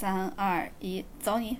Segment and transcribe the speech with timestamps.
[0.00, 1.56] 三二一，走你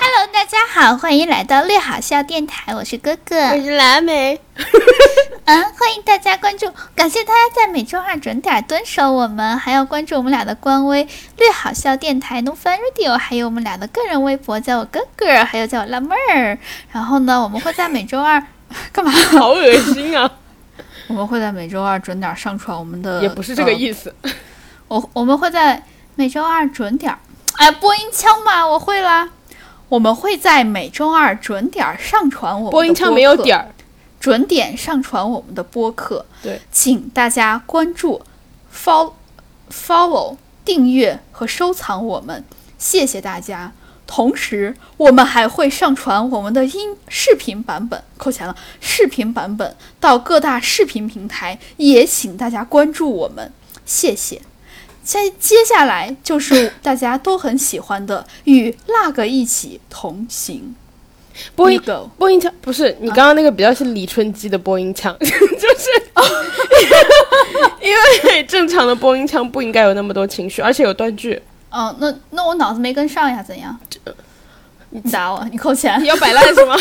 [0.00, 3.36] ！Hello，大家好，欢迎来到略好笑电台，我是哥哥。
[3.50, 4.40] 我是蓝莓，
[5.46, 11.06] 嗯，欢迎大家关注，感谢大家在每周二准点蹲守我们，还要关注我们俩的官微
[11.38, 16.58] “略好笑电台 No Fun Radio”，还有我们俩的个人微博，叫我哥哥，还有叫我辣妹儿。
[16.90, 18.44] 然后呢，我们会在每周二
[18.90, 19.12] 干嘛？
[19.12, 20.28] 好恶心啊！
[21.10, 24.14] 我们会在每周二准点上传我们的，也不是这个意思。
[24.24, 24.34] 思。
[24.86, 25.82] 我我们会在
[26.14, 27.18] 每周二准点儿，
[27.58, 29.28] 哎，播音腔嘛，我会啦。
[29.88, 33.58] 我们会在每周二准点儿上传我们的播音腔没有点。
[33.58, 33.66] 儿，
[34.20, 36.24] 准点上传我们的播客。
[36.42, 38.22] 对，请大家关注、
[38.72, 39.14] follow、
[39.68, 42.44] follow、订阅和收藏我们，
[42.78, 43.72] 谢谢大家。
[44.12, 53.52] 同时，我们还会上传我们的音视频版本，扣钱了，视频版本到各大视频平台，也请大家关注我们，
[53.86, 54.42] 谢谢。
[55.04, 60.74] 接接下来就是大家都很喜欢的与那个一起同行。
[61.54, 65.38] 播音 We go 播音腔不是你刚刚那个比较是李春基的播音腔， 就是
[66.14, 66.22] 哦
[67.80, 67.94] 因
[68.24, 71.40] 为正常的播音腔不应该有那么多情绪，而且有断句。
[71.70, 73.78] 嗯，那那我脑子没跟上呀，怎样？
[74.90, 76.06] 你打我，你扣钱你。
[76.10, 76.74] 要摆烂是吗？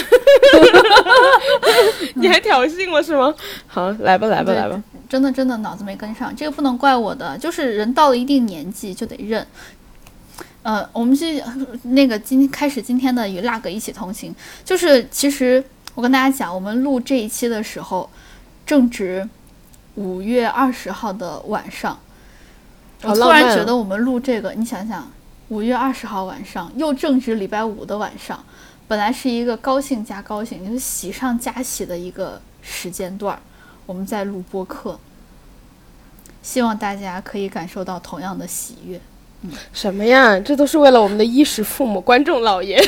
[2.15, 3.33] 你还挑衅我是吗？
[3.67, 4.81] 好，来吧来吧来吧。
[5.07, 9.45] 真的真的脑子没跟上，这个不能怪我的，就是人到了一定年纪就得认。
[10.63, 11.41] 呃，我们是
[11.83, 14.33] 那个今开始今天的与辣哥一起同行，
[14.65, 18.09] 就是其实我跟大家讲，我们录这一期的时候，
[18.65, 19.27] 正值
[19.95, 21.97] 五月二十号的晚上，
[23.03, 25.09] 我突然觉得我们录这个，你想想，
[25.47, 28.43] 五月二十号晚上又正值礼拜五的晚上，
[28.87, 33.39] 本来是一个高兴加高兴，就是喜上加喜的一个时间段儿，
[33.85, 34.99] 我们在录播客，
[36.41, 38.99] 希望大家可以感受到同样的喜悦。
[39.71, 40.39] 什么呀？
[40.39, 42.77] 这都是为了我们的衣食父母、观众老爷。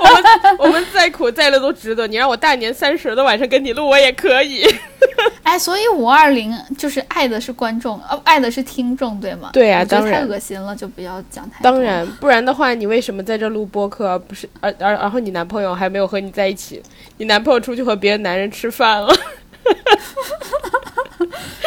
[0.00, 0.24] 我们
[0.58, 2.06] 我们再苦再累都值得。
[2.06, 4.66] 你让我大年三十的晚上跟你录，我也可以。
[5.42, 9.50] 哎，所以五二零就是爱的是观众，呃，爱的是听众，对吗？
[9.52, 11.70] 对呀当然恶心了，就不要讲太多。
[11.70, 14.08] 当然，不然的话，你为什么在这录播客？
[14.10, 16.82] 而不是而而然后你男朋友还没有和你在一起，
[17.16, 19.14] 你男朋友出去和别的男人吃饭了。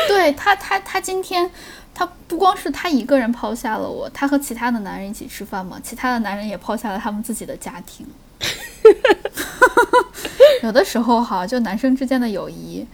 [0.08, 1.50] 对他，他他今天
[1.98, 8.06] 他不光是他一个人抛下了我，他和其他的男人一起吃饭嘛，其他的男人也抛下了他们自己的家庭。
[10.62, 12.86] 有的时候哈，就男生之间的友谊，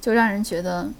[0.00, 0.90] 就让人觉得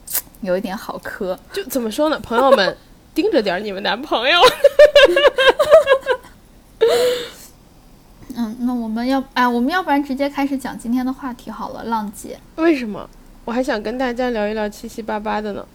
[0.40, 1.36] 有一点好磕。
[1.52, 2.76] 就怎么说呢，朋友们，
[3.12, 4.38] 盯着点儿你们男朋友。
[8.36, 12.38] 嗯，那我们要哎，我们要不然直接开始讲今天的话题好了，浪姐。
[12.54, 13.10] 为什么？
[13.44, 15.66] 我还想跟大家聊一聊七七八八的呢。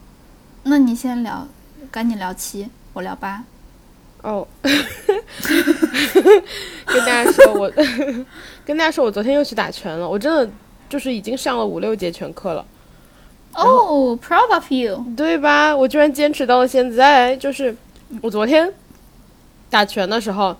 [0.64, 1.46] 那你先聊，
[1.92, 3.44] 赶紧聊七，我聊八。
[4.22, 4.48] 哦，
[6.86, 7.72] 跟大家说，我
[8.66, 10.08] 跟大家说，我昨天又去打拳了。
[10.08, 10.50] 我真的
[10.88, 12.66] 就是已经上了五六节拳课了。
[13.54, 15.06] 哦、p r o u d of you。
[15.18, 15.76] 对吧？
[15.76, 17.36] 我居然坚持到了现在。
[17.36, 17.76] 就是
[18.22, 18.72] 我昨天
[19.70, 20.56] 打拳的时候，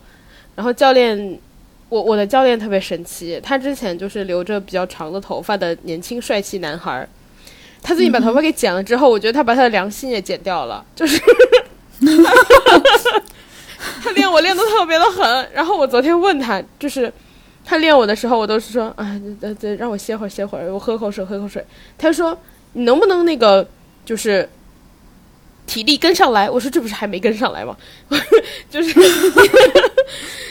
[0.54, 1.40] 然后教练，
[1.88, 7.08] 我我的教练特别神奇，他之前就是留着比较长的头发的年轻帅气男孩儿，
[7.84, 11.22] 他自己把头发给剪了之后，我觉得他把他的良心也剪掉了，就是。
[14.02, 17.12] 他练我练的特别的狠，然后我昨天问他，就是
[17.64, 21.64] 他练我的时候，我都是说，啊，对对，让我歇会儿歇会儿，我喝口水喝口水。
[21.96, 22.36] 他说
[22.72, 23.66] 你能不能那个
[24.04, 24.48] 就是
[25.66, 26.50] 体力跟上来？
[26.50, 27.76] 我说这不是还没跟上来吗？
[28.70, 28.98] 就是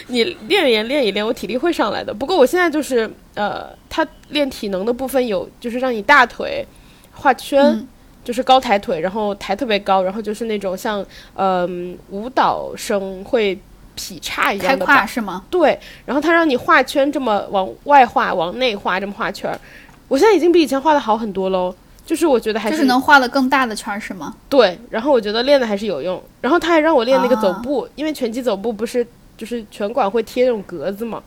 [0.08, 2.12] 你练一练练一练，我体力会上来的。
[2.12, 6.66] 不过我现在就是呃，他练体能的部分有就是让你大腿
[7.14, 7.62] 画圈。
[7.62, 7.88] 嗯
[8.24, 11.04] 就是高抬腿，然后抬特别高，然后就是那种像
[11.34, 13.60] 嗯、舞蹈生会
[13.94, 15.44] 劈叉一样的摆胯是吗？
[15.50, 19.60] 对，然后他让你画圈这么往外画、往内画这么画圈儿，
[20.08, 21.74] 我现在已经比以前画的好很多喽。
[22.06, 24.34] 就是我觉得还就是是能画的更大的圈儿是吗？
[24.48, 26.22] 对，然后我觉得练的还是有用。
[26.40, 29.06] 然后他还让我练那个走啊步，因为拳击走步不是
[29.36, 31.22] 就是拳馆会贴那种格子嘛，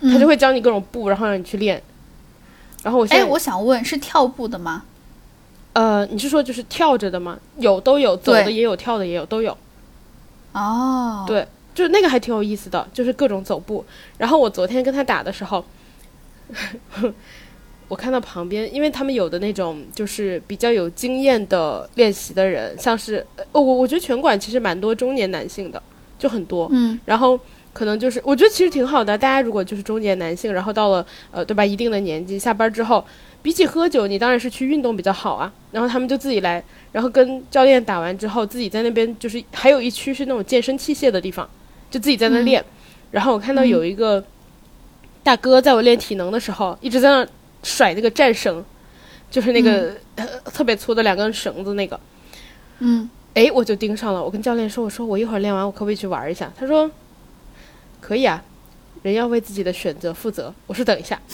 [0.00, 1.82] 他嗯就会教你各种步，然后让你去练。
[2.82, 4.84] 然后我现哎，在，我想问，是跳步的吗？
[5.74, 7.38] 呃，你是说就是跳着的吗？
[7.58, 9.56] 有都有，走的也有，跳的也有，都有。
[10.52, 13.84] 哦，对就是那个还挺有意思的，就是各种走步。
[14.16, 15.64] 然后我昨天跟他打的时候，
[17.88, 25.82] 我看到旁边，因为他们有的那种就是比较有经验的练习的人，像是呃我我觉得拳馆其实蛮多中年男性的，
[26.18, 26.68] 就很多。
[26.70, 27.38] 嗯然后
[27.72, 33.04] 可能就是我觉得其实挺好的，大家如果就是中年男性，然后到了呃对吧一定的年纪，下班之后
[33.44, 35.52] 比起喝酒，你当然是去运动比较好啊。
[35.70, 41.46] 然后他们就自己来，然后跟教练打完之后，自己在那边就是还有一区是那种健身器械的地方，
[41.90, 42.64] 就自己在那练。
[43.10, 44.24] 然后我看到有一个
[45.22, 47.28] 大哥在我练体能的时候，一直在那
[47.62, 48.64] 甩那个战绳，
[49.30, 52.00] 就是那个、呃特别粗的两根绳子那个。
[52.78, 54.24] 嗯，哎，我就盯上了。
[54.24, 56.90] 我跟教练说：“我说我一会儿练完，我可不可以去玩一下？”他说
[58.00, 58.42] ：“可以啊，
[59.02, 61.20] 人要为自己的选择负责。”我说：“等一下。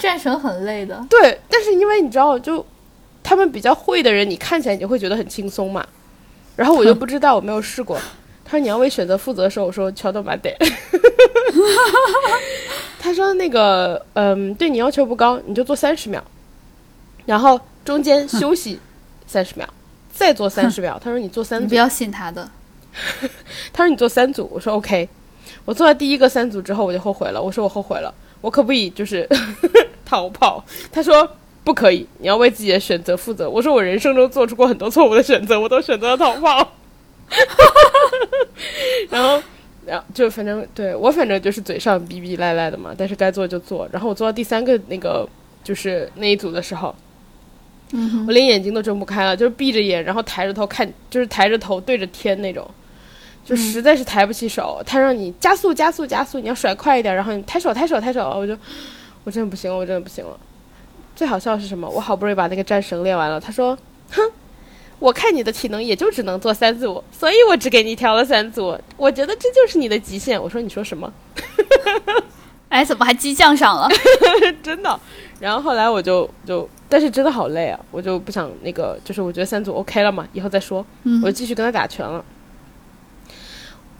[0.00, 1.04] 战神很累的”。
[1.10, 2.64] 对，但是因为你知道，就
[3.22, 5.86] 他们比较会的人，你看起来你就会觉得很轻松嘛。
[6.54, 7.98] 然后我就不知道，我没有试过。
[8.48, 10.56] 他说：“你要为选择负责的时候，我说乔豆马得。”
[13.00, 16.22] 他说：“那个，嗯，对你要求不高，你就做三十秒，
[17.24, 18.78] 然后中间休息
[19.26, 19.68] 三十秒，
[20.12, 22.48] 再做三十秒。”他说：“你做三组你不。”要信他的。
[23.72, 25.08] 他说你做三组，我说 OK。
[25.64, 27.42] 我做完第一个三组之后，我就后悔了。
[27.42, 29.28] 我说我后悔了，我可不可以就是
[30.06, 30.64] 逃跑？
[30.90, 31.28] 他说
[31.62, 33.50] 不可以，你要为自己的选择负责。
[33.50, 36.72] 我说我人生中做出过很多错误的选择，我都选择了逃跑。
[39.10, 39.42] 然后，
[39.84, 43.88] 然后就反正对我反正就是嘴上逼逼赖赖的嘛，但是该做就做。
[43.92, 45.28] 然后我做到第三个那个
[45.64, 46.94] 就是那一组的时候，
[47.92, 52.64] 嗯我连眼睛都睁不开了，就是闭着眼，然后抬着头看，就是抬着头对着天那种，
[53.44, 54.80] 就实在是抬不起手。
[54.86, 58.56] 他让你加速加速加速，你要甩快一点，然后你抬手抬手抬手，我就
[59.26, 60.38] 我真的不行了，我真的不行了。
[61.16, 61.88] 最好笑的是什么？
[61.88, 63.76] 我好不容易把那个战神练完了，他说
[64.12, 64.22] ：“哼，
[65.00, 68.78] 我看你的体能也就只能做三组，所以我只给你调了三组。
[68.96, 71.12] 我觉得这就是你的极限。”我说：“你说什么？”
[72.70, 73.88] 哎，怎么还激将上了？
[74.62, 75.00] 真的。
[75.40, 82.24] 然后后来我就就，但是真的好累啊，我就不想那个，就是我觉得三组 OK 了嘛，以后再说，嗯我就继续跟他打拳了。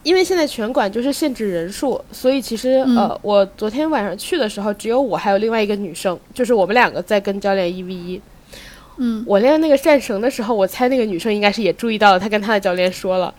[0.06, 8.22] 因为现在拳馆就是限制人数，所以其实、嗯呃，我昨天晚上去的时候，只有我还有另外一个女生，就是我们两个在跟教练一 v 一。
[8.98, 13.34] 嗯，我练那个战绳的时候，我猜那个女生应该是也注意到了，她跟她的教练说了。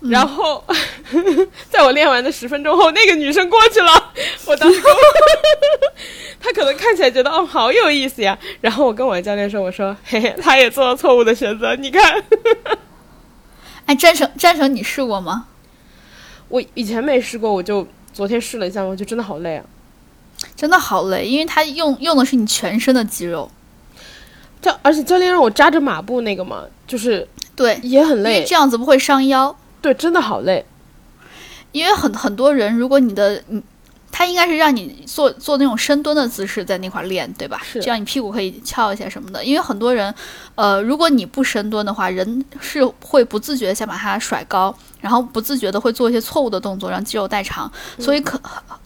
[0.00, 0.64] 嗯然后，
[1.68, 4.12] 在我练完的十分钟后，那个女生过去了。
[4.48, 4.98] 我当时跟我，
[6.40, 8.38] 她可能看起来觉得哦好有意思呀。
[8.62, 11.76] 然后我跟我的教练说：“我说嘿嘿，她也做了错误的选择。
[11.76, 12.24] 你看，
[13.84, 15.48] 哎，战绳战绳你试过吗？
[16.48, 19.64] 我以前没试过，我就昨天试了一下，我就真的好累啊。
[20.54, 23.50] 真的好累，因为它用用的是你全身的肌肉。
[24.60, 28.44] 教而且教练让我扎着马步那个嘛，就是对，也很因为累。
[28.44, 29.54] 这样子不会伤腰。
[29.80, 30.64] 对，真的好累。
[31.72, 33.62] 因为很很多人，如果你的你，
[34.16, 37.60] 他应该是让你做做那种深蹲的姿势在那块儿练，对吧？
[37.64, 39.44] 是这样你屁股可以翘一下什么的。
[39.44, 40.14] 因为很多人，
[40.54, 47.68] 呃，如果你不深蹲的话，人是会不自觉的想把它甩高，然后不自觉的会做一些错误的动作，让肌肉代偿。
[47.98, 48.40] 所以可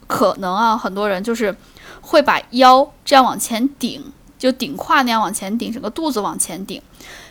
[0.07, 1.55] 可能啊，很多人就是
[2.01, 4.03] 会把腰这样往前顶，
[4.35, 6.81] 就顶胯那样往前顶，整个肚子往前顶，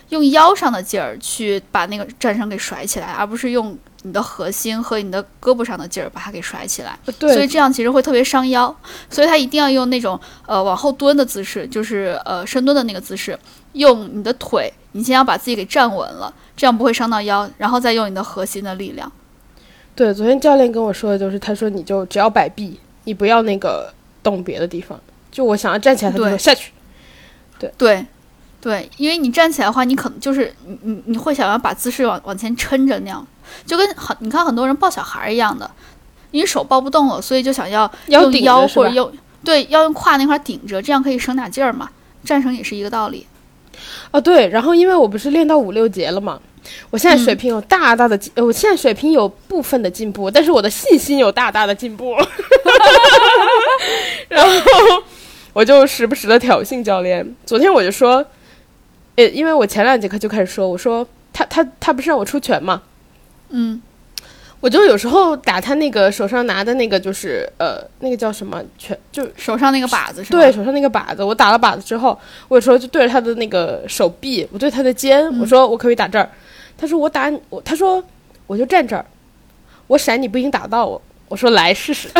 [0.07, 6.97] 用腰上的劲儿去把那个战绳给甩起来，而不是用你的核心和你的胳膊上的劲儿把它给甩起来。
[7.17, 8.73] 对，所以这样其实会特别伤腰，
[9.09, 13.37] 所以他一定要用那种呃往后蹲的姿势，就是呃深蹲的那个姿势，
[13.73, 19.11] 用你的腿，你先要把自己给站稳了，这样不会伤到腰，然后再用你的核心的力量。
[19.95, 23.93] 对，昨天教练跟我说的就是，他说你就只要摆臂，你不要那个
[24.23, 24.97] 动别的地方。
[25.29, 26.71] 就我想要站起来，他就说下去。
[27.59, 28.05] 对，对，
[28.97, 33.25] 因为你站起来的话，你可能就是你你你会想要把姿势往往前撑着那样，
[33.65, 35.69] 就跟很你看很多人抱小孩儿一样的，
[36.31, 39.11] 因为手抱不动了，所以就想要腰用腰或者用
[39.43, 41.89] 对要用胯那块儿顶着，这样可以省点劲儿嘛。
[42.23, 43.25] 战绳也是一个道理。
[44.11, 46.37] 啊，对，然后因为我不是练到五六节了嘛，
[46.89, 52.13] 我现在水平有大大的进，呃我现在水平有部分的进步，但是我的信心有大大的进步。
[54.27, 54.51] 然后
[55.53, 57.25] 我就时不时的挑衅教练。
[57.45, 58.23] 昨天我就说，
[59.19, 62.81] 呃，因为我前两节课就开始说，我说他他他不是让我出拳嘛，
[63.49, 63.81] 嗯
[64.61, 70.39] 我就有时候打他那个手上拿的那个就是呃那个叫什么拳，就手上那个靶子是吧？
[70.39, 76.29] 对，手上那个靶子，我打了靶子之后，我有时候就对着他的那个手臂，我对他的肩，我说我可不可以打这儿？
[76.77, 78.01] 他说我打，我他说
[78.47, 79.05] 我就站这儿，
[79.87, 81.01] 我闪你不一定打到我。
[81.27, 82.07] 我说来试试，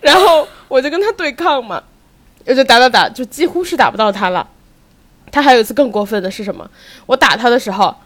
[0.00, 1.82] 然后我就跟他对抗嘛，
[2.46, 4.48] 我就打打打，就几乎是打不到他了。
[5.32, 6.70] 他还有一次更过分的是什么？
[7.06, 7.96] 我打他的时候，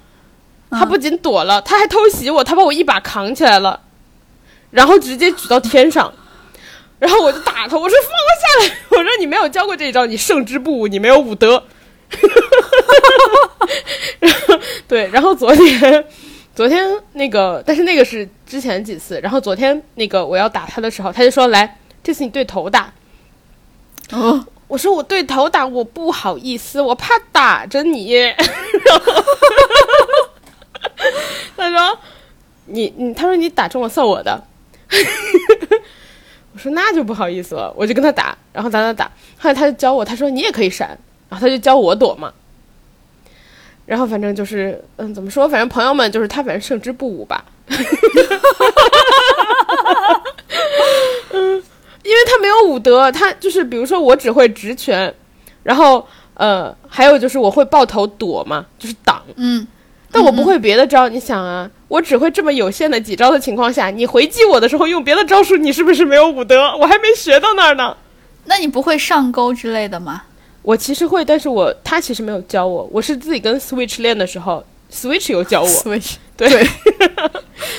[0.70, 3.80] 他不仅躲了，他还偷袭我，他把我一把扛起来了，
[4.70, 6.12] 然后直接举到天上。
[6.98, 11.62] 然后我就打他，我说放我下来， 我说你没有教过这一招，你胜之不武，你没有武德。
[14.18, 16.04] 然 后对，然后昨天，
[16.54, 22.92] 昨天那个，但是那个是之前几次，然后昨天那个我要打他的时候，他就说来这次你对头打。
[24.12, 28.14] 哦，我说我对头打，我不好意思，我怕打着你。
[31.56, 31.98] 他说
[32.66, 34.42] 你你，他说你打中了算我的。
[36.54, 39.04] 我说那就不好意思了，我就跟他打，然后打打打，
[39.38, 40.88] 后来他就教我，他说你也可以闪，
[41.28, 42.32] 然后他就教我躲嘛。
[43.86, 45.48] 然后反正就是，嗯，怎么说？
[45.48, 47.44] 反正朋友们就是他，反正胜之不武吧。
[51.30, 51.62] 嗯，
[52.08, 55.14] 因为他没有武德，他就是比如说我只会直拳，
[55.62, 59.66] 然后呃，还有就是我会抱头躲嘛，就是挡，嗯，
[60.10, 61.06] 但我不会别的招。
[61.08, 66.74] 你想啊，我只会这么有限的几招的情况下，你回击我的时候用别的招数，你是不是没有武德？
[66.78, 67.94] 我还没学到那儿呢。
[68.46, 70.22] 那你不会上钩之类的吗
[70.62, 75.68] 我其实会，但是我他其实没有教我，我是自己跟 Switch 练的时候，Switch 有教我。
[75.68, 76.66] ？Switch 对 对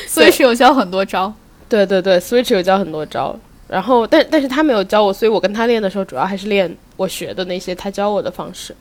[0.08, 1.34] ，Switch 有教很多招。
[1.68, 3.36] 对对对，Switch 有教很多招，
[3.70, 8.76] 然后但但是他没有教我，所以我跟他练的时候，主要还是练我学的那些他教我的方式。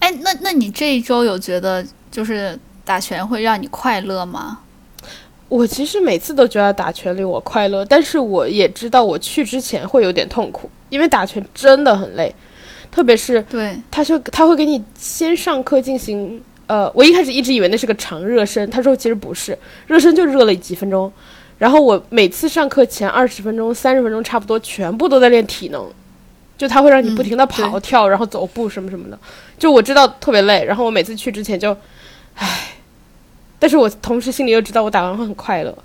[0.00, 4.60] 哎，那那你这一周有觉得就是打拳会让你快乐吗？
[5.48, 12.32] 我其实每次都觉得打拳令我快乐，但是我也知道我去之前会有点痛苦，因为打拳真的很累，
[12.90, 19.58] 特别是对，他说他会给你先上课进行，呃，我一开始一直以为那是个长热身，他说其实不是，
[19.88, 21.12] 热身就热了几分钟，
[21.60, 25.86] 然后我每次上课前二十分钟、三十分钟差不多全部都在练体能，
[26.56, 29.18] 就他会让你不停的跑、对跳，然后走步什么什么的，
[29.58, 31.76] 就我知道特别累，然后我每次去之前就，
[32.36, 32.70] 唉，
[33.58, 35.76] 但是我同时心里又知道我打完会很快乐。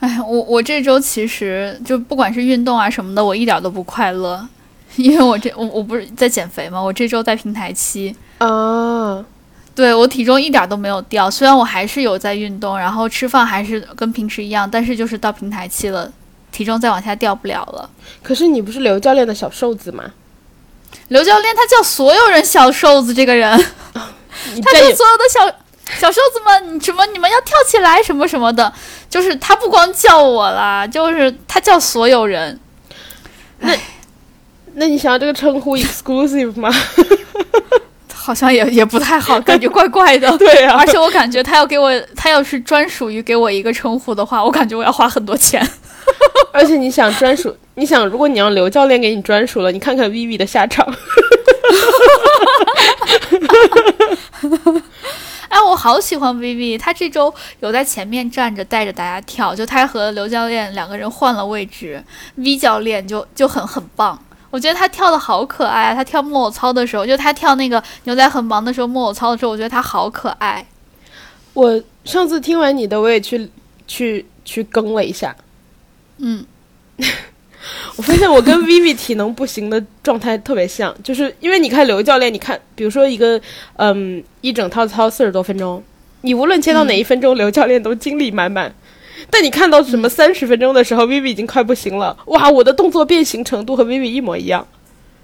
[0.00, 4.44] 哎，我我这周其实就不管是运动啊什么的，我一点都不快乐，
[4.96, 9.24] 因为我这我我不是在减肥嘛，我这周在平台期，啊，
[9.74, 16.10] 对我体重一点都没有掉，虽然我还是有在运动，然后吃饭还是跟平时一样，但是就是到平台期了，
[16.52, 17.90] 体重再往下掉不了了。
[18.22, 20.04] 可是你不是刘教练的小瘦子吗？
[21.08, 23.50] 刘教练他叫所有人小瘦子，这个人，
[23.92, 25.46] 他叫所有的小
[25.98, 28.72] 小瘦子们，什么你们要跳起来什么什么的，
[29.10, 32.58] 就是他不光叫我啦，就是他叫所有人。
[33.58, 33.76] 那
[34.74, 36.72] 那你想要这个称呼 exclusive 吗？
[38.24, 40.34] 好像也也不太好，感觉 怪怪的。
[40.38, 45.62] 对啊而且我感觉他要给我，他要是专属于给我一个称呼的话，我感觉我要花很多钱。
[46.50, 50.86] 而且你想专属，你想如果你让刘教练给你专属了，你看看 Vivi 的下场。
[55.50, 62.02] 哎，我好喜欢 Vivi，他这周有在前面站着带着大家跳，就他和刘教练两个人换了位置
[62.36, 64.18] ，V 教练就就很很棒。
[64.54, 65.94] 我觉得他跳的好可爱啊！
[65.96, 70.64] 他跳木偶操的时候，就他跳那个牛仔很忙的时候，木偶操的时候，我觉得他好可爱。
[71.54, 73.50] 我上次听完你的，我也去
[73.88, 75.34] 去去更了一下，
[76.18, 76.46] 嗯，
[77.96, 83.40] 我发现我跟 Vivi 体能不行的状态特别像，就是因为你看刘教练，你看，比如说一个
[83.78, 85.82] 嗯一整套操四十多分钟，
[86.20, 88.72] 你无论切到哪一分钟，刘教练都精力满满。
[89.30, 94.66] 但你看到什么三十分钟的时候，Vivi 已经快不行了，哇，我的动作变形程度和 Vivi 一模一样。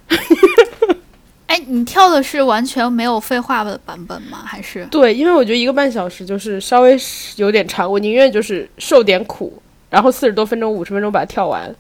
[1.47, 4.39] 哎，你跳的是完全没有废话的版本吗？
[4.45, 4.87] 还是？
[4.87, 6.97] 对，因为我觉得一个半小时就是稍微
[7.37, 11.75] 有点长，我宁愿就是受点苦，然后四十多分钟、五十分钟把它跳完。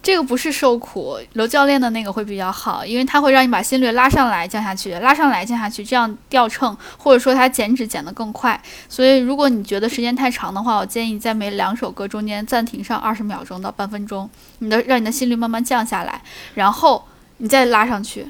[0.00, 8.58] 这个不是受苦，刘教练的那个会比较好，因为它会让你把心率拉上来、降下去，拉上来、降下去，这样掉秤，或者说它减脂减得更快。
[8.88, 16.22] 所以，如果你觉得时间太长的话，我建议你在每两首歌中间暂停上二十秒钟到半分钟，你的让你的心率慢慢降下来，
[16.54, 17.04] 然后
[17.38, 18.26] 你再拉上去，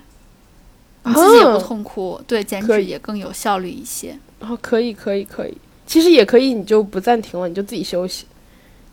[1.05, 4.19] 你自己也不痛苦，对减脂也更有效率一些。
[4.41, 5.57] 哦，可以，可以，可以。
[5.87, 8.27] 其实也可以，你就不暂停了，你就自己休息，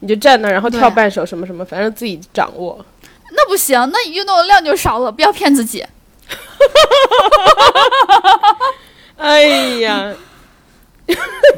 [0.05, 2.85] 你就站那儿，然后跳半首什么什么，反正自己掌握。
[3.31, 5.83] 那不行，那你运动的量就少了，不要骗自己。
[9.17, 9.41] 哎
[9.79, 10.13] 呀，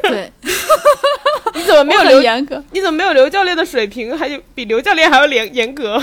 [0.02, 0.32] 对，
[1.52, 2.22] 你怎么没有刘？
[2.22, 2.64] 严格。
[2.72, 4.16] 你怎么没有刘教练的水平？
[4.16, 5.96] 还有比刘教练还要严严格？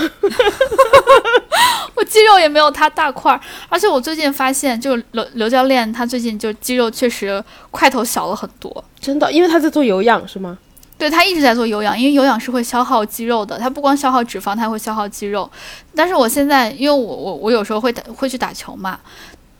[1.96, 8.84] 我肌肉也没有他大块儿，而且我最近发现，就刘刘教练他最近就肌肉确实块头小了很多。
[9.00, 10.56] 真的，因为他在做有氧是吗？
[10.98, 15.50] 对他一直在做有氧，因为有氧是会消耗肌肉的，它不光消耗脂肪，它还会消耗肌肉。
[15.94, 18.98] 但是我现在，因为我我我有时候会打会去打球嘛，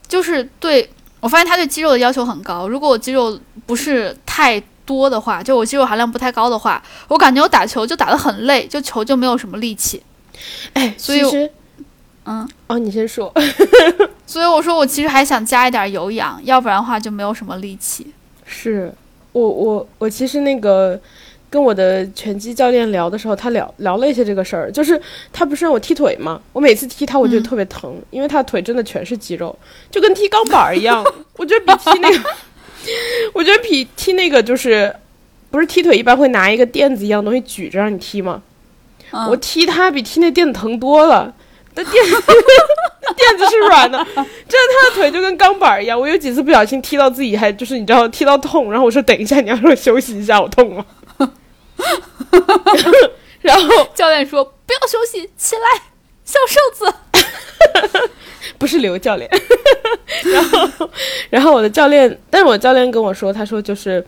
[0.09, 0.89] 就是对
[1.21, 2.69] 我发现他对肌肉的要求很高。
[2.69, 10.03] 如果我肌肉不是太多的话，就我肌肉含量不太高的话，我感觉我打球就打得很累，就球就没有什么力气。
[10.75, 11.51] 哎，所以其实，
[12.25, 13.33] 嗯，哦，你先说。
[14.27, 18.13] 所以我说我其实还想加一点有氧，要不然的话就没有什么力气。
[18.45, 18.93] 是
[19.33, 21.01] 我我我其实那个
[21.57, 25.01] 跟我的拳击教练聊的时候，他聊聊了一些这个事儿，就是
[25.33, 26.39] 他不是让我踢腿吗？
[26.53, 29.59] 我每次踢他，我觉得特别疼，因为他的腿真的全是肌肉，
[29.91, 31.03] 就跟踢钢板儿一样。
[31.39, 32.29] 我觉得比踢那个，
[33.33, 34.95] 我觉得比踢那个就是，
[35.51, 38.43] 不是踢腿一般会拿一个垫子一样东西举着让你踢吗？
[39.13, 41.35] 嗯我踢他比踢那垫子疼多了。
[41.75, 42.11] 那垫子
[43.17, 45.99] 垫子是软的，真的他的腿就跟钢板儿一样。
[45.99, 50.85] 我有几次不小心踢到自己，还就是你知道踢到痛，然后我说等一下，你要让我休息一下，我痛了。
[53.41, 55.83] 然后教练说不要休息，起来，
[56.25, 56.95] 小瘦子。
[58.59, 59.29] 不是刘教练，
[60.33, 60.91] 然后
[61.29, 64.05] 然后我的教练，但是我教练跟我说，他说就是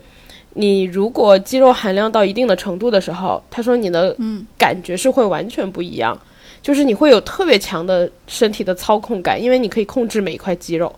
[0.53, 6.19] 你如果肌肉含量到一定的程度的时候，他说你的嗯感觉是会完全不一样，
[6.63, 10.93] 就是你会有特别强的身体的操控感，因为你可以控制每一块肌肉。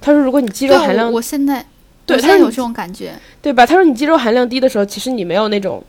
[0.00, 1.66] 他说，如果你肌肉，含量我我现在
[2.06, 3.14] 对他有这种感觉。
[3.40, 3.64] 对吧？
[3.66, 5.82] 他说你肌肉含量低的时候，其实你没有那种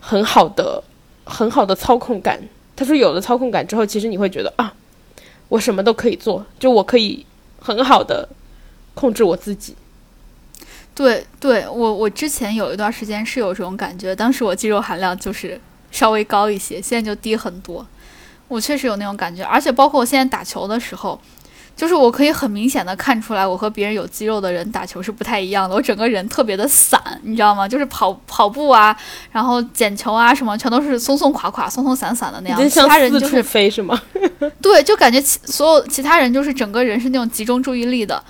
[0.00, 0.82] 很好的、
[1.24, 2.40] 很好的操控感。
[2.76, 4.72] 他说有了操控感之后，其实你会觉得啊，
[5.48, 7.26] 我什么都可以做，就我可以
[7.60, 8.28] 很好的
[8.94, 9.74] 控制我自己。
[10.94, 15.60] 对对，我我之前有一段时间是有这种感觉，当时我肌肉含量就是
[15.90, 17.86] 稍微高一些，现在就低很多。
[18.48, 21.20] 我确实有那种感觉，而且包括我现在打球的时候，
[21.78, 25.76] 就是我可以很明显的看出来，我和别人有肌肉的人打球是不太一样的。
[25.76, 27.68] 我整个人特别的散，你知道吗？
[27.68, 28.94] 就是跑跑步啊，
[29.30, 32.68] 然后捡球啊什么，全都是松松垮垮、松松散散的那样。
[32.68, 34.02] 其他人就是飞是吗？
[34.60, 38.20] 对，就感觉其所有其他人就是整个人是那种集中注意力的。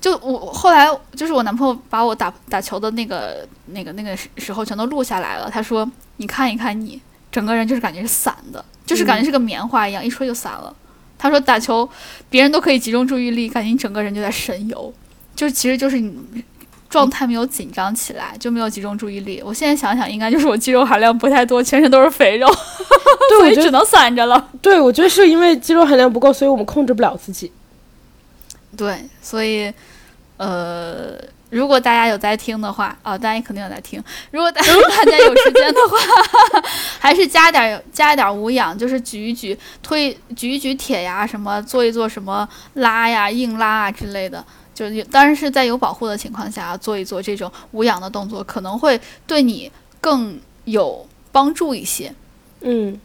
[0.00, 5.50] 就我我后来就是我男朋友把我打打球的那个那个那个时时候全都录下来了。
[5.50, 6.98] 他说：“你看一看你，
[7.30, 10.74] 整个人就是感觉是散的，就是感觉是个棉花一样，一吹就散了。”
[11.22, 11.86] 他说打球
[12.30, 14.90] 别人都可以集中注意力，感觉你整个人就在神游，
[15.36, 16.18] 就其实就是你
[16.88, 19.42] 状态没有紧张起来，就没有集中注意力。
[19.44, 22.48] 我现在想想，应该就是我肌肉含量不太多，全身都是肥肉，
[23.38, 24.48] 所以只能散着了。
[24.62, 27.52] 对我觉得是因为肌肉含量不够，所以我们控制不了自己。
[28.76, 29.70] 对，所以，
[30.38, 31.16] 呃，
[31.50, 34.02] 如果大家有在听的话，啊、大家肯定有在听。
[34.30, 35.98] 如果大大家有时间的话，
[36.98, 44.44] 还是加点儿加一点儿无氧，就是举一举推举一举铁呀，什么做一做什么拉呀、硬拉啊之类的。
[44.72, 52.14] 就是有当然是在有保护的情况下做一做这种无氧的动作，可能会对你更有帮助一些。
[52.60, 52.98] 嗯，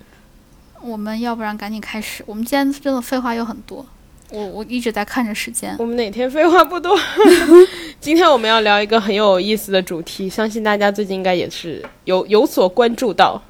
[0.81, 3.85] 我们要不然赶紧开始，我们今天真的废话有很多，
[4.31, 5.75] 我我一直在看着时间。
[5.79, 6.97] 我们哪天废话不多？
[8.01, 13.41] 今天我们要聊一个很有意思的主题，相信大家最近应该也是有有所关注到。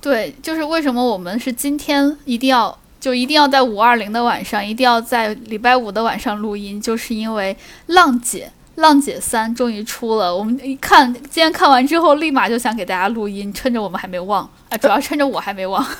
[0.00, 7.54] 对，就是为什么我们是今天一定要就一定要在五二零的晚上，一定要在礼拜五的晚上录音，就是因为
[7.86, 10.34] 《浪姐》《浪姐三》终于出了。
[10.34, 15.84] 我们一看，今天看完之后，立马就想给大家录音，趁着我们还没忘啊，主要趁着我还没忘。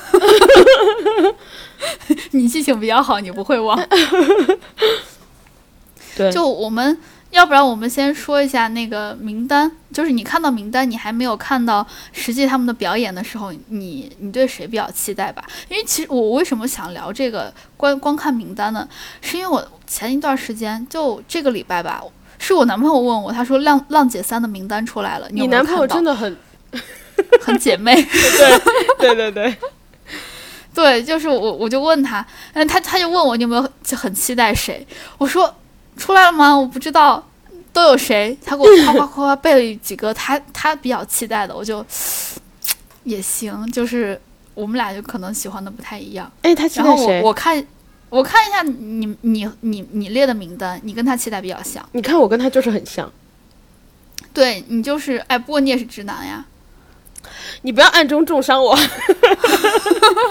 [2.31, 3.77] 你记性比较好，你不会忘。
[6.17, 6.97] 对，就我们
[7.31, 15.43] 要不然我们先说一下那个名单，就是你看到名单，你还没有看到实际他们的表演的时候，你你对谁比较期待吧？
[15.69, 18.87] 因为其实我为什么想聊这个观光看名单呢？
[19.21, 22.01] 是因为我前一段时间就这个礼拜吧，
[22.39, 26.37] 是我男朋友问我，他说浪浪姐三的名单出来了，你男朋友真的很
[27.41, 27.95] 很姐妹。
[28.99, 29.57] 对对对，对，
[30.73, 34.85] 对 就是我，我就问他，嗯，他他就问我你有没有就很期待谁？
[35.17, 35.53] 我说
[35.97, 36.55] 出来了吗？
[36.57, 37.25] 我不知道
[37.71, 38.37] 都有谁。
[38.45, 41.85] 他给我夸夸夸夸背了几个他他比较期待的，我就
[43.03, 44.19] 也行，就是
[44.53, 46.29] 我们俩就可能喜欢的不太一样。
[46.41, 47.21] 哎，他期然后我待谁？
[47.23, 47.67] 我看
[48.15, 51.85] 我看一下你你你你列的名单，你跟他期待比较像。
[51.91, 53.11] 你看我跟他就是很像。
[54.33, 56.45] 对你就是哎，不过你也是直男呀。
[57.63, 58.73] 你不要暗中重伤我。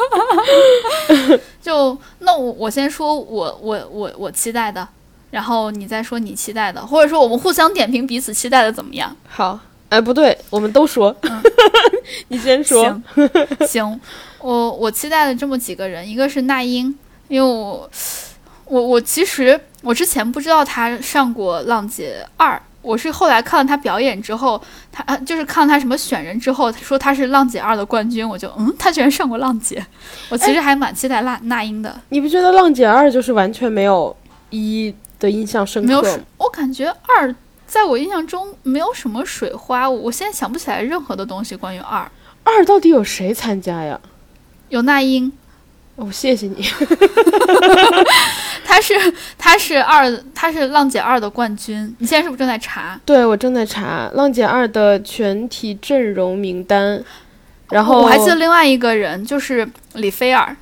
[1.60, 4.88] 就那我我先说我我我我期待的，
[5.30, 9.14] 然后你再说你期待的，或者说我们互相点评彼此期待的怎么样？
[9.28, 11.14] 好，哎，不对，我们都说。
[12.28, 12.82] 你先说。
[12.82, 13.02] 行
[13.68, 14.00] 行，
[14.40, 16.96] 我我期待的这么几个人，一个是那英，
[17.28, 17.90] 因为我
[18.66, 24.60] 我我其实我之前不知道他上过《浪姐二》，我是后来看了他表演之后，
[24.92, 29.78] 她呃就是看了他什么选人之后，说他是《浪姐二》的冠军，我就嗯，他居然上过《浪姐》，
[30.28, 31.94] 我其实还蛮期待那那英的。
[32.10, 34.14] 你不觉得《浪姐二》就是完全没有
[34.50, 35.88] 一的印象深刻？
[35.88, 37.34] 没有什，我感觉二
[37.66, 42.10] 在我印象中没有什么水花，我我现在想不起来任何的东西关于二。
[42.44, 43.98] 二到底有谁参加呀？
[44.68, 45.32] 有那英，
[45.96, 46.64] 哦，谢谢你。
[48.64, 48.94] 他是
[49.38, 51.94] 他是二，他是浪姐二的冠军。
[51.98, 52.98] 你现在是不是正在查？
[53.04, 57.02] 对，我正在查浪姐二的全体阵容名单。
[57.70, 60.56] 然后我还记得另外一个人，就是李菲儿。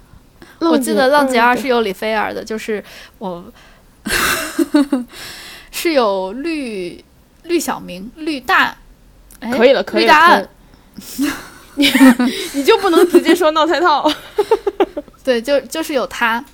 [0.61, 2.83] 我记得浪姐二是有李菲儿的，就是
[3.18, 3.45] 我
[5.73, 7.03] 是有绿
[7.45, 8.77] 绿小明、绿大，
[9.40, 10.07] 哎可以了，可以了。
[10.07, 10.49] 绿大案，
[11.75, 11.90] 你
[12.53, 14.09] 你就不能直接说闹太套？
[15.25, 16.45] 对，就就是有他，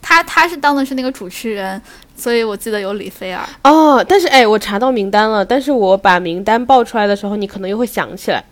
[0.00, 1.80] 他他是当的是那个主持人，
[2.16, 3.46] 所以我记得有李菲儿。
[3.64, 8.42] 哦，但是哎，我查到名单了，但是我把名单报出来的时候，你可能又会想起来。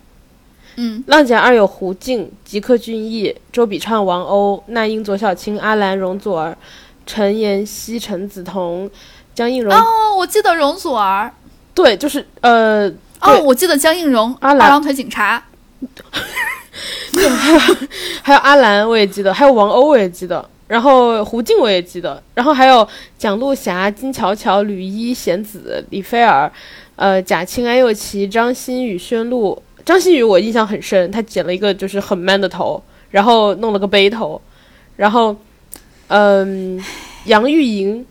[0.75, 6.55] 嗯，浪姐二有胡静、吉克隽逸、周笔畅、王鸥、那英、左小青、阿兰、容祖儿、
[7.05, 8.89] 陈妍希、陈梓童、
[9.35, 9.73] 江映蓉。
[9.73, 11.33] 哦，我记得容祖儿。
[11.73, 12.87] 对，就是呃，
[13.19, 15.43] 哦，我记得江映蓉、阿兰二郎腿警察。
[17.37, 17.59] 还 有
[18.21, 22.87] 还有阿兰我也记得，还有王鸥我也记得，然后胡静我也记得，然后还有
[23.17, 26.51] 蒋璐霞、金乔乔、吕一、贤子、李菲儿，
[26.95, 29.61] 呃，贾青、安又琪、张馨予、宣璐。
[29.85, 34.39] 张馨予我印象很深，她剪了一个就是很 man 的头，然后弄了个背头，
[34.97, 35.35] 然后，
[36.09, 36.79] 嗯，
[37.25, 38.05] 杨钰莹、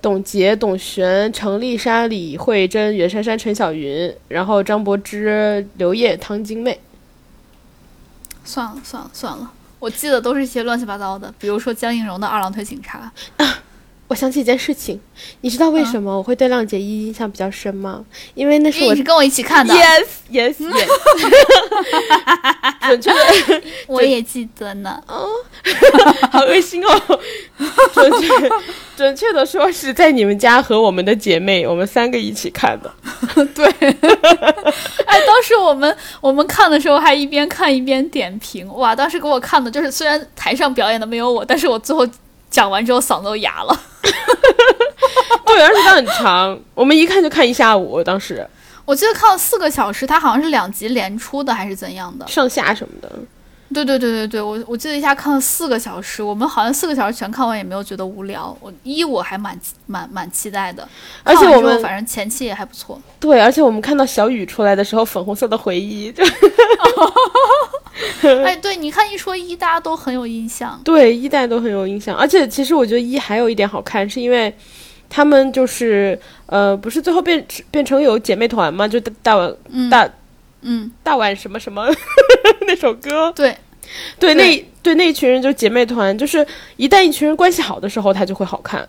[0.00, 6.78] 董洁、董璇、程丽莎、李慧珍、袁姗姗、陈小云，然后张柏芝、刘烨、汤晶妹。
[8.46, 13.12] 算了算了算了，我记得都是一些乱七八糟的，比如说江映蓉的二郎腿警察。
[14.08, 15.00] 我想起一件事情，
[15.40, 18.04] 你知道为什么我会对浪姐一印象比较深吗？
[18.34, 20.88] 因为那是我是跟我一起看的 yes yes yes，
[22.86, 25.02] 准确的 我也记得呢。
[25.08, 25.28] 哦
[26.30, 27.20] 好恶心哦！
[27.92, 28.28] 准确
[28.96, 32.94] 准确的说是在你们家和我们的姐妹，我们三个一起看的。
[33.54, 33.66] 对，
[35.06, 42.06] 哎，当时我们我们看的时候还一边看一边点评，哇，当时给我看的就是虽然台上表演的没有我，但是我最后
[42.50, 43.80] 讲完之后嗓子都哑了。
[45.46, 48.02] 对，而且它很长，我们一看就看一下午。
[48.02, 48.46] 当时
[48.84, 52.26] 我记得看了四个小时，它好像是两集连出的还是怎样的？
[52.28, 53.10] 上下什么的，
[53.72, 58.56] 对对对对对，我我记得一下看了四个小时，我们好像四个小时全看完也没有觉得无聊。
[58.60, 60.88] 我一我还蛮蛮蛮期待的，
[61.24, 63.00] 而且我们反正前期也还不错。
[63.18, 66.22] 对，而且我们看到小雨出来的时候，粉红色的回忆，就
[68.44, 70.80] 哎，对，你看一说一，大家都很有印象。
[70.84, 72.16] 对一代都很有印象。
[72.16, 74.54] 而且其实我觉得一还有一点好看，是因为
[75.08, 80.08] 他们就是呃，不是最后变变成有姐妹团嘛，就大大碗嗯大
[80.68, 81.86] 嗯，大碗什么什么
[82.66, 83.56] 那首歌，对，
[84.18, 86.44] 对对那对那一群人就是姐妹团，就是
[86.76, 88.88] 一旦一群人关系好的时候，它就会好看。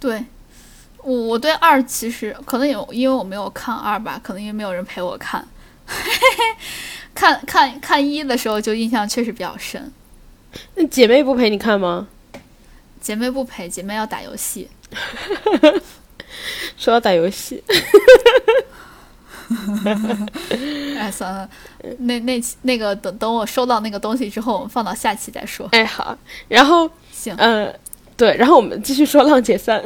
[0.00, 0.24] 对，
[1.02, 5.46] 我我对二其实可能有，因为我没有看二吧，可能因为没有人陪我看。
[7.14, 9.92] 看看看一的时候就印象确实比较深，
[10.76, 12.08] 那姐妹不陪你看吗？
[13.00, 14.68] 姐妹不陪，姐妹要打游戏。
[16.76, 17.62] 说到打游戏，
[20.98, 21.48] 哎，算了，
[22.00, 25.68] 那那期那个等等我收到那个东西之后，我们放到下期再说。
[25.72, 26.16] 哎好，
[26.48, 27.72] 然后行，呃
[28.16, 29.82] 对，然后我们继续说浪姐三。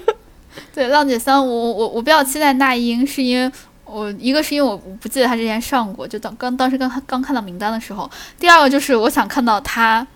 [0.74, 3.50] 对，浪姐三，我我我比较期待那英，是因为
[3.84, 10.06] 我一个是因为我不记得她之前上过，就当刚当时刚刚看到名单的时候，第二个就是我想看到她，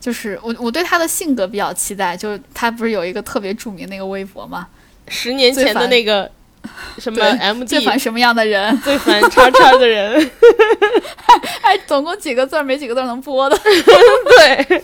[0.00, 4.66] 就是我我对她的性格比较期待，就是她不是有一个特别著名那个微博嘛，
[5.08, 6.30] 十年前的那个
[6.98, 8.76] 什么对 MD 最烦什么样的人？
[8.82, 10.30] 最烦叉叉的人，
[11.62, 13.58] 哎，总共几个字儿，没几个字儿能播的。
[13.62, 14.82] 对，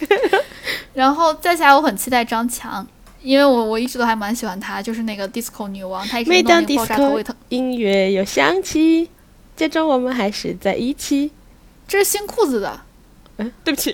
[0.94, 2.86] 然后再下来，我很期待张强。
[3.22, 9.10] 因为我我一直都还蛮喜欢他，就是那个 disco 女王，她一直每当弄那个爆炸头 disco，音乐又响起，
[9.56, 11.32] 接着我们还是在一起。
[11.88, 12.80] 这是新裤子的，
[13.38, 13.92] 嗯，对不起，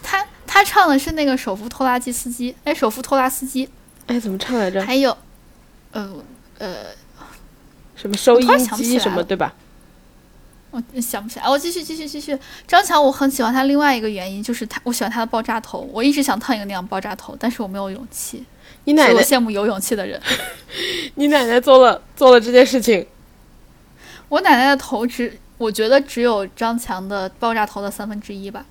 [0.00, 3.68] 他他唱的是那个手扶拖拉机司机，哎，手扶拖拉司机，
[4.06, 4.84] 哎，怎么唱来着？
[4.84, 5.16] 还有，
[5.90, 6.08] 呃
[6.58, 6.86] 呃，
[7.96, 9.54] 什么收音机什么，对吧？
[10.70, 11.48] 我想不起来。
[11.48, 12.38] 我继续继续继续。
[12.66, 18.44] 张强，我很喜欢他，另外一个原因就是他，我喜欢他的爆炸头，我一直想烫一个那样爆炸头，但是我没有勇气。
[18.84, 20.20] 你奶奶，羡慕有勇气的人。
[21.16, 23.06] 你奶奶做了做了这件事情，
[24.28, 28.64] 我奶奶的头只，我觉得只有张强的爆炸头的三分之一吧。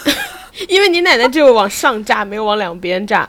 [0.68, 3.28] 因为你奶奶只有往上炸，没有往两边炸。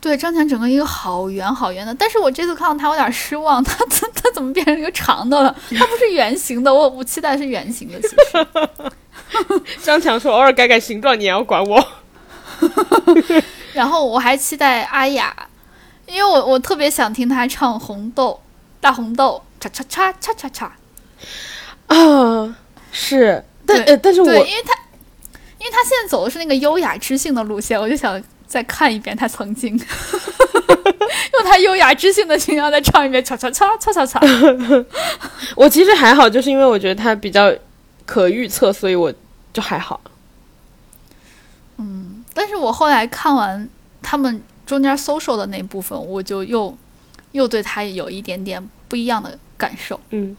[0.00, 5.54] 对，张强整个一个好圆好圆的，但是我这次看到他，有点失望，他他他怎么变成一个长的了？
[5.76, 8.00] 他不是圆形的，我我期待是圆形的。
[8.00, 11.84] 其实， 张强说：“偶尔改改形状，你也要管我。
[13.74, 15.34] 然后我还期待阿雅，
[16.06, 18.40] 因为我我特别想听他唱《红豆》，
[18.80, 20.72] 大红豆，叉叉叉叉叉叉。”
[21.88, 22.56] 啊，
[22.92, 24.72] 是，但呃，但是我对，因为他
[25.58, 34.84] 因为他现在走的是那个优雅知性的路线，我就想再看一遍他曾经， 用他优雅知性的形象再唱一遍，嚓嚓嚓嚓嚓嚓。
[35.54, 37.54] 我其实还好，就是因为我觉得他比较
[38.06, 39.12] 可预测，所以我
[39.52, 40.00] 就还好。
[41.76, 43.68] 嗯但是我后来看完
[44.02, 46.76] 他们中间 social 的那部分，我就又
[47.32, 50.00] 又对他有一点点不一样的感受。
[50.10, 50.36] 嗯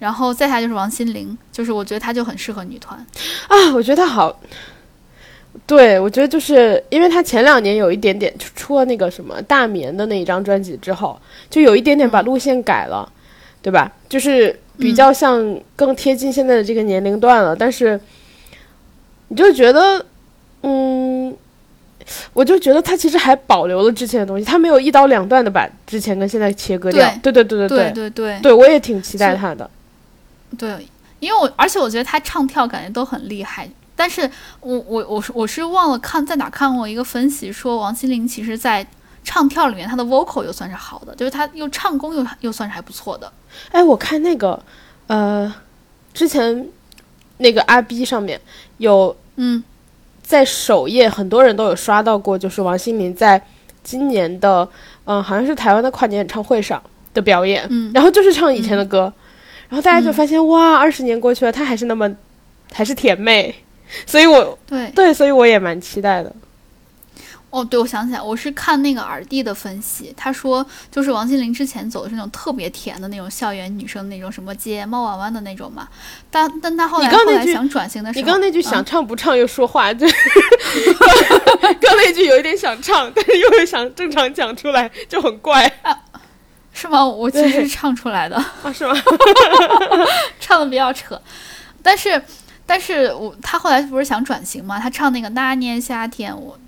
[0.00, 2.98] 然后再下就是王心凌，就是我觉得她就很适合女团。
[3.48, 4.38] 啊，我觉得她好。
[5.66, 13.10] 对，我觉得就是因为他前两年有一点点，就出了那个什么大眠的那一张专辑之后，就有一点点把路线改了，
[13.62, 13.90] 对吧？
[14.08, 17.54] 就是比较像更贴近现在的这个年龄段了。
[17.56, 17.98] 但是，
[19.28, 20.04] 你就觉得，
[20.62, 21.34] 嗯，
[22.32, 27.08] 我就觉得他其实还保留了之前的东西，他没有一刀两断的把之前跟现在切割掉。
[27.22, 29.70] 对对对对对对对，对我也挺期待他的。
[30.58, 30.86] 对，
[31.20, 33.66] 因为我而且我觉得他唱跳感觉都很厉害。
[33.96, 34.28] 但是
[34.60, 38.86] 我我我是我是忘了看在哪看过一个分析，说王心凌其实在
[39.22, 43.32] 唱跳里面她的 vocal 又算是好的，就是她又唱功又又算是还不错的。
[43.70, 44.62] 哎，我看那个，
[45.06, 45.54] 呃，
[46.12, 46.68] 之前
[47.38, 48.40] 那个阿 B 上面
[48.78, 49.62] 有嗯。
[50.26, 53.38] 在首页，很多人都有刷到过，就是王心凌在
[53.82, 54.66] 今年的，
[55.04, 59.12] 嗯、好像是台湾的跨年演唱会上的表演，嗯然后就是唱以前的歌，
[59.68, 62.10] 然后大家就发现、哇，二十年过去了，她还是那么
[62.72, 63.54] 还是甜妹，
[64.06, 66.34] 所以我对对，所以我也蛮期待的。
[67.50, 75.86] 哦，对，我想起来，我是看那个耳弟的分析，他说就是王心凌之前走的是那种特别甜的那种校园女生那种什么睫毛弯弯的那种嘛，
[76.32, 80.04] 但但他后来后来想转型的时候，你刚刚那句嗯想唱不唱又说话，就
[81.80, 85.72] 刚那句有一点想唱，但是又想正常讲出来，就很怪
[86.72, 87.06] 是吗？
[87.06, 88.34] 我其实是唱出来的。
[88.34, 88.94] 啊，是吗？
[90.40, 91.22] 唱的比较扯，
[91.80, 92.20] 但是
[92.66, 94.78] 但是我他后来不是想转型嘛？
[94.78, 96.58] 他唱那个那年夏天，我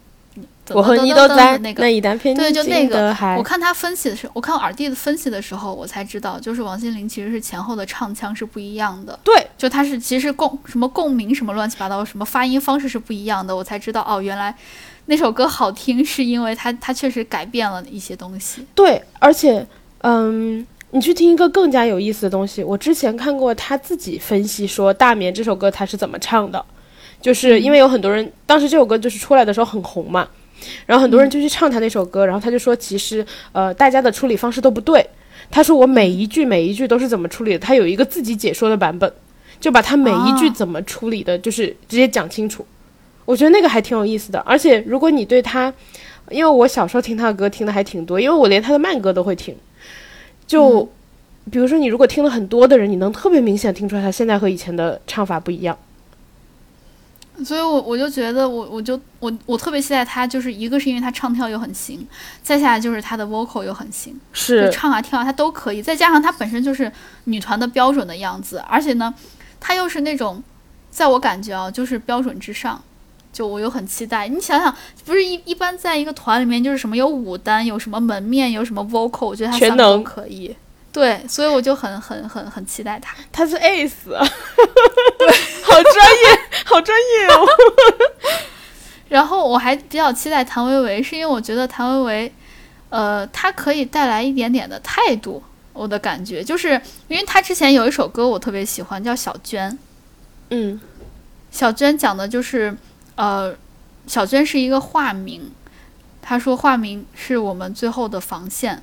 [0.71, 1.91] 我和你都在那个。
[1.91, 3.43] 一大片对，就那个我。
[3.43, 9.19] 看他分析的时候，我看耳弟的分析的时候，我才知道，就是王心凌其实是前后的唱腔是不一样的。
[9.25, 14.55] 对，就他是其实共什么共鸣什么乱七八糟，什么发音方式是不一样的，我才知道哦，原来
[15.07, 18.67] 那首歌好听是因为他他确实改变了一些东西。
[18.75, 19.65] 对，而且，
[20.01, 22.63] 嗯，你去听一个更加有意思的东西。
[22.63, 26.65] 我之前看过他自己分析说《大眠》这首歌他是怎么唱的，
[27.21, 30.29] 就是因为有很多人当时这首歌就是出来的时候很红嘛，
[30.87, 35.05] 然后很多人就去唱他那首歌，然后他就说其实呃大家的处理方式都不对。
[35.51, 39.13] 他说我每一句每一句都是怎么处理的，他有一个自己解说的版本，
[39.61, 42.65] 就把他每一句哦怎么处理的，就是直接讲清楚。
[43.25, 45.73] 我觉得那个还挺有意思的，而且如果你对他，
[46.31, 49.55] 因为我小时候听他的歌听的还挺多，因为我连他的慢歌都会听。
[50.47, 50.89] 就、嗯
[51.49, 55.79] 比如说你如果听了很多的人，你能特别明显听出来他现在和以前的唱法不一样。
[57.45, 62.05] 所以我我就觉得我我就我我特别期待他，就是一个是因为他唱跳又很行，
[62.43, 66.91] 再下来就是他的 vocal 又很行，就是唱啊跳啊他都可以，再加上他本身就是
[67.27, 69.15] 女团的标准的样子，而且呢，
[69.61, 70.43] 他又是那种，
[70.91, 72.83] 在我感觉啊，就是标准之上。
[73.37, 80.57] 就我又很期待，你想想，不是一一般在一个团里面，就是什么有舞担，有什么门面，有什么 vocal，我觉得他全都能可以。
[80.91, 83.15] 对，所以我就很很很很期待他。
[83.31, 85.29] 他是 ace，对，
[85.63, 87.47] 好专业，好专业哦。
[89.11, 92.33] 然后我还比较期待谭维维，是因为我觉得谭维维，
[92.89, 95.43] 呃，他可以带来一点点的态度。
[95.75, 99.71] 我的感觉就是，因为他之前有一首歌我特别喜欢，叫《小娟》。
[100.49, 100.81] 嗯
[101.51, 102.75] 小娟讲的就是，
[103.17, 103.55] 呃，
[104.07, 105.51] 小娟是一个化名，
[106.23, 108.83] 她说化名是我们最后的防线，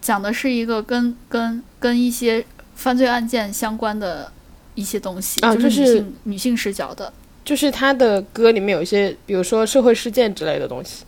[0.00, 4.32] 讲的是一个跟跟跟一些犯罪案件相关的
[4.74, 7.12] 一些东西，就啊就是是女性女性视角的。
[7.44, 11.04] 就是他的歌里面有一些，比如说社会事件之类的东西。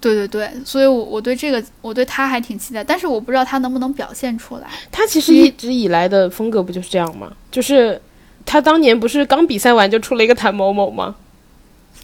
[0.00, 4.68] 对对对，所以我，我对这个，我对他还挺期待，但是我不知道他能不能表现出来。
[4.92, 7.32] 他其实一直以来的风格不就是这样吗？
[7.50, 8.00] 就是
[8.46, 11.16] 他当年不是刚比赛完就出了一个谭某某吗？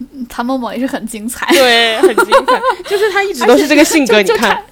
[0.00, 2.60] 嗯谭某某也是很精彩，对，很精彩。
[2.90, 4.64] 就是他一直都是这个性格，你看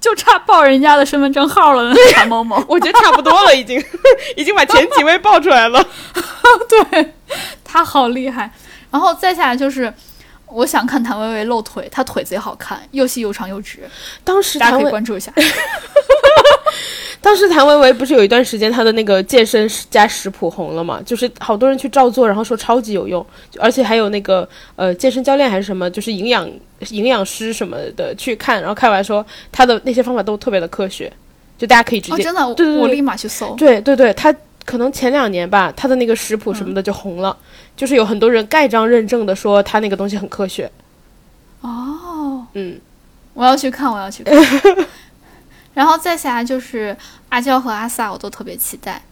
[0.00, 1.94] 就就差，报人家的身份证号了呢。
[2.12, 3.82] 谭某某， 我觉得差不多了，已经，
[4.36, 5.82] 已经把前几位报出来了。
[6.68, 7.12] 对
[7.64, 8.50] 他好厉害。
[8.90, 9.92] 然后再下来就是，
[10.52, 13.80] 我想看谭维维露腿，她腿贼好看，又细又长又直，
[14.24, 15.32] 当时大家可以，关注一下。
[17.22, 21.02] 当时谭维维不是有一段时间她的那个健身加食谱红了嘛？
[21.04, 23.24] 就是好多人去照做，然后说超级有用，
[23.58, 26.50] 而且还有那个呃健身教练还是什么，就是营养
[26.88, 31.12] 营养师什么的去看，然后看完说她的那些方法都特别的科学，
[31.58, 33.54] 就大家可以直哦，接、真的，对对对我立马去搜。
[33.54, 34.34] 对对对，他
[34.70, 37.36] 可能前两年吧，他的那个食谱什么的就红了，
[37.76, 40.70] 就是有很多人盖章认证的说他那个东西很科学。
[41.60, 42.80] 哦，嗯，
[43.34, 44.32] 我要去看，我要去看。
[45.74, 46.96] 然后再下来就是
[47.30, 49.02] 阿娇和阿 sa，我都特别期待。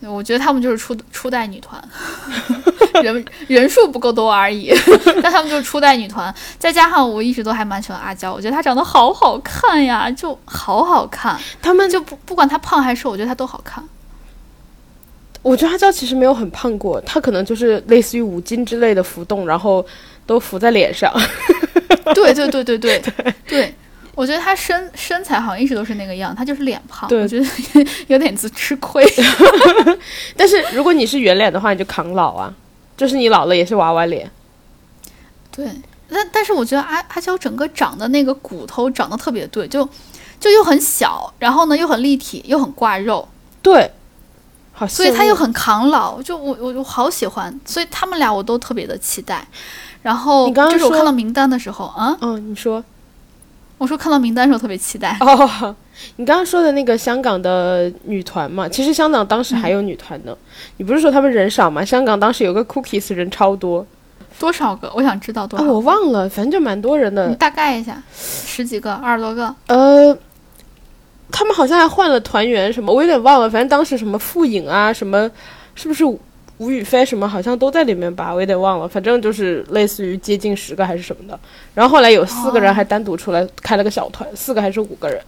[0.00, 1.80] 我觉得他们就是初初代女团，
[3.04, 4.72] 人人数不够多而已，
[5.22, 6.34] 但他们就是初代女团。
[6.58, 11.38] 再加上我一直都还蛮喜欢阿娇，我觉得她长得好好看呀，就好好看。
[11.62, 13.84] 他们就不不管她胖还是瘦，我觉得她都好看。
[15.42, 19.84] 我觉得阿娇其实没有很胖过，她可能就是类似于五斤之类的浮动，然后
[20.26, 21.12] 都浮在脸上。
[22.14, 23.02] 对对对对 对。
[23.46, 23.74] 对，
[24.14, 27.22] 我觉得她身身材好像一直都是那个样，她就是脸胖，对。
[27.22, 27.46] 我觉得
[28.08, 29.04] 有点子吃亏。
[30.36, 32.52] 但是如果你是圆脸的话，你就扛老啊，
[32.96, 34.30] 就是你老了也是娃娃脸。
[35.50, 35.66] 对，
[36.08, 39.88] 但但是我觉得阿阿娇整个长的那个骨头长得特别对，就
[40.38, 43.26] 就又很小，然后呢又很立体，又很挂肉，
[43.62, 43.90] 对，
[44.80, 49.46] 好，所以他又很抗老，就我我我好喜欢，所以他们俩我都特别的期待。
[50.00, 52.82] 然后你刚刚就是我说看到名单的时候啊，嗯，你说
[53.76, 55.14] 我说看到名单的时候特别期待。
[55.20, 55.76] 哦，
[56.16, 60.34] 你刚刚说的那个香港的女团嘛，其实香港当时还有女团呢。
[60.78, 61.84] 你不是说他们人少吗？
[61.84, 63.86] 香港当时有个 Cookies 人超多
[64.38, 64.90] 多少个？
[64.94, 65.72] 我想知道多啊，少个。
[65.74, 67.28] 我忘了，反正就蛮多人的。
[67.28, 69.54] 你大概一下，十几个、二十多个。
[69.66, 70.16] 呃，
[71.30, 73.48] 他们好像还换了团员什么，我有点忘了。
[73.48, 75.30] 反正当时什么傅颖啊，什么
[75.74, 76.04] 是不是
[76.58, 78.86] 吴雨霏什么，好像都在里面吧，我有点忘了。
[78.88, 81.38] 反正就是类似于接近十个还是什么的。
[81.74, 85.20] 然后后来有四个人哦还单独出来开了个小团，四个还是五个人。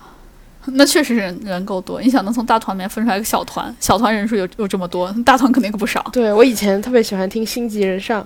[0.66, 6.04] 那确实人人够多，你想能从大团里面分出来一个小团，小团人数有有这么多，大团肯定可不少。
[6.12, 8.22] 对我以前特别喜欢听《星级人上》。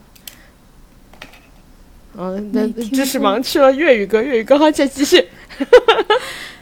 [2.19, 5.27] 嗯，那知识盲去了粤语歌，粤语歌好，再继续。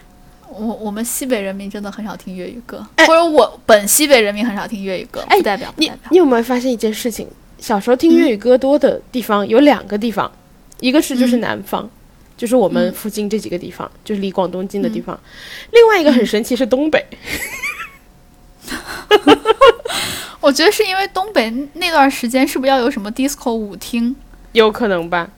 [0.58, 5.90] 我我们西北人民真的很少听粤语歌，哎或者我本西北人民很少听粤语歌，哎不代表不你。
[6.10, 7.26] 你有没有发现一件事情？
[7.58, 10.30] 小时候听粤语歌多的地方有两个地方，
[10.80, 11.88] 一个是就是嗯南方，
[12.36, 15.18] 就是我们嗯附近这几个地方，就是离广东近的地方。
[15.72, 17.02] 另外一个很神奇是东北，
[20.40, 24.14] 我觉得是因为东北那段时间是不是要有什么 disco 舞厅？
[24.52, 25.30] 有可能吧。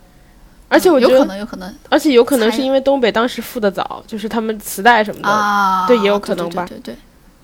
[0.68, 5.28] 而且我觉得有可，能有可能而且有可能是因为东北当时富的早，就是他们磁带什么的。
[5.28, 6.96] 啊，对也有可能吧对对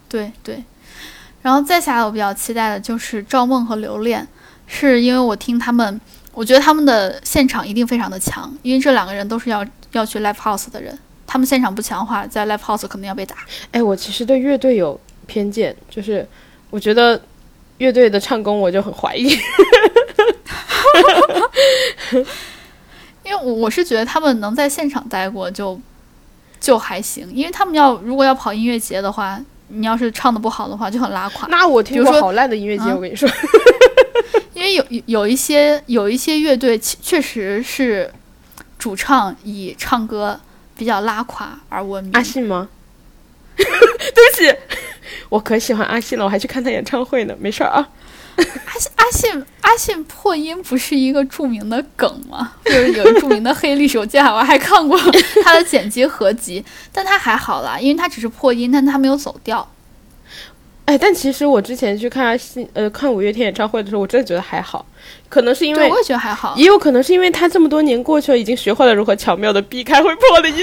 [0.08, 0.64] 对对。
[1.40, 4.26] 然后再下来，我比较期待的就是赵梦和刘恋，
[4.66, 6.00] 是因为我听他们，
[6.32, 13.36] 我觉得他们的现场一定非常的强，因为这两个人都是要要去 live house 的人，他们现场不强的话，在 live house 肯定要被打。
[13.72, 16.26] 哎，我其实对乐队有偏见，就是
[16.70, 17.20] 我觉得
[17.78, 19.36] 乐队的唱功我就很怀疑。
[23.24, 25.80] 因为我我是觉得他们能在现场待过就
[26.60, 31.48] 就还行，因为他们要如果要跑音乐节的话，你要是唱的不好的话就很拉垮。
[31.48, 33.28] 那我听说好烂的音乐节，啊我跟你说。
[34.54, 38.08] 因为有有有一些有一些乐队确实是
[38.78, 40.38] 主唱以唱歌
[40.76, 42.12] 比较拉垮而闻名。
[42.12, 42.68] 阿信吗？
[43.56, 44.54] 对不起，
[45.30, 47.34] 我可喜欢阿信了，我还去看他演唱会呢。
[47.40, 47.88] 没事儿啊。
[48.66, 52.52] 阿信阿信阿信破音不是一个著名的梗吗？
[52.64, 54.98] 就是有一著名的黑历史，我记得我还看过
[55.44, 59.68] 他的剪辑合集，但他还好啦，因为他只是破音，但他没有走调。
[60.84, 64.84] 哎，但其实我之前去看阿信，呃，看五月天演唱会的时候，我真的觉得还好，
[65.28, 66.54] 可能是因，为我，也觉得还好。
[66.56, 70.56] 也有可能是因为他这么多年过去了，已经学会了如何巧妙的避开会破的音。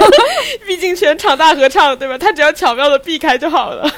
[0.66, 2.16] 毕竟全场大合唱，对吧？
[2.16, 3.88] 他只要巧妙的避开就好了。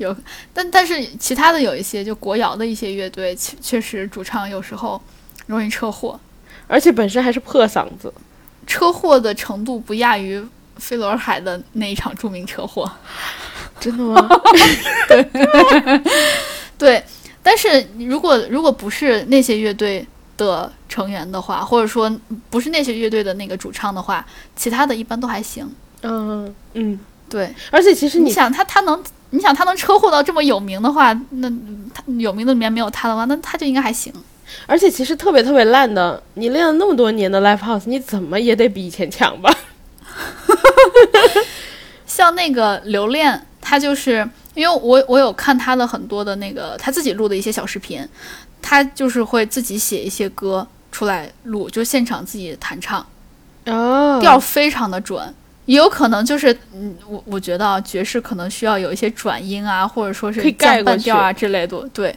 [0.00, 0.16] 有，
[0.52, 5.00] 但但是其他的有一些就国摇的一些乐队，确确实主唱有时候
[5.46, 6.18] 容易车祸，
[6.66, 8.12] 而且本身还是破嗓子。
[8.66, 10.42] 车祸的程度不亚于
[10.76, 12.90] 飞轮海的那一场著名车祸。
[13.78, 14.28] 真的吗？
[16.78, 17.02] 对，
[17.42, 22.10] 但是如果如果不是那些乐队的成员的话，或者说
[22.48, 24.24] 不是那些乐队的那个主唱的话，
[24.56, 25.70] 其他的一般都还行。
[26.02, 26.98] 嗯嗯。
[27.28, 31.48] 对，而且其实你你想他他能，你想他能车祸到这么有名的话，那
[31.94, 34.12] 他有名的里面没有他的话，那他就应该还行。
[34.66, 39.54] 而且其实特别特别烂的，你练了那么多年的 live house，你怎么也得比以前强吧？
[42.04, 48.04] 像那个刘恋，他就是因为我我有看他的很多的那个他自己录的一些小视频，
[48.60, 53.06] 他就是会自己写一些歌出来录，就现场自己弹唱，
[53.66, 55.32] 哦调非常的准。
[55.70, 61.88] 也有可能就是，嗯，我我觉得啊，爵士可能需要有一些转音啊，或者说是可以盖过降半调啊之类的。
[61.94, 62.12] 对，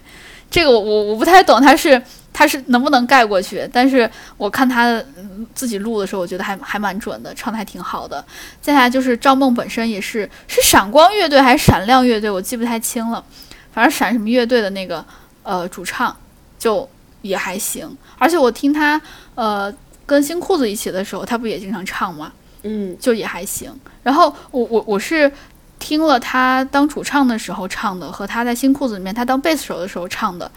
[0.49, 2.01] 这个我我我不太懂，他是
[2.33, 4.87] 他是能不能盖过去，但是我看他
[5.17, 8.25] 嗯自己录的时候，我觉得还还蛮准的，唱的还挺好的。
[8.59, 13.23] 再下来就是赵梦本身也是是闪光乐队还是闪亮乐队，我记不太清了，
[13.71, 15.05] 反正闪什么乐队的那个
[15.43, 16.17] 呃主唱
[16.57, 16.89] 就
[17.21, 18.99] 也还行，而且我听他
[19.35, 19.71] 呃
[20.07, 22.33] 跟新裤子一起的时候，他不也经常唱吗？
[22.63, 23.73] 嗯就也还行。
[24.01, 25.31] 然后我我我是
[25.79, 30.49] 听了他当主唱的时候唱的，和他在新裤子里面他当贝斯手的时候唱的，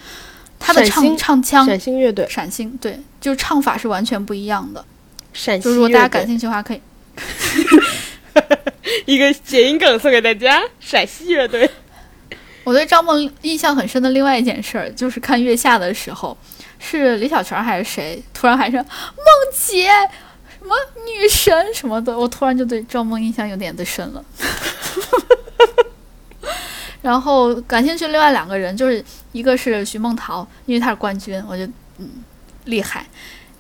[0.58, 4.84] 他的唱唱腔陕星乐队，陕星对，就唱法是完全不一样的。
[5.32, 6.80] 陕西就如果大家感兴趣的话，可以
[9.04, 11.68] 一个谐音梗送给大家，陕西乐队。
[12.64, 16.36] 我对张梦印象很深的另外一件事儿，就是看月下的时候，
[16.78, 20.25] 是李小泉还是谁突然喊声“梦姐”，什
[20.66, 24.24] 什么女神什么的，我突然就对赵梦印象有点的深了。
[27.00, 31.64] 然后感兴趣另外两个人，就是一个是徐梦桃，因为她是冠军，我就
[31.98, 32.10] 嗯
[32.64, 33.06] 厉害。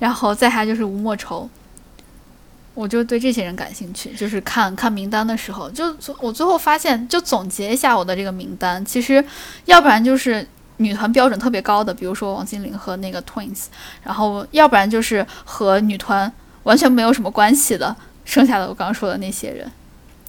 [0.00, 1.48] 然后再还就是吴莫愁，
[2.74, 4.10] 我就对这些人感兴趣。
[4.10, 9.24] 就是看看名单的时候，就我最后发现，就总结一下我的这个名单，其实
[9.66, 10.44] 要不然就是
[10.78, 13.66] 女团标准特别高的，比如说王心凌和那个 Twins，
[14.02, 16.30] 然后要不然就是和女团
[16.66, 17.94] 完全没有什么关系的，
[18.24, 19.70] 剩下的我刚刚说的那些人，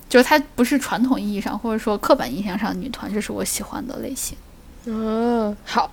[0.07, 4.37] 就是她不是传统意义上或者说刻板印象上的女团，这是我喜欢的类型。
[4.85, 5.91] 嗯，好，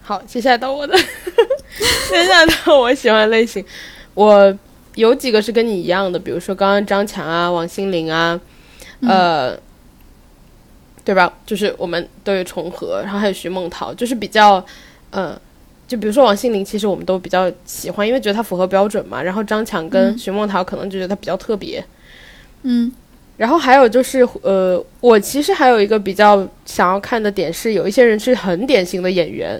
[0.00, 0.94] 好，接下来到我的，
[2.08, 3.64] 接下来到 我喜欢的类型，
[4.14, 4.56] 我
[4.94, 8.40] 有几个是跟你一样的，比如说刚刚张强啊、王心凌啊，
[9.02, 9.58] 呃，
[11.04, 11.32] 对吧？
[11.44, 14.64] 就是我们都有重合，然后还有徐梦桃，就是比较，
[15.10, 15.36] 呃，
[15.88, 19.20] 就比如说王心凌，其实我们都比较喜欢，因为觉得她符合标准嘛。
[19.20, 21.84] 然后张强跟徐梦桃可能就觉得她比较特别，
[22.62, 22.92] 嗯。
[23.38, 29.56] 然后还有就是，呃，我其实还有一个比较想要看的点是，有一些人是很典型的演员，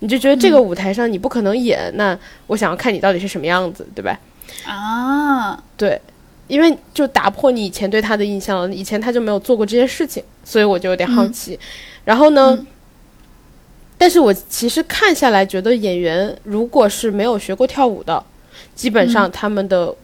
[0.00, 2.16] 你就觉得这个舞台上你不可能演，那
[2.46, 4.20] 我想要看你到底是什么样子，对吧？
[4.66, 5.98] 啊，对，
[6.46, 11.58] 因为就打破你以前对他的印象了，以前他就没有做过这些事情，所以我就有点好奇。
[12.04, 12.66] 然后呢，嗯
[14.02, 18.20] 但是我其实看下来觉得演员如果是没有学过跳舞的，
[18.74, 19.94] 基本上他们的。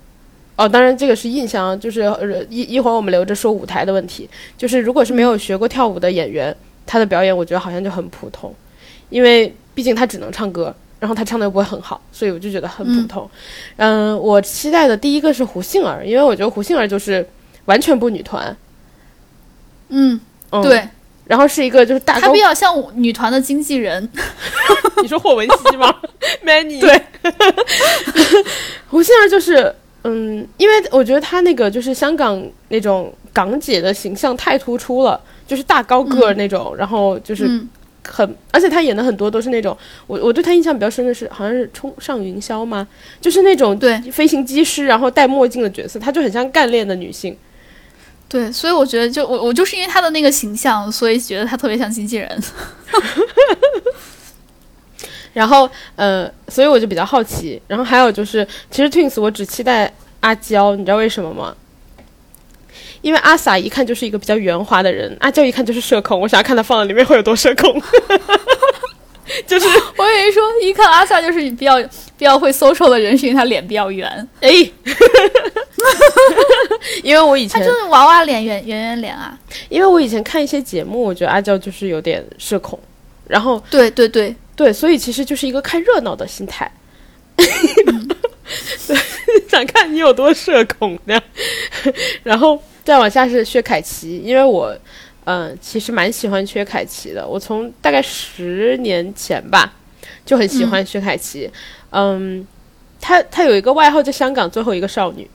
[0.54, 4.30] 哦，当然这个是印象，就是呃一一会儿我们留着说舞台的问题。
[4.56, 8.54] 就是如果是没有学过跳舞的演员，他的表演我觉得好像就很普通，
[9.10, 13.28] 因为毕竟他只能唱歌，然后他唱的又不会很好，所以我就觉得很普通。
[13.78, 17.28] 嗯、我期待的第一个是胡杏儿，因为我觉得胡杏儿就是
[17.64, 18.56] 完全不女团，
[19.88, 20.20] 嗯，
[20.50, 20.88] 嗯，对，
[21.28, 24.08] 然后是一个就是大高她比，较像女团的经纪人。
[25.00, 25.94] 你说霍汶希吗？
[26.44, 27.00] Many 对，
[28.88, 29.72] 胡杏儿就是，
[30.02, 37.68] 嗯，因为我觉得她那个就是香港那种港姐的形象太突出了，就是大高个儿那种，然后就是嗯
[38.08, 39.76] 很，而且她演的很多都是那种，
[40.06, 42.88] 我我对她印象比较深的是，好像是冲上云霄吗？
[43.20, 47.36] 就是那种对飞行机师，然后戴墨镜的角色，她就很像干练的女性。
[48.28, 52.42] 对，所以我觉得就我我就是因为他的那个形象，所以觉得他特别像经纪人。
[55.32, 57.60] 然后呃，所以我就比较好奇。
[57.66, 61.54] 然后还有就是，其实 Twins 我只期待阿娇，你知道为什么吗？
[63.00, 67.80] 因为阿 sa 一看就是一个比较圆滑的人，阿娇一看就是社恐，我想要看她放在里面会有多社恐。
[69.46, 69.66] 就是
[69.96, 71.80] 我以为说一看阿 sa 就是比较
[72.16, 74.08] 比较会 social 的人，是因为他脸比较圆，
[74.40, 74.50] 哎，
[77.02, 79.38] 因为我以前他就是娃娃脸圆圆圆脸啊。
[79.68, 82.78] 因为我以前看一些节目，我觉得阿娇就是有点社恐，
[83.26, 86.70] 然后对对对，对，所以其实就是一个看热闹的心态。
[89.48, 91.22] 想看你有多社恐那样，
[92.22, 94.74] 然后再往下是薛凯琪，因为我，
[95.30, 99.74] 嗯、其实蛮喜欢薛凯琪的，我从大概十年前吧
[100.24, 101.50] 就很喜欢薛凯琪，
[101.90, 102.46] 嗯，
[102.98, 105.28] 她她有一个外号叫香港最后一个少女，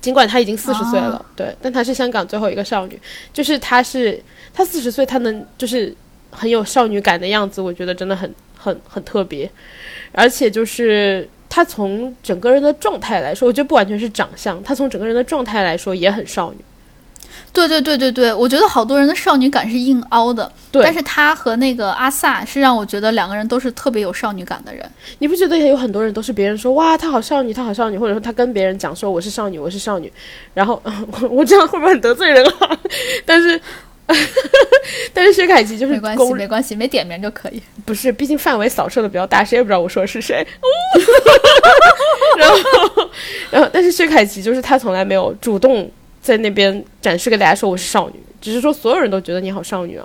[0.00, 3.00] 尽管她已经四十岁了，对，但她是香港最后一个少女，
[3.32, 4.20] 就是她是
[4.52, 5.94] 她四十岁，她能就是
[6.32, 9.48] 很有少女感的样子，我觉得真的很很很特别，
[10.10, 16.58] 而且就是她从整个人的状态来说，我觉得不完全是长相，她从整个人的状态来说也很少女。
[17.52, 24.84] 对对对对对，我觉得好多人的少女感是硬凹的，对但是他和那个阿萨是让我觉得两个人都是特别有少女感的人。
[25.18, 30.12] 你不觉得也有很多人都是别人说哇她好少女，她好少女，或者说她跟别人讲说我是少女，我是少女，
[30.52, 30.82] 然后
[31.30, 32.78] 我这样会不会很得罪人啊？
[33.24, 33.60] 但是
[35.12, 37.62] 但是薛凯琪就是没关系，没关系，没点名就可以。
[37.84, 40.46] 不是，毕竟范围扫射的比较大，谁也不知道我说的是谁。
[42.38, 43.10] 然后，
[43.50, 45.90] 然后，但是薛凯琪就是她从来没有主动
[46.26, 50.04] 在那边展示给大家说我是少女，只是说所有人都觉得你好少女啊。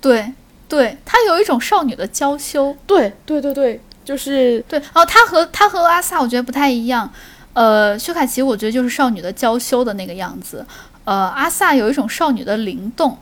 [0.00, 0.32] 对
[0.68, 2.76] 对她有一种少女的娇羞。
[2.88, 7.08] 对对对对，就是对，哦，她和她和阿萨我觉得不太一样。
[7.52, 10.66] 呃，薛凯琪我觉得就是少女的娇羞的那个样子。
[11.04, 13.16] 呃，阿萨有一种少女的灵动，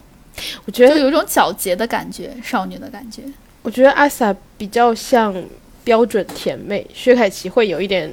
[0.65, 3.23] 我觉得就有一种皎洁的感觉，少女的感觉。
[3.63, 5.35] 我觉得阿 sa 比较像
[5.85, 8.11] 标准甜妹，薛凯琪会有一点，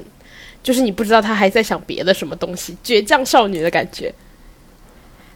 [0.68, 4.14] 就是你不知道他还在想别的什么东西，倔强少女的感觉。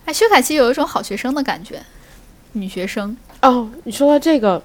[0.05, 1.83] 哎，薛凯琪有一种好学生的感觉，
[2.53, 3.17] 女学生。
[3.41, 4.63] 哦，你说到这个，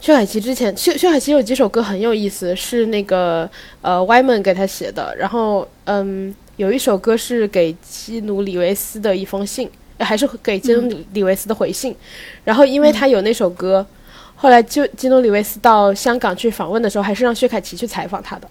[0.00, 3.46] 薛凯琪之前，薛薛凯琪有几首歌很有意思，是那个
[3.82, 11.94] 呃 Wyman 给他写的，然后嗯，有一首歌是给基努里维斯的一封信，呃还是给基努里维斯的回信，
[12.42, 13.86] 然后因为他有那首歌，
[14.34, 18.48] 后来就基努里维斯到香港去访问的时候，还是让薛凯琪去采访他的。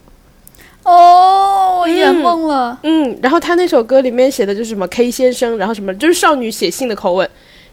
[0.86, 2.80] 哦，我圆梦了。
[2.84, 7.28] 嗯，然后他那首歌里面写的就是什么 K 先生，然后什么就是少女写信的口吻，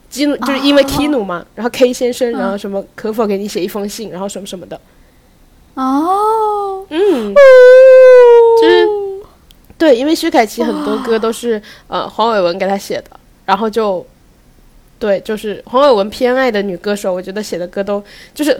[0.09, 2.39] 基努就是因为哦 Kino 嘛，然后 K 先生，嗯。
[2.39, 4.81] 然后什么可否给你写一封信，然后什么什么的，
[5.75, 7.35] 哦，嗯，
[8.61, 8.89] 就是
[9.77, 13.11] 对，因为薛凯琪很多歌都是呃黄伟文给他写的，
[13.45, 14.07] 然后就
[14.99, 18.03] 对，就是黄伟文偏爱的女歌手，我觉得写的歌都
[18.33, 18.59] 就是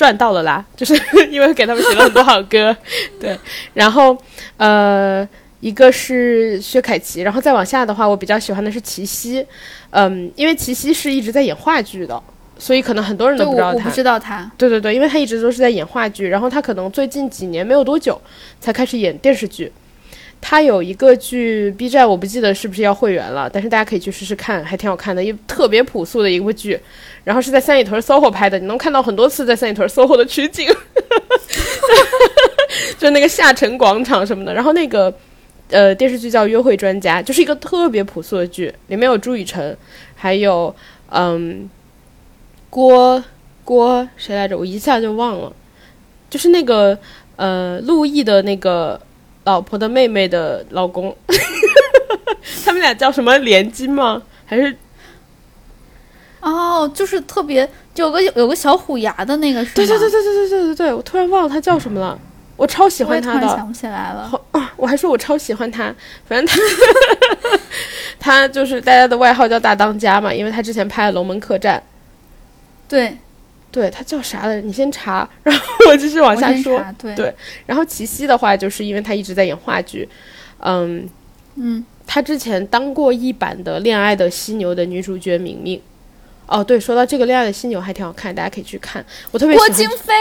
[0.00, 0.94] 赚到了啦， 就是
[1.30, 2.74] 因为给他们写了很多好歌，
[3.20, 3.38] 对，
[3.74, 4.16] 然后
[4.56, 5.28] 呃。
[5.60, 9.46] 一个是薛凯琪，然后再往下的话，我比较喜欢的是齐溪，
[9.90, 12.22] 嗯，因为齐溪是一直在演话剧的，
[12.58, 13.90] 所以可能很多人都，不知道他我我不。
[13.90, 14.50] 知道他。
[14.56, 18.18] 对对对，因为他一直都是在演话剧，然后他可能最近几年没有多久
[18.58, 19.70] 才开始演电视剧。
[20.40, 26.80] 他有一个剧，B 站我不记得是不是要会员了，但是大家可以去试试看，还挺好看的，一特别朴素的一部剧。
[27.22, 31.50] 然后是在三里屯 SOHO 拍的，你能看到很多次在三里屯 SOHO 的取景，哈哈哈
[32.98, 34.54] 就那个下沉广场什么的。
[34.54, 35.14] 然后那个
[35.68, 39.76] 呃电视剧叫《约会专家》，就是一个特别朴素的剧，里面有朱雨辰，
[40.16, 40.74] 还有
[41.10, 41.68] 嗯
[42.70, 43.22] 郭
[43.62, 44.56] 郭谁来着？
[44.56, 45.52] 我一下就忘了，
[46.30, 46.98] 就是那个
[47.36, 48.98] 呃陆毅的那个
[49.50, 51.14] 老婆的妹妹的老公，
[52.64, 54.22] 他们俩叫什么连金吗？
[54.46, 54.76] 还是
[56.40, 59.72] 哦，就是特别有个有个小虎牙的那个是吗？
[59.74, 62.16] 对对对对对对对对对，我突然忘了他叫什么了，
[62.56, 64.28] 我超喜欢他的，想不起来了。
[64.28, 65.92] 好啊， 我还说我超喜欢他，
[66.28, 67.58] 反正他
[68.20, 71.76] 他就是大家的外号叫大当家嘛，因为他之前拍了《龙门客栈》，
[72.88, 73.18] 对，
[73.70, 74.66] 对他叫啥来着？
[74.66, 76.82] 你先查，然后我继续往下说。
[76.98, 77.34] 对对
[77.66, 80.08] 然后齐溪的话，就是因为他一直在演话剧，
[80.58, 81.08] 嗯，
[81.54, 85.80] 嗯，他之前当过一版的《恋爱的犀牛》的女主角明明。
[86.46, 89.04] 哦，对，说到这个《恋爱的犀牛》还挺好看，大家可以去看。
[89.30, 90.12] 我特别郭喜欢郭京飞，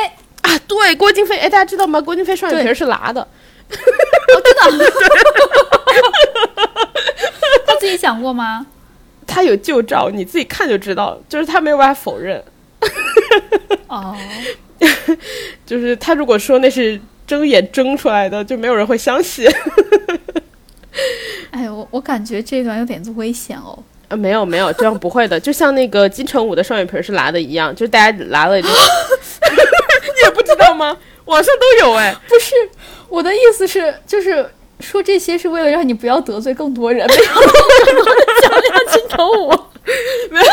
[0.41, 1.99] 啊，对，郭京飞，哎，大家知道吗？
[1.99, 3.27] 郭京飞双眼皮是拉的，
[7.65, 8.67] 他自己想过吗？
[9.25, 12.43] 他有旧照，你自己看就知道，就是他没有办法否认。
[13.87, 14.15] 哦，
[15.65, 19.47] 就是他如果说那是睁眼睁出来的，就没有人会相信。
[21.51, 23.77] 哎，我我感觉这段有点子危险哦。
[24.09, 28.73] 呃，没有没有，这样不会的， 就像那个金城武的双眼皮是拉的一样，就是大家拉了就，你
[30.23, 30.97] 也不知道吗？
[31.25, 32.55] 网上都有哎，不是，
[33.07, 34.43] 我的意思是，就是
[34.79, 37.23] 说这些是为了让你不要得罪更多人，没有
[38.41, 38.61] 讲讲
[38.91, 39.51] 金城武。
[40.31, 40.45] 没有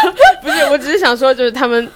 [0.43, 1.89] 不是，我只是想说，就是他们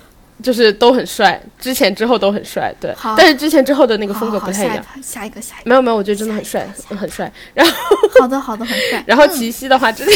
[0.42, 4.84] 就是都很帅，之前之后都很帅，对好，但是之前之后的那个风格不太一样。
[5.02, 7.30] 下一个，下一个，没有没有，我觉得真的很帅，很帅。
[7.54, 7.72] 然后
[8.20, 9.02] 好的，好的，很帅。
[9.06, 10.14] 然后齐溪的话，之前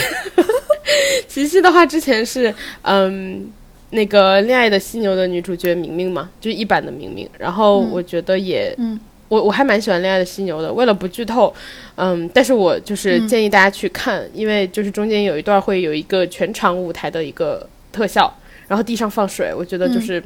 [1.29, 3.51] 齐溪的话之前是嗯
[3.91, 7.29] 那个《恋爱的犀牛》的女主角明明嘛，就是一版的明明。
[7.39, 8.99] 然后我觉得也，嗯
[9.29, 10.73] 我我还蛮喜欢《恋爱的犀牛》的。
[10.73, 11.53] 为了不剧透，
[11.97, 18.33] 嗯，但是我就是嗯建议大家去看，因为就是中间有一段会有一个全场舞台的一个特效，
[18.75, 20.21] 然后地上放水，我觉得就是。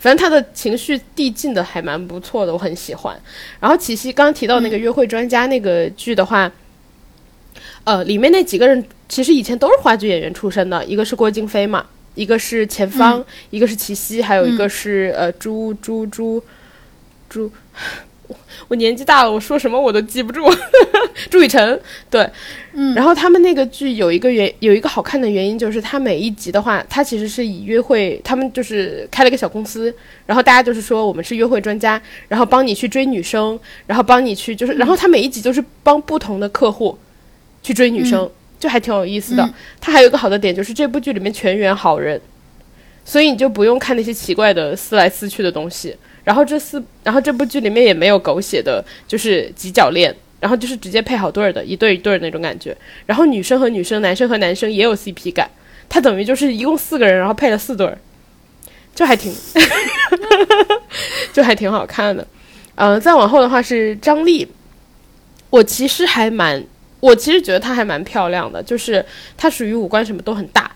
[0.00, 3.16] 反正他的情绪递进的还蛮不错的，我很喜欢。
[3.60, 6.50] 然后齐溪刚刚提到那个约会专家那个剧的话，
[7.84, 11.86] 呃，里面那几个人其实以前都是话剧演员出身的，一个是郭京飞嘛，
[12.16, 16.42] 一个是钱芳，一个是齐溪，还有一个是、呃朱朱朱
[17.28, 17.44] 朱。
[17.44, 17.50] 我
[18.68, 20.48] 我年纪大了，我说什么我都记不住。
[21.28, 22.28] 朱雨辰，对，
[22.72, 29.94] 嗯然后他们那个剧有一个原有一个好看的原因，就是他每一集的话，他其实是以约会，他们就是开了一个小公司，
[30.26, 36.96] 然后大家就是说我们是约会专家，然后帮你去追女生，然后帮你去就是，然后他每一集都是帮不同的客户
[37.62, 39.42] 去追女生，就还挺有意思的。
[39.44, 42.20] 嗯它还有一个好的点就是这部剧里面全员好人，
[43.04, 45.96] 所以你就不用看那些奇怪的撕来撕去的东西。
[46.24, 52.76] 然后这四，然后这部剧里面也没有狗血的，就是几角恋，然后就是直接配好对儿的，一对一对儿那种感觉。
[53.06, 55.50] 然后女生和女生，男生和男生也有 CP 感，
[55.88, 57.98] 它等于就是一共四个人，然后配了四对儿，
[58.94, 59.34] 就还挺，
[61.32, 62.26] 就还挺好看的。
[62.76, 64.46] 嗯、再往后的话是张丽，
[65.50, 66.62] 我其实还蛮，
[67.00, 69.04] 我其实觉得她还蛮漂亮的，就是
[69.36, 70.70] 她属于五官什么都很大，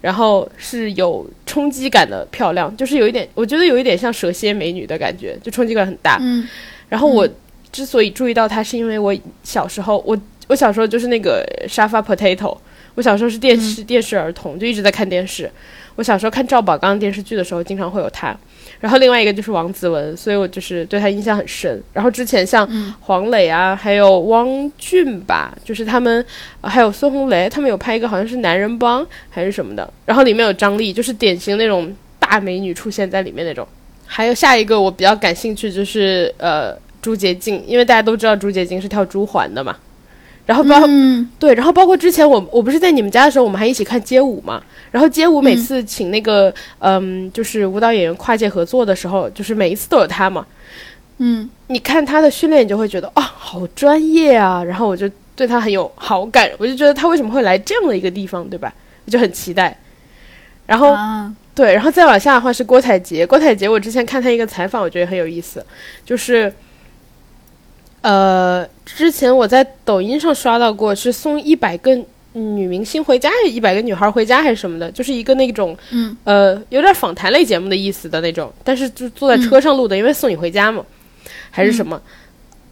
[0.00, 6.18] 然后是有冲击感的漂亮，就是有一点，我觉得有一点像蛇蝎美女的感觉，就冲击感很大。
[6.20, 6.46] 嗯
[6.88, 7.28] 然后我
[7.70, 12.56] 之所以注意到她，是因为我小时候，我我小时候就是那个沙发 potato，
[12.94, 15.50] 我小时候是电视、电视儿童，就一直在看电视。
[15.96, 18.34] 我小时候看赵宝刚电视剧的时候，经常会有她。
[18.80, 21.82] 然后另外一个就是王子文，所以我就是对他印象很深。
[21.92, 22.68] 然后之前像
[23.00, 26.24] 黄磊啊，还有汪俊吧，就是他们，
[26.60, 33.66] 呃还有孙红雷，他们有拍一个好像是男人帮还是什么的，然后里面有张丽，就是典型那种大美女出现在里面那种。
[34.06, 39.76] 还有下一个我比较感兴趣就是呃朱洁静，因为大家都知道朱洁静是跳朱环的嘛。
[40.48, 44.62] 然后包、嗯对，然后包括之前我我不是在你们家的时候，我们还一起看街舞嘛。
[44.90, 50.46] 然后街舞每次请那个嗯就是舞蹈演员跨界合作的时候，就是每一次都有他嘛。
[51.18, 54.64] 嗯你看他的训练，你就会觉得啊，好专业啊。
[54.64, 58.72] 然后我就对他很有好感，我就觉得他为什么会来这样的一个地方，对吧？
[59.04, 59.76] 我就很期待。
[60.64, 63.26] 然后啊对，然后再往下的话是郭采洁。
[63.26, 65.62] 郭采洁，我之前看她一个采访，我觉得很有意思，
[66.06, 66.50] 就是，
[68.08, 71.94] 呃，之前我在抖音上刷到过，是送一百个
[72.32, 80.82] 女明星回家，还是一百个女孩回家，还是什么的，就是一个那种，嗯，呃，有点访谈类节目的意思的那种，但是就坐在车上录的，因为送你回家嘛，
[81.50, 82.00] 还是什么。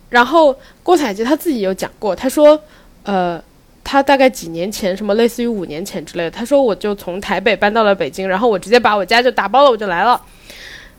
[0.08, 2.58] 然后郭采洁她自己有讲过，她说，
[3.02, 3.42] 呃。
[3.88, 10.20] 她大概几年前，什么类似于五年前之类的，她说我就从台北搬到了北京，然后我直接把我家就打包了，我就来了。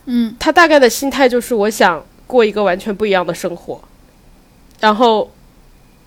[0.06, 3.82] 嗯她大概的心态就是我想过一个完全不一样的生活，
[4.80, 5.32] 然后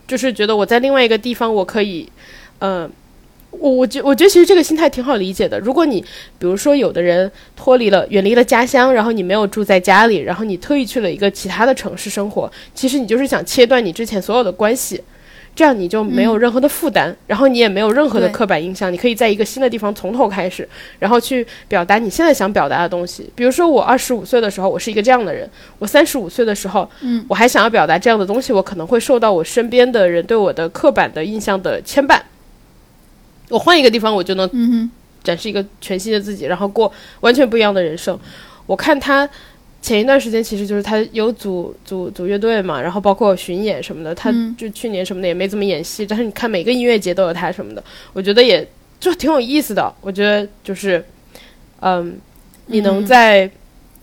[0.06, 2.08] 就是觉得我在另外一个地方我可以，
[2.60, 2.90] 嗯、
[3.50, 5.58] 我我觉我觉得其实这个心态挺好理解的。
[5.60, 6.00] 如果你
[6.38, 15.02] 比如说有的人脱离了远离了家乡，然后你没有住在家里，然后你特意去了一个其他的城市生活，其实你就是想切断你之前所有的关系。
[15.54, 20.66] 这样你就没有任何的负担，然后你也没有任何的刻板印象，你可以在一个新的地方从头开始，
[20.98, 23.30] 然后去表达你现在想表达的东西。
[23.34, 25.46] 比如说，我二十五岁的时候，我是一个这样的人；
[25.78, 32.18] 我三十五岁的时候，嗯，我还想要表达这样的东西，我可能会受到我身边的人对我的刻板的印象的牵绊。
[33.50, 34.90] 我换一个地方，我就能嗯哼
[35.22, 36.90] 展示一个全新的自己，然后过
[37.20, 38.18] 完全不一样的人生。
[38.66, 39.28] 我看他
[39.82, 48.66] 前一段时间，其实就是他有组组组乐队嘛，然后包括巡演什么的，他嗯就去年什么的也没怎么演戏，但是你看每个音乐节都有他什么的，我觉得也
[48.98, 49.92] 就挺有意思的。
[50.00, 51.04] 我觉得就是，
[51.80, 52.18] 嗯，
[52.66, 53.50] 你能嗯在。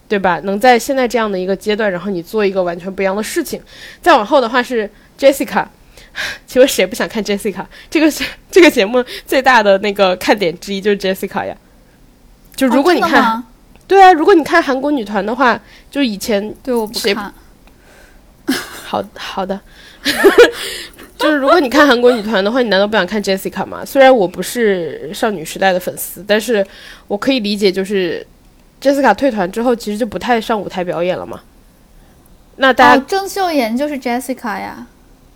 [0.10, 0.40] 对吧？
[0.46, 3.62] 能在现在这样的一个阶段，然后你做一个完全不一样的事情。
[4.02, 5.66] 再往后的话是 Jessica，
[6.48, 7.66] 请问谁不想看 Jessica？
[7.90, 11.54] 这个是这个节目最大的那个看点之一，就是 Jessica 呀。
[12.56, 13.44] 就如果你看，
[13.88, 15.60] 对啊，如果你看韩国女团的话，
[15.90, 17.34] 就以前对我不谁看，
[18.86, 19.60] 好好的，
[21.18, 23.86] 就是如果你看韩国女团的话，你难道不想看 Jessica 吗？
[23.86, 26.66] 虽然我不是少女时代的粉丝，但是
[27.08, 28.26] 我可以理解，就是
[28.82, 31.42] Jessica 退团之后，其实就不太上舞台表演了嘛。
[32.58, 34.86] 那大家、哦，郑秀妍就是 Jessica 呀。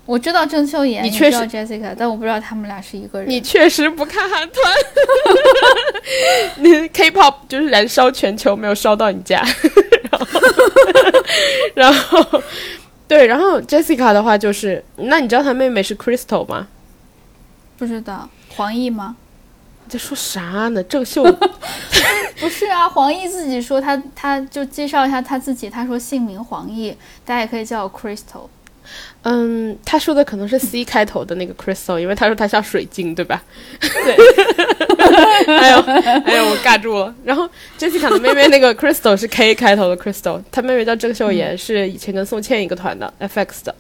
[0.06, 3.30] 我知道郑秀妍，你确实知道 Jessica，但我不知道他们俩是一个人。
[3.30, 4.74] 你确实不看韩团，
[6.58, 9.42] 你 K-pop 就是燃烧全球，没有烧到你家。
[10.12, 10.40] 然后，
[11.76, 12.44] 然后，
[13.08, 16.68] 对，然后 Jessica 的话就是，那你知道她妹妹是 Crystal 吗？
[17.78, 19.16] 不知道黄奕吗？
[19.86, 20.84] 你在说啥呢？
[20.84, 21.24] 郑秀，
[22.40, 26.94] 不是啊，黄奕自己说他，他就介绍一下他自己，他说姓名黄奕，
[27.24, 28.48] 大家也可以叫我 Crystal。
[29.24, 33.40] 嗯，他说的可能是 C 开头的那个 Crystal，因为他说他像水晶，对吧？
[33.80, 34.16] 对，
[35.58, 35.78] 哎呦，
[36.26, 37.14] 哎呦，我尬住了。
[37.24, 37.48] 然后
[37.78, 43.76] Jessica 的妹妹那个 Crystal 是 K 开头的 Crystal，她妹妹叫郑秀妍，是以前跟宋茜一个团的 FX 的。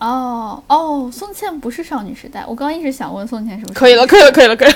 [0.00, 3.78] 哦哦，宋茜不是少女时代，我刚刚一直想问宋茜是不是？
[3.78, 4.74] 可以了，可以了，可以了，可以了。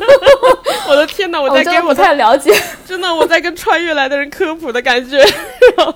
[0.88, 2.50] 我的天哪，我在给我的太了解，
[2.86, 5.22] 真的我在跟穿越来的人科普的感觉。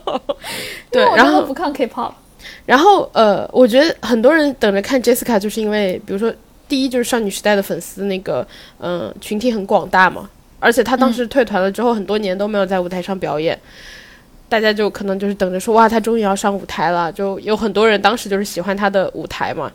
[0.91, 2.13] 对然后不看 K-pop。
[2.67, 6.33] 然后呃，我觉得很多人等着看 Jessica，就是因为比如说
[6.69, 8.47] 第一就是少女时代的粉丝那个
[8.79, 10.29] 嗯、呃群体很广大嘛，
[10.61, 13.59] 而且她当时退团了之后，很多年都没有在舞台上表演。
[14.47, 19.73] 大家就可能就是等着说哇，她终于要上舞台了，就有很多人当时就是喜欢她的舞台嘛，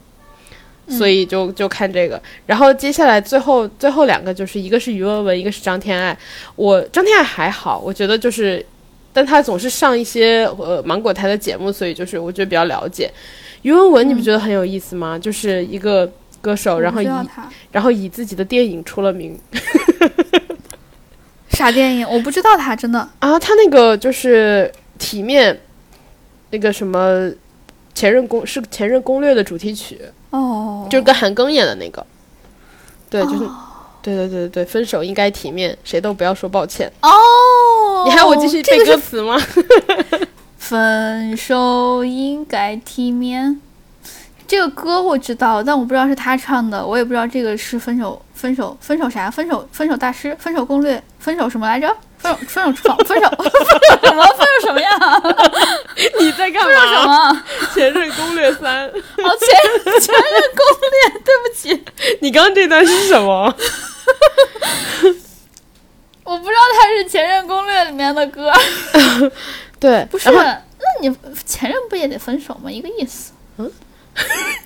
[0.87, 2.21] 所以就就看这个。
[2.45, 6.17] 然后接下来最后最后两个就是一个是余文文，一个是张天爱。
[6.55, 8.63] 我张天爱还好，我觉得就是，
[9.11, 13.11] 但他总是上一些呃芒果台的节目，所以就是我觉得比较了解。
[13.63, 15.19] 于文文你不觉得很有意思吗？
[15.19, 17.09] 就是一个歌手，然后以
[17.71, 19.37] 然后以自己的电影出了名。
[21.51, 22.07] 啥电影？
[22.09, 22.99] 我不知道他真的。
[23.19, 25.59] 啊，他那个就是体面，
[26.51, 27.29] 那个什么
[27.93, 29.99] 前任攻是前任攻略的主题曲，
[30.29, 32.05] 哦，就是跟韩庚演的那个。
[33.09, 33.47] 对，就是，对
[34.01, 36.91] 对对对对，分手应该体面，谁都不要说抱歉。
[37.01, 39.37] 哦，你还要我继续背这个歌词吗？
[40.57, 43.59] 分手应该体面。
[44.47, 49.29] 这个歌我知道，但我不知道是他唱的，我也不知道这个是分手分手分手啥？
[49.29, 50.35] 分手分手大师？
[50.39, 51.01] 分手攻略？
[51.19, 51.95] 分手什么来着？
[52.19, 52.95] 分手分手？
[53.05, 54.23] 分手分手什么？
[54.33, 54.89] 分手什么呀？
[56.19, 57.33] 你在干分手什嘛？
[57.33, 57.43] 么？
[57.73, 59.47] 前任攻略三，哦，前
[60.01, 60.61] 前任攻
[60.91, 61.83] 略，对不起，
[62.21, 63.55] 你刚刚这段是什么？
[66.23, 68.51] 我不知道他是前任攻略里面的歌。
[69.79, 70.61] 对，不是，那
[71.01, 71.15] 你
[71.45, 72.69] 前任不也得分手吗？
[72.69, 73.31] 一个意思。
[73.57, 73.71] 嗯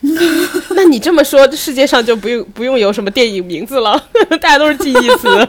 [0.72, 4.04] 那你这么说，这世界上就不用不用有什么电影名字了，
[4.42, 5.48] 大家都是记忆词。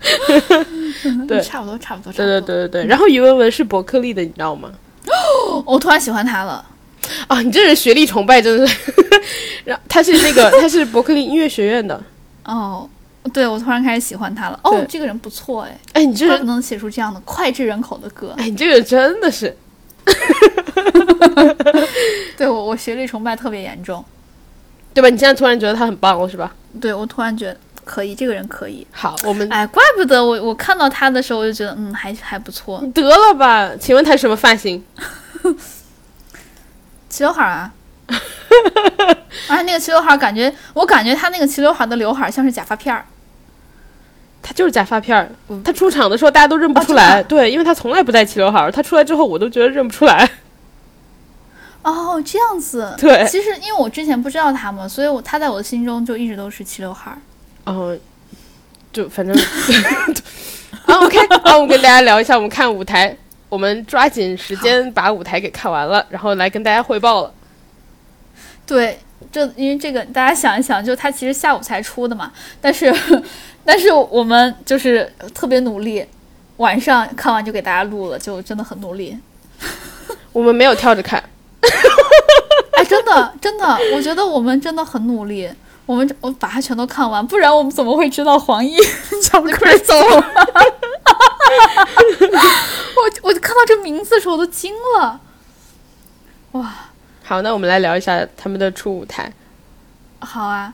[1.28, 2.12] 对差不多，差不多。
[2.12, 2.86] 对对对对对。
[2.86, 4.70] 然后于文文是伯克利的，你知道吗？
[5.06, 6.64] 哦我突然喜欢他了。
[7.26, 8.76] 啊，你这人学历崇拜真的是。
[9.64, 12.00] 然后他是那个 他是伯克利音乐学院的。
[12.44, 12.88] 哦，
[13.32, 14.58] 对，我突然开始喜欢他了。
[14.64, 18.34] 哦，这个人不错哎，哎，你这人，能写出这样的脍炙人口的歌。
[18.38, 19.56] 哎，你这个人真的是。
[22.36, 24.04] 对我，我学历崇拜特别严重。
[24.92, 25.08] 对吧？
[25.08, 26.54] 你现在突然觉得他很棒了，是吧？
[26.80, 27.56] 对我突然觉得
[27.90, 28.86] 可以，这个人可以。
[28.92, 32.80] 好，我们哎，怪不得我我看到他的时候，我就觉得嗯，还还不错。
[32.94, 33.70] 得了吧？
[33.80, 34.84] 请问他什么发型？
[37.10, 37.72] 齐刘海儿啊，
[39.48, 43.04] 而且那个齐刘海儿，感觉我感觉他那个齐刘海儿的刘海儿像是假发片儿。
[44.40, 45.60] 他就是假发片儿嗯。
[45.64, 48.70] 他出场的时候大家都认不哦出来，对，因为他从来不戴齐刘海儿。
[48.70, 50.30] 他出来之后，我都觉得认不出来。
[51.82, 52.94] 哦，这样子。
[52.96, 57.18] 对其实因为我之前不知道他嘛，所以我他在我的心中就一直都是齐刘海儿。
[57.70, 58.00] 嗯，
[58.92, 59.36] 就反正
[60.86, 63.16] 啊，OK，好，我们跟大家聊一下，我们看舞台，
[63.48, 67.32] 我们抓紧时间把舞台给看完了，然后来跟大家汇报了。
[68.66, 68.98] 对，
[69.30, 72.92] 这因为这个大家想一想，就他其实下午才出的嘛，但是
[73.64, 76.04] 但是我们就是特别努力，
[76.56, 79.16] 晚上看完就给大家录了，就真的很努力。
[80.32, 81.22] 我们没有跳着看，
[82.72, 85.50] 哎，真的真的，我觉得我们真的很努力。
[85.90, 88.76] 我们我把它全都看完，不然我们怎么会知道黄奕
[89.28, 89.98] 叫 Crystal？
[92.94, 95.20] 我我看到这名字的时候我都惊了，
[96.52, 96.72] 哇！
[97.24, 99.32] 好，那我们来聊一下他们的初舞台
[100.20, 100.72] 好啊，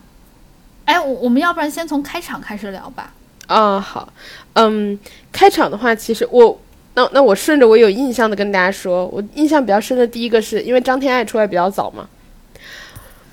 [0.85, 3.14] 哎，我我们要不然先从开场开始聊吧。
[3.47, 3.81] 啊。
[3.81, 4.12] 好，
[4.53, 4.99] 嗯，
[5.33, 6.61] 开场的话，其实我
[6.93, 12.07] 那那我顺着我有印象的跟大家说，我印象比较深的第一个是因为张天爱出来比较早嘛，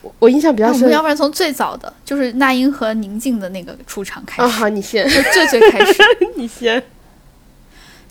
[0.03, 4.47] 我我印象比较深我们要不然从最早的，就是那英和宁静的那个出场开啊。
[4.47, 6.03] 始，好，你先，就最最开始，
[6.37, 6.83] 你先。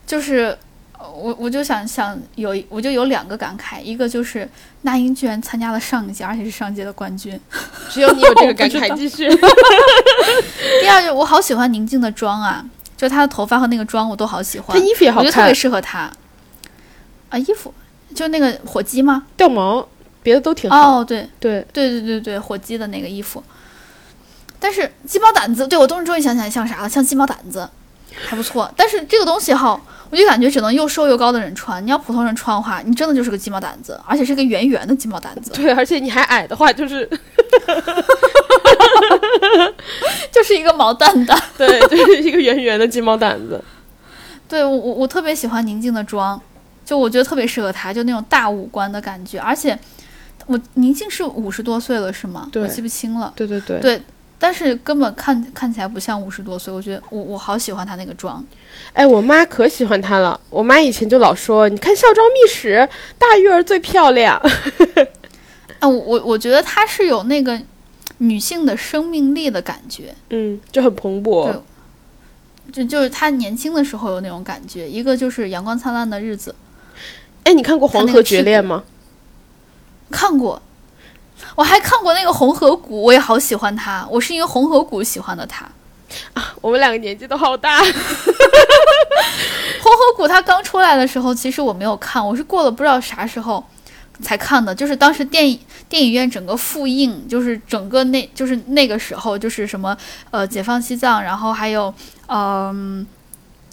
[0.04, 0.56] 就是
[0.98, 4.48] 呃我我就想想有我就有两个感慨，一个就是
[4.82, 7.38] 那英居然参加了上一届，而且是上届的冠军。
[7.88, 9.28] 只有你有这个 感慨，继续。
[10.82, 12.64] 第二就我好喜欢宁静的妆啊，
[12.96, 16.10] 就她的头发和那个妆我都好喜欢，她衣服也好看我觉得特别，适合她。
[17.30, 17.72] 啊，衣服
[18.14, 19.24] 就那个火鸡吗？
[19.36, 19.86] 掉毛，
[20.22, 21.00] 别的都挺好。
[21.00, 23.42] 哦，对，对，对对对对，火鸡的那个衣服。
[24.58, 27.68] 但是鸡毛掸子，对我终于终于想起来像啥了，像鸡毛掸子，
[28.26, 28.72] 还不错。
[28.76, 37.04] 但是这个东西哈，我就感觉只能又瘦又高的人穿，你要普通人穿的话，你真的就是个鸡毛掸子，而且是个圆圆的鸡毛掸子， 对，而且你还矮的话，就是
[40.30, 41.36] 就是一个毛蛋蛋。
[41.58, 43.62] 对，就是一个圆圆的鸡毛掸子。
[44.48, 46.40] 对我我我特别喜欢宁静的妆，
[46.84, 49.76] 就我觉得特别适合她，就那种大五官的感觉，而且
[50.46, 52.48] 我宁静是五十多岁了是吗？
[52.52, 53.32] 对我记不清了。
[53.36, 54.02] 对对对对，
[54.38, 58.44] 但是根本看看起来不像五十多岁，我觉得我我好喜欢她那个妆。
[58.92, 60.38] 哎，我妈可喜欢她了。
[60.50, 62.74] 我妈以前就老说，你看《孝庄秘史》，
[63.18, 64.36] 大玉儿最漂亮。
[65.78, 67.60] 啊，我我我觉得她是有那个
[68.18, 71.60] 女性的生命力的感觉，嗯，就很蓬勃对。
[72.72, 74.88] 就就是她年轻的时候有那种感觉。
[74.88, 76.54] 一个就是《阳光灿烂的日子
[77.44, 78.84] 哎，你看过《黄河绝恋》吗？》
[80.12, 80.62] 看过，
[81.56, 85.66] 我还看过那个《红河谷》，我也好喜欢他，我是因为《红河谷》喜欢的她。
[86.60, 87.78] 我们两个年纪都好大。
[89.82, 93.64] 红河谷它刚出来的时候，其实我没有看，我是过了不知道啥时候
[94.22, 94.74] 才看的。
[94.74, 95.58] 就是当时电影
[95.88, 99.96] 电影院整个复映，就是整个那就是那个时候，就是什么
[100.30, 101.92] 呃解放西藏，然后还有
[102.28, 103.06] 嗯、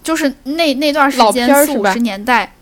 [0.01, 2.53] 就是那那段时间四五十年代，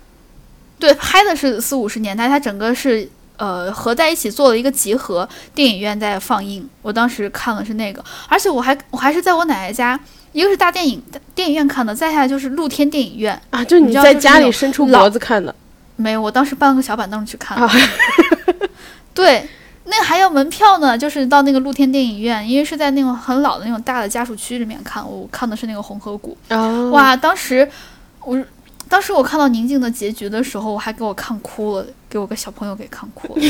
[0.80, 6.67] 对，拍的是四五十年代，它整个是呃合在一起做了一个集合，电影院在放映。
[6.81, 9.99] 我当时看的是那个，而且我还我还是在我奶奶家，
[10.33, 11.01] 一个是大电影
[11.33, 13.39] 电影院看的，再下来就是露天电影院。
[13.49, 15.53] 啊，就你在家里伸出脖子看的
[15.95, 17.57] 没有，我当时搬了个小板凳去看。
[17.57, 17.67] 啊，
[19.13, 19.47] 对，
[19.85, 26.38] 那还要门票呢，就是到那个露天电影院，因为是在那种很老的那种大的家属区里面看，我看的是那个红河谷。
[26.49, 27.67] 啊，哇，当时
[28.21, 28.38] 我
[28.89, 33.45] 当时我看到宁静的结局的时候，我还给我看哭了，给我个小朋友给看哭了。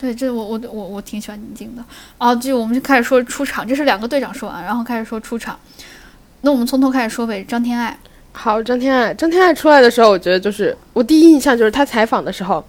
[0.00, 1.82] 对，这我我我我挺喜欢宁静的。
[2.18, 5.58] 哦，就我们就开始说出场，这是两个队长说完，然后开始说出场。
[6.42, 7.96] 那我们从头开始说呗，张天爱。
[8.32, 12.62] 好，张天爱，张天爱出来的时候，我觉得就是我第一印象就是他采访的时候，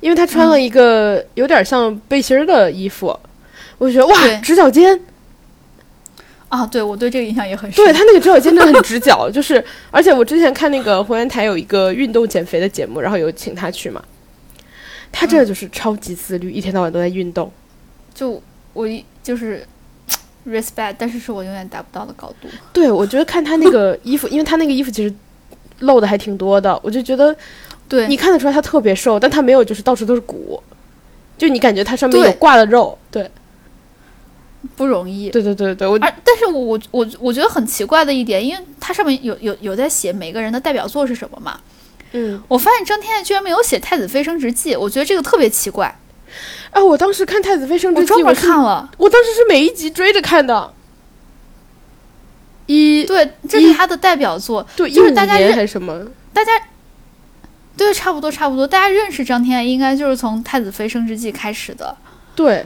[0.00, 3.18] 因为他穿了一个有点像背心儿的衣服，
[3.76, 4.98] 我就觉得哇，直角肩，
[6.54, 7.84] 啊，对我对这个印象也很深。
[7.84, 14.02] 对他那个直角肩真的很直角，就是而且我之前看那个湖南台有一个运动减肥的节目，然后有请他去嘛，
[15.10, 17.50] 他这就是超级自律，一天到晚都在运动。
[18.14, 18.40] 就
[18.72, 19.66] 我一就是
[20.46, 22.48] respect，但是是我永远达不到的高度。
[22.72, 25.12] 对，我觉得看他那个衣服，因为他那个衣服其实
[25.80, 27.34] 露的还挺多的，我就觉得
[27.88, 30.62] 对，你看得出来他特别瘦，但他没有就是到处都是骨，
[31.36, 32.96] 就你感觉他上面有挂了肉。
[33.10, 33.28] 对，
[34.76, 35.30] 不容易。
[35.30, 41.58] 对对对对，我而但是我我我我觉得很奇怪的一点，因为它上面有有有在写每个人的代表作是什么嘛，
[42.12, 45.98] 嗯我发现张天爱居然没有写《太子妃升职记》，我觉得这个特别奇怪。
[46.70, 50.72] 啊，我当时看《太子妃升职记》，我专门看了，我当时是每一集追着看的。
[52.66, 56.06] 一对，这是他的代表作，对，就是大家认什么？
[56.32, 56.52] 大家。
[57.76, 61.96] 对，差不多差不多，大家认识张天爱应该就是从《太子妃升职记》开始的，
[62.36, 62.64] 对，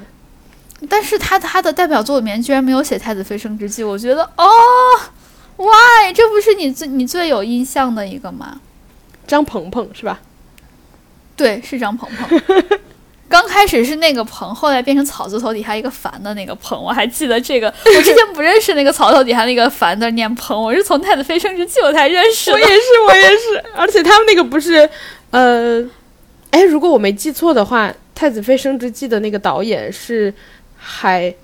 [0.89, 4.47] 但是他他的代表作里面居然没有写《太子妃升职记》，我觉得哦
[5.57, 6.13] ，why？
[6.15, 8.61] 这不是你最你最有印象的一个吗？
[9.27, 10.21] 张鹏鹏是吧？
[11.37, 12.41] 对，是张鹏鹏。
[13.29, 17.67] 刚开始是那个鹏，后来变成草字头底下一个凡的那个鹏，我还记得这个。
[17.85, 22.67] 我之前不认识那个草字头底下那个凡的念鹏，我是从《太子妃升职记》我才认识的我也。
[22.67, 23.65] 是，我也是。
[23.75, 24.89] 而且他们那个不是，
[25.31, 25.85] 呃，
[26.51, 30.33] 哎，如果我没记错的话，《太子妃升职记》的那个导演是
[30.79, 31.35] 海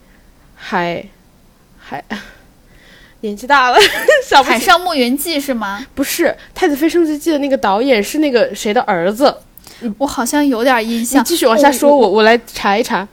[0.54, 1.04] 海
[1.78, 2.02] 海，
[3.20, 3.78] 年纪大了，
[4.26, 4.54] 想不起。
[4.54, 5.84] 海上牧云记是吗？
[5.94, 9.34] 不是《太子妃升职记》的那个导演是那个谁的儿子？
[9.98, 11.22] 我好像有点印你象。
[11.24, 13.06] 继续往下说，我我我来查一查。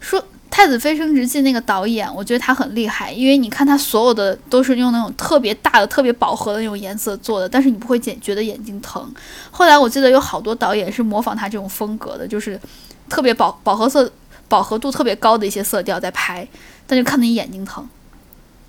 [0.00, 0.20] 说
[0.50, 9.10] 《太子妃升职记》那个导演，我觉得他很厉害，因为你看他所有的都是用那种特别大的、特别饱和的那种颜色做的，但是你不会觉觉得眼睛疼。
[9.50, 12.60] 后来我记得有好多导演是模仿他这种风格的，就是
[13.08, 14.10] 特别饱饱和色、
[14.48, 16.46] 饱和度特别高的一些色调在拍，
[16.86, 17.86] 但就看得你眼睛疼。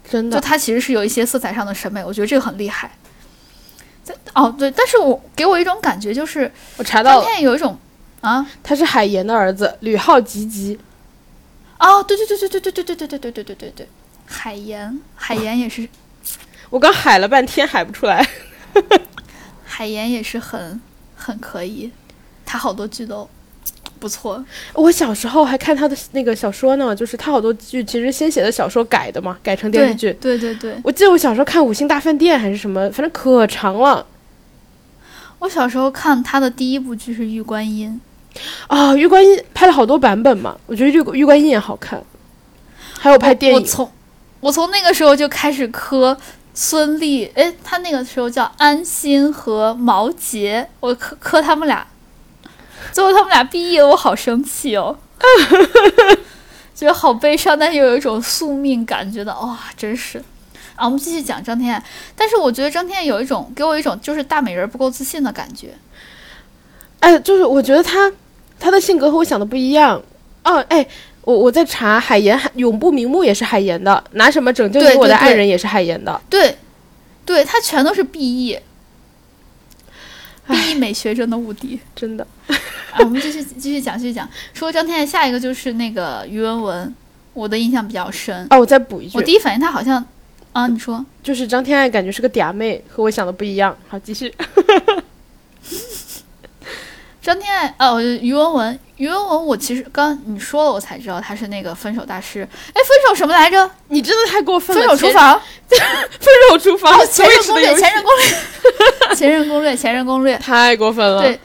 [0.10, 2.92] 真的，就他其实是有一些色彩上的审美，我觉得这个很厉害。
[4.04, 7.78] 在哦对，但是我给我一种感觉就是我查到了，天有一种
[8.22, 10.80] 啊他是海岩的儿子吕浩吉吉。
[11.78, 13.90] 哦对对对对对对对对对对对对对对对，
[14.26, 15.88] 海岩海岩也是
[16.70, 18.28] 我刚海了半天海不出来。
[19.64, 20.82] 海岩也是 很
[21.16, 21.92] 很可以，
[22.46, 23.30] 他好多剧都
[24.00, 24.44] 不错。
[24.74, 30.14] 我小时候还看他的那个小说呢，就是他好多剧其实先写的小说改的嘛，改成电视剧。
[30.14, 34.06] 对对对，我记得我小时候看《五星大饭店》还是什么，反正可长了
[35.40, 38.00] 我小时候看他的第一部剧是《玉观音
[38.68, 38.96] 啊！
[38.96, 42.02] 玉观音拍了好多版本嘛，我觉得玉玉观音也好看，
[42.94, 43.60] 还有拍电影。
[43.60, 43.92] 我从
[44.42, 46.18] 我从那个时候就开始磕
[46.54, 51.88] 孙俪，哎，他那个时候叫安心和毛洁，我磕磕他们俩，
[52.92, 54.98] 最后他们俩毕业，我好生气哦，
[56.76, 60.24] 觉得好悲伤，但是又有一种宿命感，觉得哇、真是。
[60.76, 61.84] 啊，我们继续讲张天爱，
[62.16, 65.74] 但是我觉得张天爱有一种给我一种就是大美人不够自信的感觉。
[67.02, 68.10] 哎，就是我觉得她
[68.58, 70.02] 她的性格和我想的不一样。
[70.46, 70.88] 哦，哎，
[71.22, 76.22] 我我在查海岩海永不瞑目也是海岩的，拿什么拯救你我的爱人也是海岩的。
[76.30, 76.58] 对，
[77.26, 78.62] 对他全都是 BE。
[80.48, 81.80] BE 美学真的无敌。
[81.94, 82.26] 真的，
[82.92, 84.28] 啊， 我们继续继续讲，继续讲。
[84.54, 86.96] 说张天爱，下一个就是那个于文文，
[87.34, 88.46] 我的印象比较深。
[88.50, 90.04] 哦，我再补一句我，第一反应他好像，
[90.54, 93.76] 啊，你说就是张天爱感觉是个嗲妹，和我想的不一样。
[93.88, 94.34] 好，继续。
[97.22, 102.42] 张天爱，哦，于文文，于文文，我其实刚你说了，我才知道他是那个分手大师。
[102.42, 103.70] 哎，分手什么来着？
[103.90, 104.96] 你真的太过分分了！
[104.96, 105.80] 分手厨房， 分
[106.50, 110.38] 手厨房，哦，前任攻略，前任攻略，前任攻略，前任攻略。
[110.38, 111.22] 太过分了。
[111.22, 111.40] 对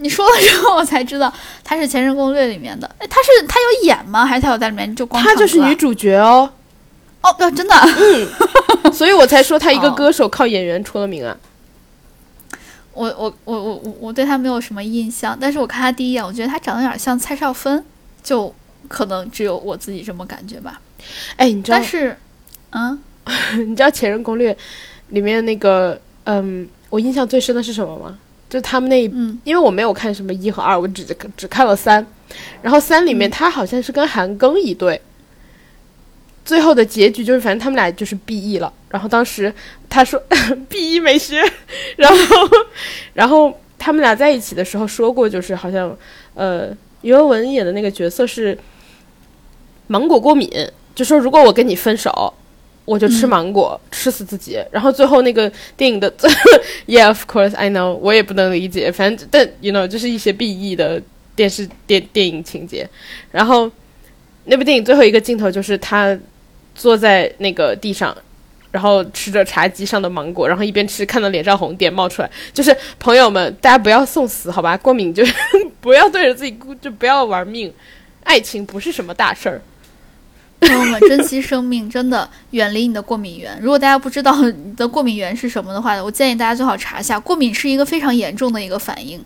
[0.00, 1.32] 你说了之后，我才知道
[1.62, 2.90] 他是《前任攻略》里面的。
[2.98, 4.26] 哎，他是他有演吗？
[4.26, 6.50] 还是他有在里面就光她就是女主角哦，
[7.22, 7.74] 哦，呃真的。
[8.92, 11.36] 所以我才说她一个哦歌手靠演员出了名啊。
[12.92, 17.82] 我我我我我我对他没有什么印象，但是我看他第一眼，我觉得他长得有点像蔡少芬，
[18.22, 18.52] 就
[18.88, 20.80] 可能只有我自己这么感觉吧。
[21.36, 22.16] 哎，你知道但是，
[22.70, 23.00] 嗯，
[23.68, 24.52] 你知道《前任攻略》
[25.08, 28.18] 里面那个，嗯，我印象最深的是什么吗？
[28.50, 32.04] 就他们那一，嗯因为我没有看什么一和二，我只只看了三，
[32.60, 35.00] 然后三里面嗯他好像是跟韩庚一对，
[36.44, 38.72] 最后的结局就是反正他们俩就是 B E 了。
[38.90, 39.54] 然后当时
[39.88, 40.20] 他说
[40.68, 41.40] B E 美学，
[41.96, 42.16] 然后
[43.14, 45.96] 然后他们俩在一起的时候说过，就是好像
[46.34, 48.58] 呃余文文演的那个角色是
[49.86, 50.50] 芒果过敏，
[50.92, 52.34] 就说如果我跟你分手。
[52.84, 54.58] 我就吃嗯芒果，吃死自己。
[54.70, 56.12] 然后最后那个电影的，
[56.86, 58.90] Yeah, of course, I know，我也不能理解。
[58.90, 61.00] 反正但 you know，就是一些 B E 的
[61.36, 62.88] 电视电电影情节。
[63.30, 63.70] 然后
[64.44, 66.18] 那部电影最后一个镜头就是他
[66.74, 68.16] 坐在那个地上，
[68.72, 72.30] 然后吃着茶几上的芒果，然后一边吃看到脸上红点冒出来。
[72.52, 74.76] 就是朋友们，大家不要送死好吧？
[74.76, 75.32] 过敏就是
[75.80, 77.72] 不要对着自己哭，就不要玩命。
[78.24, 79.62] 爱情不是什么大事儿。
[80.60, 83.58] 朋友们， 珍惜生命，真的远离你的过敏源。
[83.60, 87.18] 如果大家不知道你的过敏源是什么的话，我建议大家最好查一下。
[87.18, 89.22] 过敏是一个非常严重的一个反应，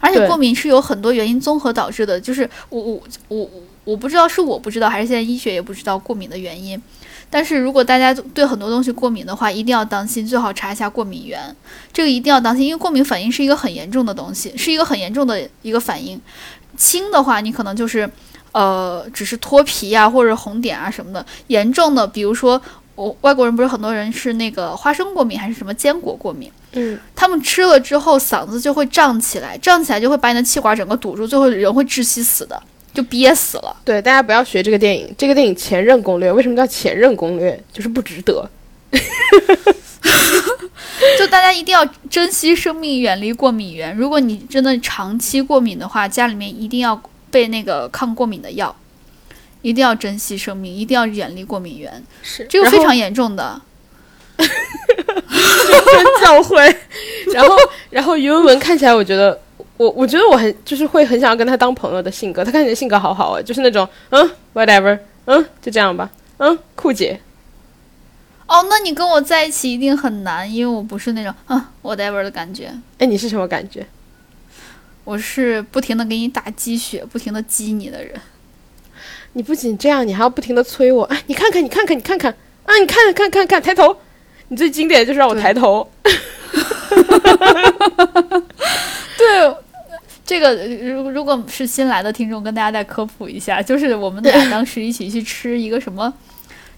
[0.00, 2.20] 而且过敏是有很多原因综合导致的。
[2.20, 3.50] 就是我我我我
[3.84, 6.80] 我不知道是我不知道，还是现在医学也不知道过敏的原因。
[7.28, 11.54] 但是如果大家对很多东西过敏的话，一定要当心，最好查一下过敏源。
[11.92, 16.20] 这个一定要当心，因为过敏反应是一个很严重的东西，是一个很严重的一个反应。
[16.76, 18.08] 轻的话，你可能就是。
[18.56, 21.26] 呃，只是脱皮啊，或者红点啊什么的。
[21.48, 22.60] 严重的，比如说
[22.94, 32.58] 我外国人不是很多人是那个花生过敏，还是什么坚果过敏，嗯，他们吃了之后嗓子就会胀起来，胀起来就会把你的气管整个堵住，最后人会窒息死的，
[32.94, 33.76] 就憋死了。
[33.84, 35.14] 对，大家不要学这个电影。
[35.18, 37.52] 这个电影《前任攻略》为什么叫《前任攻略》？
[37.76, 38.48] 就是不值得。
[41.18, 43.94] 就大家一定要珍惜生命，远离过敏源。
[43.94, 46.98] 如果你真的长期过敏的话，家里面一定要
[47.36, 48.74] 备那个抗过敏的药，
[49.60, 53.60] 一定要珍惜生命，一定要远离过敏源，是这个非常严重的。
[54.38, 56.74] 真教诲。
[57.34, 57.54] 然后，
[57.90, 59.38] 然后于文文看起来，我觉得
[59.76, 62.42] 我我觉得我很就是会很想要跟他当朋友的性格。
[62.42, 67.20] 他看起来性格好好啊，就是那种嗯 whatever，嗯就这样吧，嗯酷姐。
[68.46, 73.86] 哦，那你跟我在一起一定很难，因为我不是那种嗯 whatever 的感觉，哎，你是什么感觉？
[75.06, 78.12] 我是不停的给你打鸡血，不停的激你的人。
[79.34, 81.04] 你不仅这样，你还要不停的催我。
[81.04, 82.34] 哎，你看看，你看看，你看看
[82.64, 83.96] 啊，你看看看看，抬头。
[84.48, 85.88] 你最经典的就是让我抬头。
[89.16, 89.54] 对，
[90.24, 96.12] 这个如如果是新来的听众，跟大家再科普一下，就是我们俩 当时一起去吃一个什么，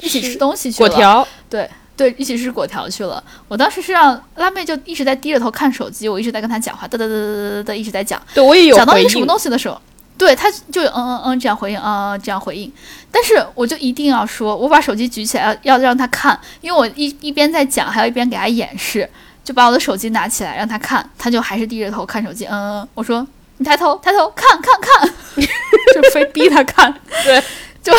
[0.00, 0.88] 一起吃东西去了。
[0.90, 3.22] 果条，对对，一起吃果条去了。
[3.48, 8.22] 我当时是让辣妹就一直在低着头看手机，我一直在跟她讲话，哒哒哒哒哒哒哒一直在讲。
[8.32, 9.26] 对我也有回讲到一个什么。
[9.26, 9.80] 东西的时候，
[10.16, 12.72] 对她就嗯嗯嗯这样回应，嗯嗯这样回应。
[13.10, 19.10] 但是我就一定要说，我把手机举起来要要让她看，因为我一一边在讲，还要一边给她演示，
[19.42, 22.80] 就把我的手机拿起来让她看，她就还是低着头看手机，嗯嗯。
[22.82, 23.26] 嗯我说
[23.56, 26.94] 你抬头抬头看看看， 就非逼她看，
[27.24, 27.42] 对，
[27.82, 27.92] 就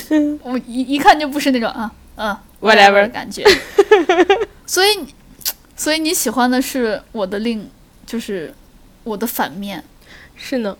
[0.44, 3.44] 我一一看就不是那种嗯嗯 Whatever 的感觉，
[4.66, 5.14] 所以你
[5.76, 7.70] 所以你喜欢的是我的另
[8.06, 8.52] 就是
[9.04, 9.84] 我的反面。
[10.36, 10.76] 是呢。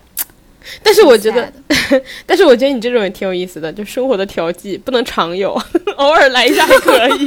[0.82, 1.52] 但是我觉得
[2.26, 5.52] 但是我觉得你这种也挺有意思的，就生活的调剂不能常有，
[5.96, 7.26] 偶尔来一下还可以。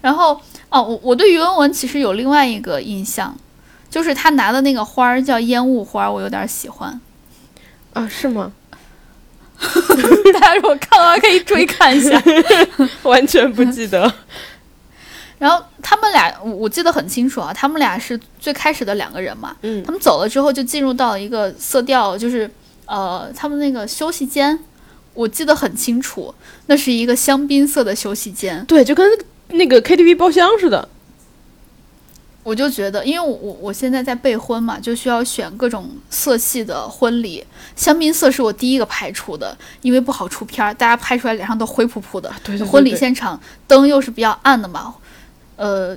[0.00, 0.40] 然后
[0.70, 3.36] 哦，我我对于文文其实有另外一个印象，
[3.90, 6.98] 就是他拿的那个花儿叫烟雾花，我有点喜欢。
[7.92, 8.52] 啊，是吗？
[10.32, 12.22] 大家如果看的话，可以追看一下。
[13.04, 14.12] 完全不记得。
[15.38, 19.56] 然后他们俩，我我记得很清楚啊，他们俩是最开始的两个人嘛。
[19.62, 22.50] 嗯他们走了之后，就进入到了一个色调，就是
[22.86, 24.58] 呃，他们那个休息间，
[25.14, 26.34] 我记得很清楚，
[26.66, 28.64] 那是一个香槟色的休息间。
[28.66, 29.06] 对，就跟
[29.48, 30.88] 那个 KTV 包厢似的。
[32.42, 37.44] 我就觉得，因为我我我现在在备婚嘛，就需要选各种色系的婚礼。
[37.76, 42.32] 香槟色是我第一个排除的，因为不好出片儿，大家拍出来脸上都灰扑扑的。
[42.42, 44.94] 对对对婚礼现场灯又是比较暗的嘛，
[45.56, 45.96] 呃，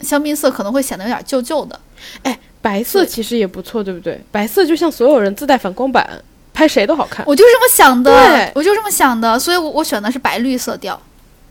[0.00, 1.78] 香槟色可能会显得有点旧旧的。
[2.22, 4.22] 哎白色其实也不错，对不对？
[4.30, 6.22] 白色就像所有人自带反光板，
[6.54, 11.00] 拍谁都好看，我就这么想的对，我就这么想的，所以我我选的是白绿色调。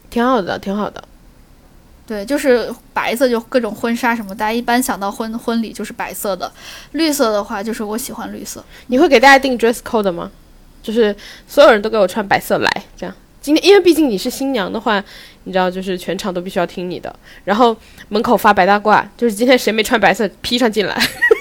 [0.10, 1.04] 挺好的，挺好的。
[2.12, 6.52] 对，就是白色，就各种婚纱什么，大家一般想到婚婚礼就是白色的。
[6.92, 8.62] 绿色的话，就是我喜欢绿色。
[8.88, 10.30] 你会给大家定 dress code 吗？
[10.84, 11.16] 就是
[11.48, 13.16] 所有人都给我穿白色来，这样。
[13.40, 15.02] 今天因为毕竟你是新娘的话，
[15.46, 17.16] 你知道，就是全场都必须要听你的。
[17.46, 17.74] 然后
[18.10, 21.02] 门口发白大褂，就是今天谁没穿白色披上进来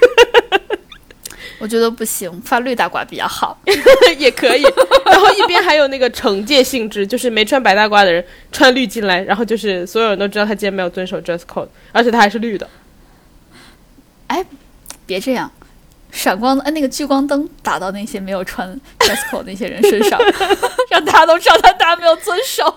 [1.61, 3.57] 我觉得不行，发绿大褂比较好。
[4.19, 4.63] 也可以。
[5.05, 12.69] 然后一边还有那个惩戒性质，就是没穿白大褂的人穿绿进来，然后就是所有人都知道他今天没有遵守 dress code，而且他还是绿的。
[14.29, 14.45] 哎
[15.07, 15.51] 别这样，
[16.11, 20.19] 闪光呃那个聚光灯打到那些没有穿 dress code 那些人身上，
[20.91, 22.75] 让大家都知道他大家没有遵守。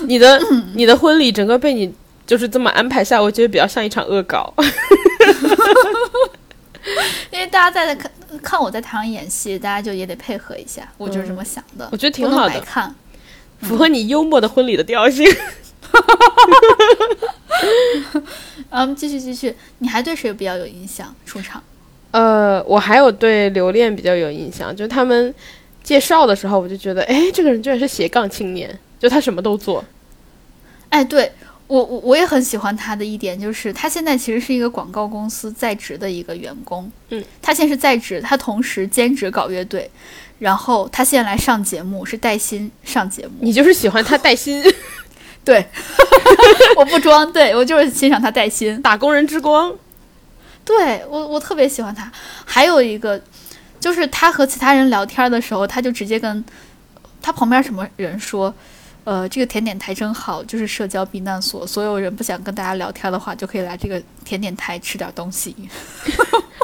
[0.00, 0.40] 你的
[0.74, 1.92] 你的婚礼整个被你
[2.26, 4.52] 就是这么安排下，我觉得比较像一场恶搞。
[7.32, 8.10] 因为大家在看
[8.42, 11.88] 看我在台上演戏，大家就也得配合一下，我就是这么想的。
[11.90, 12.94] 我觉得挺好的，看。
[13.62, 15.26] 符合你幽默的婚礼的调性。
[18.70, 21.14] 嗯，继续继续，你还对谁比较有印象？
[21.24, 21.62] 出场？
[22.10, 25.34] 呃，我还有对留恋比较有印象，就他们
[25.82, 29.82] 介绍的时候，我就觉得，哎，这个人居然是斜杠青年，就他什么都做。
[30.90, 31.32] 哎，对
[31.68, 36.90] 我我我也很喜欢他的一点就是，他现在其实是一个广告公司在职的一个员工。
[37.08, 39.90] 嗯，他现在是在职，他同时兼职搞乐队，
[40.38, 43.32] 然后他现在来上节目是带薪上节目。
[43.40, 44.62] 你就是喜欢他带薪，
[45.44, 45.66] 对，
[46.76, 48.80] 我不装，对我就是欣赏他带薪。
[48.80, 49.74] 打工人之光。
[50.64, 52.10] 对我我特别喜欢他。
[52.44, 53.20] 还有一个
[53.80, 56.44] 就是他和其他人聊天的时候，他就直接跟
[57.20, 58.54] 他旁边什么人说。
[59.06, 61.64] 呃，这个甜点台真好，就是社交避难所。
[61.64, 65.54] 所有人不想跟大家聊天的话，就可以来这个甜点台吃点东西。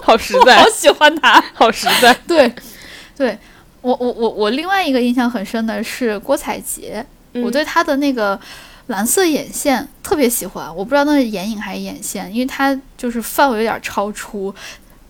[0.02, 1.40] 好实在好，喜欢他。
[1.54, 2.12] 好实在。
[2.26, 2.52] 对，
[3.16, 3.38] 对
[3.80, 8.36] 我我我我另外一个印象很深的是郭采洁，嗯我对她的那个
[8.88, 10.66] 蓝色眼线特别喜欢。
[10.74, 14.52] 我不知道那是眼影还是眼线，因为它就是范围有点超出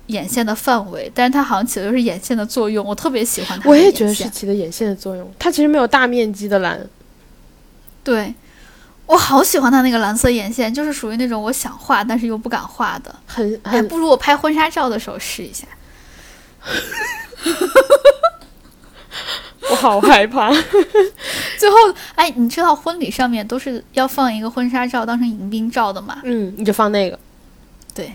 [0.09, 3.71] 眼线的范围，但是它好像起的就是眼线的作用，我特别喜欢它。
[3.71, 4.29] 我也觉得是。
[4.29, 6.79] 起的眼线的作用，它其实没有大面积的蓝。
[8.05, 8.35] 对。
[9.05, 13.15] 我好喜欢他那个蓝色眼线，就是属于那种我想画但是又不敢画的。
[13.27, 15.67] 哎，很还不如我拍婚纱照的时候试一下。
[19.71, 20.51] 我好害怕。
[21.59, 21.77] 最后，
[22.15, 26.21] 哎，你知道婚礼上面都是要放一个婚纱照当成迎宾照的嘛？
[26.25, 27.19] 嗯，你就放那个。
[27.95, 28.15] 对，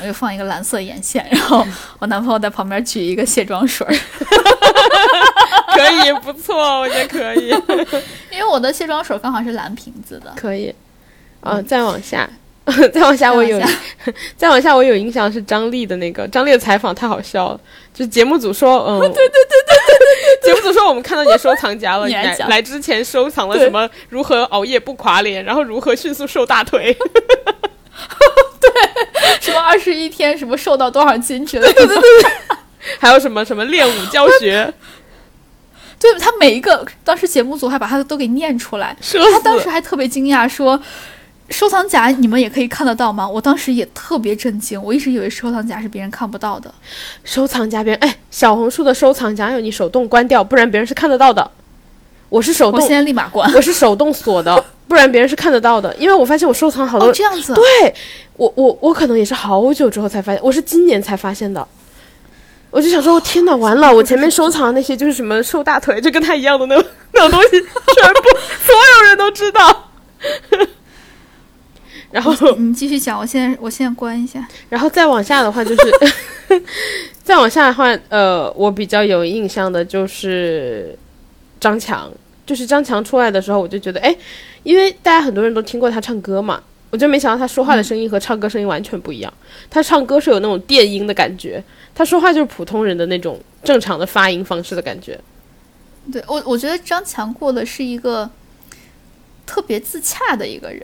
[0.00, 1.66] 我就放一个蓝色眼线，然后
[1.98, 3.94] 我男朋友在旁边举一个卸妆水儿，
[5.74, 7.48] 可以，不错，我觉得可以，
[8.30, 10.32] 因为我的卸妆水刚好是蓝瓶子的。
[10.36, 10.74] 可以。
[11.40, 12.28] 啊，再往下，
[12.92, 13.60] 再往下，我有
[14.36, 17.60] 再往，下，我有印象是张丽的那个张丽的采访太好笑了，
[17.94, 23.88] 就是节目组说，嗯，对对对对对，节目组说我们看到你的收藏夹了，你来来之前收藏了什么？
[24.08, 26.94] 如何熬夜不垮脸，然后如何迅速瘦大腿，
[29.40, 31.86] 什么二十一天什么瘦到多少斤之类的。
[31.86, 31.96] 对
[32.98, 34.72] 还有什么什么练舞教学，
[36.00, 39.68] 对，他每一个当时节目组还把他都给念出来，他当时。
[39.68, 40.80] 还特别惊讶说。
[41.50, 43.26] 收藏夹你们也可以看得到吗？
[43.26, 46.70] 我当时也特别震惊，我一直以为收藏夹是别人看不到的。
[47.24, 51.50] 收藏夹别人，哎，小红书的收藏夹要你手动关掉，不然别人是看得到的。
[52.28, 53.50] 我是手动我现，在立马关。
[53.54, 55.94] 我是手动锁的， 不然别人是看得到的。
[55.96, 57.54] 因为我发现我收藏好多哦，这样子。
[57.54, 57.64] 对
[58.36, 61.66] 我，我我可能也是好久之后才发现，我是今年才发现的。
[62.70, 63.90] 我就想说，天哪，完了！
[63.94, 68.22] 我前面收藏的那些就是什么瘦大腿，就跟他一样的那种 那种东西，全部
[68.60, 69.90] 所有人都知道。
[72.10, 74.46] 然后，你继续讲，我现在我现在关一下。
[74.68, 76.62] 然后再往下的话，就是
[77.22, 80.94] 再往下的话，呃，我比较有印象的就是
[81.60, 82.10] 张强，
[82.46, 84.16] 就是张强出来的时候，我就觉得，哎，
[84.62, 89.32] 因为大家很多人都听过他唱歌嘛，我就没想到他说话的声音和唱歌声音完全不一样。
[89.68, 91.62] 他唱歌是有那种电音的感觉，
[91.94, 95.18] 他说话就是普通人的那种正常的发音方式的感觉。
[96.10, 98.30] 对我，我觉得张强过的是一个
[99.44, 100.82] 特别自洽的一个人，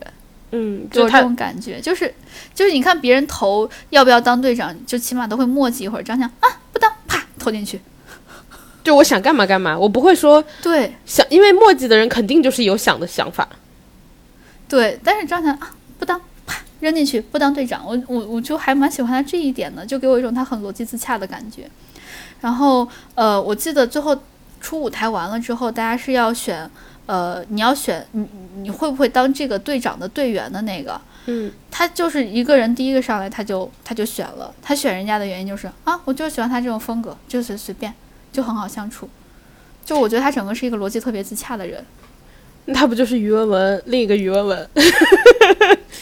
[0.51, 2.13] 嗯，给我这种感觉，就是
[2.55, 6.03] 就是你看别人投要不要当队长，就起码都会磨叽一会儿。
[6.03, 7.81] 张强啊，不当，啪投进去。
[8.85, 13.49] 就我想干嘛干嘛，我不会说对想，因为墨迹的人肯定就是有想的想法。
[14.69, 17.83] 对，但是张强啊，不当，啪扔进去，不当队长。
[17.87, 21.69] 我我我就还蛮喜欢他这一点的，就给我一种他很逻辑自洽的感觉。
[22.41, 24.15] 然后呃，我记得最后
[24.61, 26.71] 出舞台完了之后，大家是要选
[27.07, 31.01] 呃，你要选你你会不会当这个队长的队员的那个。
[31.27, 34.53] 嗯，他就是一个人第一个上来，他就他就选了。
[34.61, 37.93] 他选人家的原因就是啊，我就喜欢他这种风格，就是随便，
[38.35, 39.09] 就很好相处。
[39.85, 41.83] 就我觉得他整个是一个逻辑特别自洽的人，
[42.65, 44.69] 那他不就是于文文另一个于文文？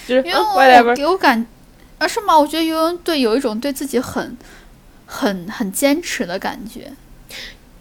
[0.06, 1.46] 就是因为啊我给我感
[1.98, 2.38] 啊是吗？
[2.38, 4.36] 我觉得尤文对有一种对自己很
[5.04, 6.90] 很很坚持的感觉。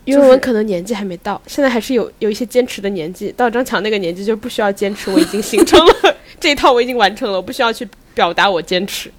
[0.04, 3.32] 因为我可能年纪还没到，现在还是有有一些坚持的年纪。
[3.38, 5.94] 到张强那个年纪就不需要坚持，我已经形成了
[6.42, 9.12] 这一套，我已经完成了，我不需要去表达我坚持，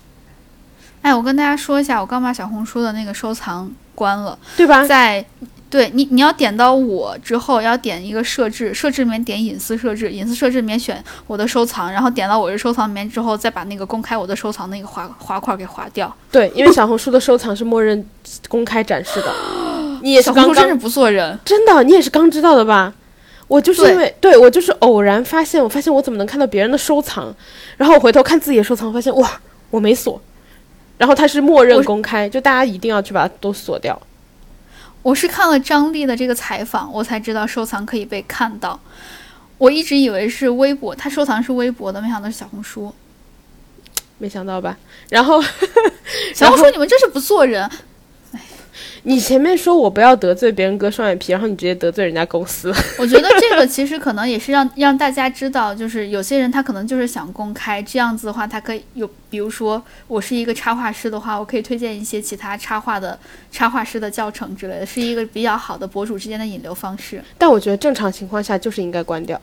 [1.03, 4.87] 哎，我跟大家说一下，我刚把小红书的那个收藏关了，对吧？
[4.87, 5.24] 在
[5.69, 16.15] 对你你要点到我之后，要点一个设置，设置里面点隐私设置，隐私设置里面选我的收藏，然后点到我的收藏里面之后，再把那个公开我的收藏那个划划块给划掉。
[16.31, 18.07] 对，因为小红书的收藏是默认
[18.49, 19.33] 公开展示的。
[20.03, 22.93] 你也是刚刚小红书真是不做人，真的，你也是刚知道的吧？
[23.49, 27.35] 我就是因为对我就是偶然发现，我发现我怎么能看到别人的收藏，
[27.77, 29.31] 然后我回头看自己的收藏，发现哇，
[29.70, 30.20] 我没锁，
[31.03, 34.01] 然后它是默认公开，就大家一定要去把它都锁掉。
[35.03, 38.79] 我是看了张丽的这个采访，我才知道收藏可以被看到。
[39.59, 42.95] 我一直以为是微博，他收藏是微博的，没想到是小红书。
[44.19, 44.79] 没想到吧？
[45.09, 45.43] 然后
[46.37, 47.69] 小红书，你们真是不做人。
[49.05, 63.19] 你前面说我不要得罪别人割双眼皮，然后你直接得罪人家公司， 我觉得这个其实可能也是让让大家知道，就是有些人他可能就是想公开，这样子的话，他可以有，比如说我是一个插画师的话，我可以推荐一些其他插画的
[63.51, 67.20] 插画师的教程之类的，是一个比较好的博主之间的引流方式。
[67.37, 69.41] 但我觉得正常情况下就是应该关掉。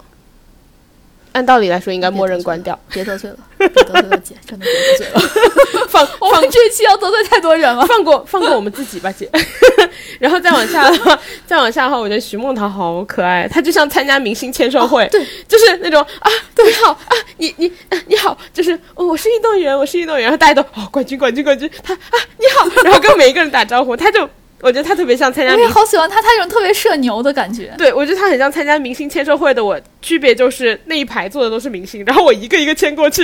[1.32, 2.78] 按道理来说，应该默认关掉。
[2.92, 5.20] 别得罪了，别得罪了，姐， 真的别得罪了。
[5.88, 7.86] 放放我们这期要得罪太多人了。
[7.86, 9.30] 放过放过我们自己吧，姐。
[10.20, 24.28] 然后再往下的话，再往下的话，我觉得徐梦桃好可爱，她就像参加明星签售会，对，就是那种啊，你好啊，你你、啊、你好，就是、哦、我是运动员，我是运动员，然后大家都哦冠军冠军冠军，他啊你好，然后跟每一个人打招呼，他就
[24.62, 27.74] 我觉得他特别像参加我明也好喜欢他，他这种特别社牛的感觉。
[27.78, 33.24] 对，我觉得他很像参加明星签售会的我，区别就是那一排坐的都是明星，然后我一个一个签过去，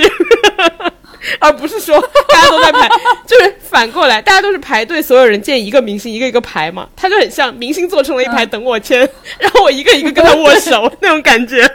[1.38, 2.88] 而不是说 大家都在排，
[3.26, 9.08] 就是反过来，大家都是排队，所有人见一个明星一个一个排嘛，他就很像明星坐成了一排等我签，
[9.38, 11.70] 然后我一个一个跟他握手 那种感觉。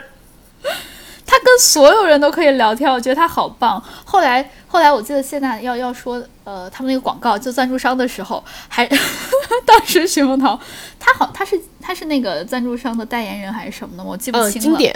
[1.32, 3.82] 他跟所有人都可以聊天，我觉得他好棒。
[4.04, 8.86] 后来，后来我记得谢娜要要说，呃，他们那个广告就赞助商的时候，还
[9.64, 10.60] 当时徐梦桃，
[11.00, 14.68] 他好他是他是那个赞助商的代言人还是什么的，我记不嗯，清了。
[14.68, 14.94] 经典，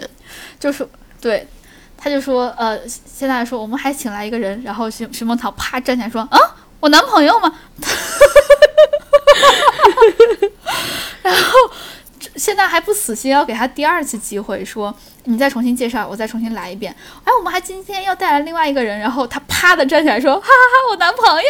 [0.61, 0.87] 就是
[1.23, 1.49] 对，
[1.97, 6.39] 他就说，呃，谢娜说我们还请来一个人，然后徐徐梦桃啪站起来说，啊，
[6.81, 7.51] 我男朋友吗？
[11.23, 11.51] 然后
[12.37, 14.95] 现在还不死心，要给他第二次机会，说
[15.25, 16.95] 你再重新介绍，我再重新来一遍。
[17.25, 21.49] 哎，我们还今天要带来另外一个人，然后他啪的站起来说，哈哈哈，我男朋友。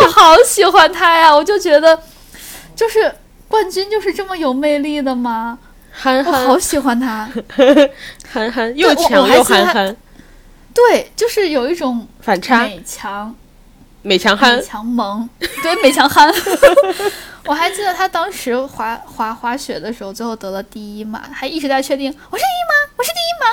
[0.00, 1.34] 我好喜欢他呀！
[1.34, 2.00] 我就觉得，
[2.76, 3.12] 就是
[3.48, 5.58] 冠军就是这么有魅力的吗？
[5.92, 7.28] 憨我好喜欢他。
[8.32, 9.96] 憨憨，又强又憨憨，
[10.72, 13.34] 对，就是有一种反差，美强
[14.04, 15.28] 美强憨美，强萌，
[15.62, 16.30] 对美强憨。
[17.46, 22.92] 我还记得他当时滑滑滑雪的时候，最后得了第一嘛，还一直在确定我是第一吗？
[22.96, 23.46] 我是第一吗？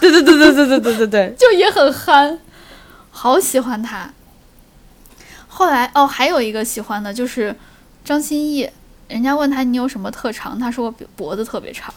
[0.00, 2.38] 对对对对对对对对对， 就也很憨，
[3.10, 4.10] 好喜欢他。
[5.48, 7.54] 后来哦，还有一个喜欢的就是
[8.04, 8.68] 张歆艺，
[9.08, 11.92] 人家问他你有什么特长，他说我脖子特别长。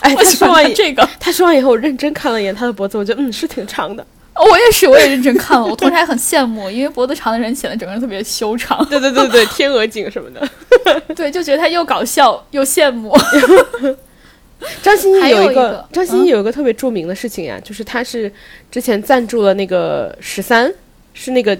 [0.00, 4.04] 哎，他说完这个，他说完以后，我认真看了一眼他的脖子，我觉得嗯是挺长的。
[4.34, 8.84] 哦我也是，我也认真看了，我同时还很羡慕，因为脖子长的人显得整个人特别修长。
[8.88, 10.48] 对对对对，天鹅颈什么的。
[11.14, 13.14] 对，就觉得他又搞笑又羡慕。
[14.80, 18.32] 张歆艺有一个嗯张歆艺有一个特别著名的事情呀，就是他是
[18.70, 20.72] 之前赞助了那个十三，
[21.12, 21.58] 是那个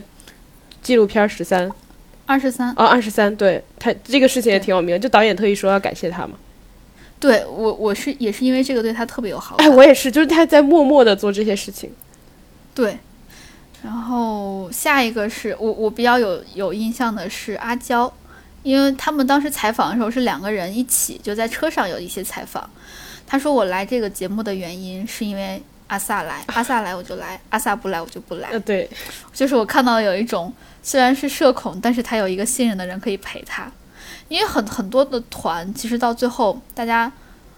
[0.81, 1.71] 纪录片十三
[2.27, 6.35] 二十三，哦，二十三，对他这个事情也挺有名，就导演特意说要感谢他嘛。
[7.19, 9.67] 对我我是也是因为这个对他特别有好感。
[9.67, 11.91] 哎，我也是，就是他在默默的做这些事情。
[12.75, 12.99] 对，
[13.83, 18.13] 然后下一个是我我比较有有印象的是阿娇，
[18.63, 22.69] 因为他们当时采访的时候是两个人一起，就在车上有一些采访。
[23.27, 28.49] 他说我来这个节目的原因是因为阿萨来，阿萨来我就来，阿萨不来我就不来。
[28.51, 28.89] 呃，对，
[29.33, 33.71] 就是我看到有一种虽然是社恐，但是他有一个信任的人可以陪他，
[34.29, 37.11] 因为很很多的团其实到最后大家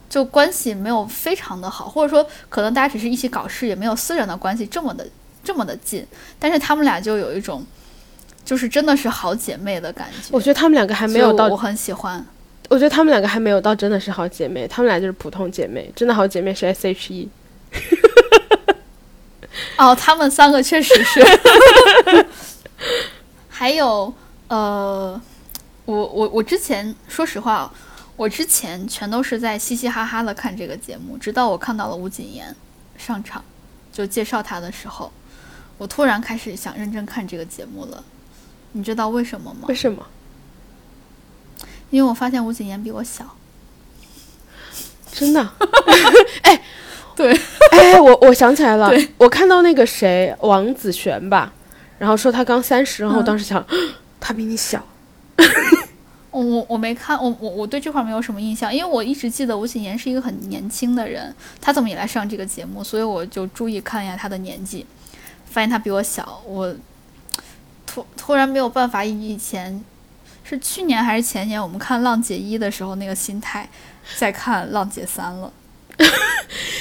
[0.09, 5.07] 就关系没有非常的好，或者说可能大家只是一起搞事，也没有私人的关系这么的
[5.43, 6.07] 这么的近，
[6.39, 7.65] 但是他们俩就有一种
[8.45, 10.29] 就是真的是好姐妹的感觉。
[10.31, 12.25] 我觉得他们两个还没有到我我很喜欢。
[12.71, 17.29] 我觉得他们两个还没有到真的是好姐妹，他们俩就是普通姐妹，真的好姐妹是 S H E。
[19.77, 21.23] 哦，他们三个确实是。
[23.49, 24.13] 还有
[24.49, 25.21] 呃，
[25.85, 27.73] 我我我之前说实话，
[28.17, 32.55] 我之前全都是在嘻嘻哈哈的看这个节目，直到我看到了吴谨言
[32.97, 33.45] 上场，
[33.93, 35.13] 就介绍他的时候，
[35.79, 38.05] 我突然开始想认真看这个节目了。
[38.73, 39.75] 你知道为什么吗为？
[39.75, 40.07] 什么？
[41.91, 43.37] 因为我发现吴谨言比我小。
[45.13, 45.49] 真的？
[46.43, 46.61] 哎
[47.15, 47.33] 对，
[47.71, 51.53] 哎，我我想起来了，我看到那个谁王子璇吧，
[51.99, 53.65] 然后说他刚三十，然后我嗯当时想，
[54.19, 54.85] 他比你小。
[56.35, 64.85] 我我我没看，我我我对这块没有什么印象，因为我一直记得吴谨言是一个很年轻的人，他怎么也来上这个节目，所以我就注意看一下他的年纪，
[65.47, 66.75] 发现他比我小，我
[67.87, 69.81] 突突然没有办法以以前
[70.43, 73.69] 是去年还是前年我们看《浪姐一》的时候那个心态，
[74.19, 75.53] 再看《浪姐三》了。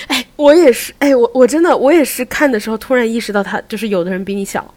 [0.07, 4.73] 哎我也是，哎，我我真的我也是看的时候突然意识到他就是有的人比你小，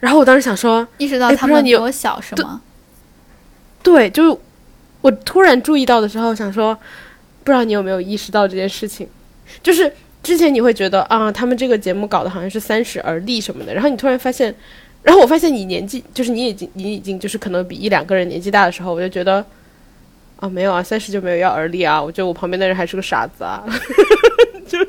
[0.00, 2.60] 然后我当时想说，意识到他们比我小是吗？
[3.86, 4.36] 对，就是
[5.00, 6.74] 我突然注意到的时候想说，
[7.44, 9.08] 不知道你有没有意识到这件事情，
[9.62, 9.92] 就是
[10.24, 14.52] 之前你会觉得啊，他们这个节目搞得好像是三十而立什么的，然后你突然发现，
[15.04, 19.44] 然后我发现你年纪就是你已经你已经就是可能比一两个人年纪大的时候，我就觉得。
[20.38, 21.98] 啊，没有啊，三十就没有要而立啊！
[22.02, 23.64] 我觉得我旁边的人还是个傻子啊，
[24.68, 24.78] 就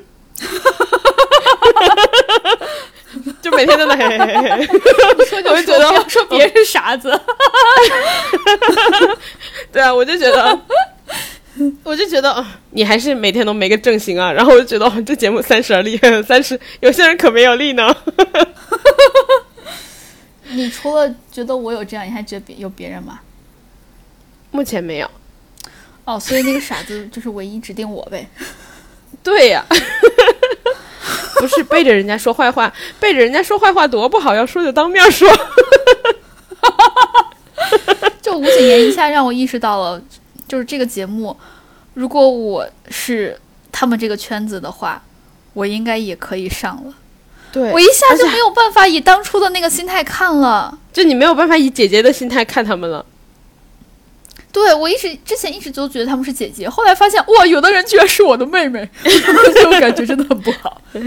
[3.42, 4.66] 就每天都在那嘿嘿嘿嘿，
[5.26, 7.20] 说就我就觉得说别人傻子。
[9.72, 10.60] 对啊，我就觉得，
[11.84, 14.32] 我就觉得，哦，你还是每天都没个正形啊。
[14.32, 17.96] 然后我就觉得，哦，这节目三十而立，三十，有些人可没有立呢。
[20.50, 23.20] 你除了觉得我有这样，你还觉得别有别人吗？
[24.52, 25.10] 目前没有。
[26.06, 28.28] 哦，所以那个傻子就是唯一指定我呗。
[29.24, 29.66] 对呀、
[31.40, 35.30] 不是背着人家说坏话，背着人家说坏话多不好，要说就当面说。
[38.22, 40.02] 就吴谨言一下让我意识到了，
[40.48, 41.36] 就是这个节目，
[41.94, 43.40] 如果我是
[43.72, 45.02] 他们这个圈子的话，
[45.54, 46.94] 我应该也可以上了。
[47.52, 50.78] 对我一下就没有办法以当初的那个心态看了。
[50.92, 53.06] 就你没有办法以姐姐的心态看他们了。
[54.52, 60.82] 对我一直之前一直都觉得他们是姐姐，后来发现哇，有的人居然是我的妹妹， 这种感觉真的很不好。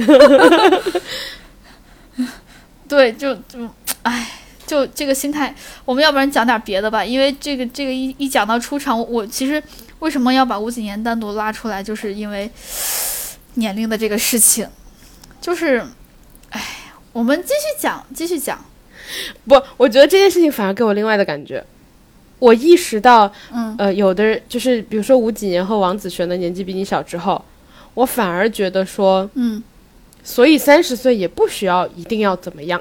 [2.86, 3.68] 对，就就
[4.02, 5.54] 唉，就这个心态，
[5.84, 9.62] 我们要不然讲点别的吧，因为这个这个一一讲到出场，我我其实
[10.00, 12.50] 为什么要把吴谨言单独拉出来，就是因为
[13.54, 14.68] 年龄的这个事情，
[15.40, 15.84] 就是
[16.50, 16.62] 唉，
[17.12, 18.64] 我们继续讲，继续讲，
[19.46, 21.64] 不，我觉得这件事情反而给我另外的感觉。
[22.40, 27.40] 我意识到，嗯呃，有的人就是比如说吴谨言和王子璇的年纪比你小之后，
[27.94, 29.62] 我反而觉得说，嗯，
[30.24, 32.80] 所以三十岁也不需要一定要怎么样。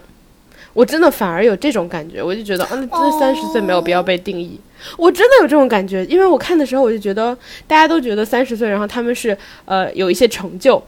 [0.74, 4.58] 我真的反而有这种感觉，我就觉得，嗯，这三十岁没有必要被定义。
[4.96, 7.38] 我真的有这种感觉，因为我看的时候，我就觉得
[7.68, 10.82] 大家都觉得三十岁，然后他们是呃有一些成就，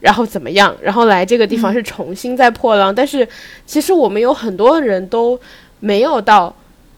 [0.00, 2.92] 然后怎么样，然后来这个地方是重新再破浪。
[2.92, 3.28] 但是
[3.66, 5.38] 其实我们有很多人都
[5.78, 6.52] 没有到。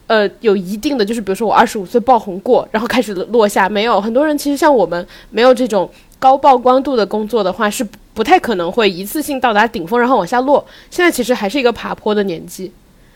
[0.09, 10.67] 呃，有一定的，就是比如说我二十五岁爆红过，然后开始落下，没有很多人其实像我们没有这种高曝光度的工作的话，是不不太可能会一次性到达顶峰，然后往下落。
[10.91, 12.73] 现在其实还是一个爬坡的年纪，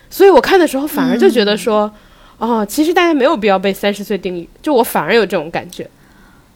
[0.09, 1.91] 所以我看的时候反而就觉得说，
[2.39, 5.91] 哦，其实大家没有必要被三十岁定义，就我反而有这种感觉。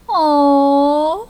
[0.06, 1.26] 哦，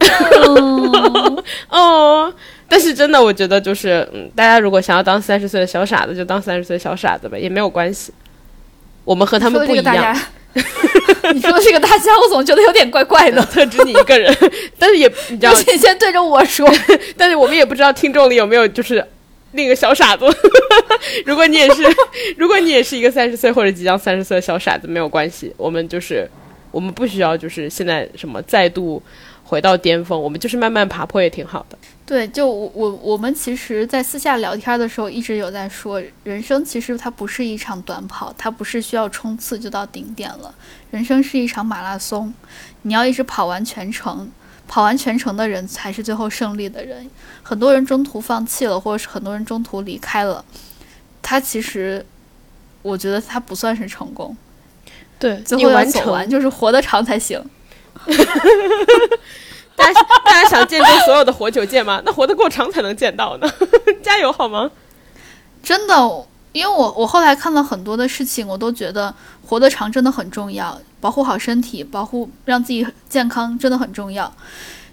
[1.70, 2.34] 哦，
[2.68, 8.12] 但是真的，我觉得就是，嗯，大家如果想要当三十岁的小傻子，就当三十岁的小傻子吧，也没有关系。
[9.04, 10.16] 我们和他们不一样，
[11.34, 13.44] 你说的这个大家，我总觉得有点怪怪的。
[13.52, 14.34] 特指你一个人，
[14.78, 16.66] 但是也你知道而，且先对着我说，
[17.16, 19.06] 但是我们也不知道听众里有没有就是
[19.52, 20.24] 那个小傻子。
[21.26, 21.82] 如果你也是，
[22.38, 26.26] 如果你也是一个三十岁或者即将三十岁的小傻子，没有关系，我们就是
[26.70, 29.02] 我们不需要就是现在什么再度
[29.44, 31.76] 回到巅峰，我们就是慢慢爬坡也挺好的。
[32.06, 40.54] 对，就我我我们其实，在私下聊天的时候，一直有在说，人生其实它不是一场短跑，它不是需要冲刺就到顶点了，
[40.90, 42.34] 人生是一场马拉松，
[42.82, 44.30] 你要一直跑完全程，
[44.68, 47.08] 跑完全程的人才是最后胜利的人。
[47.42, 50.44] 很多人中途放弃了，或者是很多人中途离开了，
[51.22, 52.04] 他其实，
[52.82, 54.36] 我觉得他不算是成功，
[55.18, 57.42] 对，最后完成走完，就是活得长才行。
[59.76, 62.00] 大家大家想见证所有的活久见吗？
[62.04, 63.50] 那活得够长才能见到呢。
[64.02, 64.70] 加油好吗？
[65.62, 69.14] 真的，因为我我后来看了很多的事情，我都觉得
[69.46, 74.32] 活得长真的很重要，保护好身体，保护让自己健康真的很重要。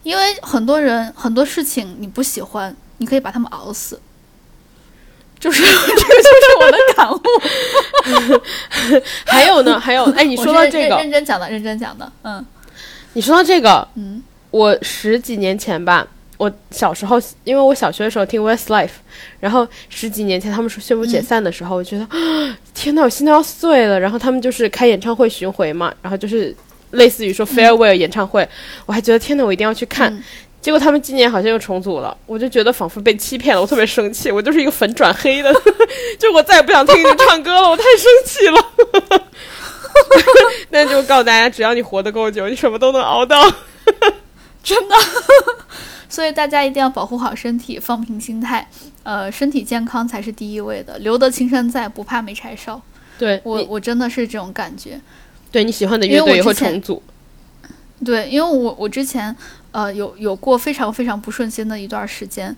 [0.03, 4.01] 因为很多人很多事情你不喜欢，你可以把他们熬死。
[5.39, 7.19] 就是这个 就是我的感悟。
[9.25, 12.45] 还有呢，还有，哎，你说到这个，认真讲的，认真讲的，嗯
[13.13, 16.06] 你说到这个，嗯我十几年前吧，
[16.38, 18.90] 我小时候，因为我小学的时候听 Westlife，
[19.40, 22.07] 然后十几年前他们说宣布解散的时候，我觉得
[22.76, 23.99] 天呐，我心都要碎了。
[23.99, 26.56] 然后他们就是开演唱会巡回嘛，然后就是
[26.91, 28.48] 类似于说 farewell 演唱会，
[28.86, 30.14] 我还觉得天呐，我一定要去看。
[30.14, 30.23] 嗯
[30.61, 34.32] 结果他们今年好像又重组了，我就觉得仿佛被欺骗了，我特别生气。
[34.32, 35.52] 我就是一个粉转黑的，
[36.19, 39.23] 就我再也不想听你唱歌了，我太生气了。
[40.69, 43.41] 那就告诉大家，只要你活得够久，你什么都能熬到。
[46.09, 48.67] 所以大家一定要保护好身体，放平心态，
[49.03, 50.97] 呃，身体健康才是第一位的。
[50.99, 52.81] 留得青山在，不怕没柴烧。
[53.17, 54.99] 对我我真的是这种感觉。
[55.51, 57.01] 对你喜欢的乐队也会重组。
[58.03, 59.35] 对，因为我我之前
[59.71, 62.55] 呃有有过非常非常不顺心的一段时间，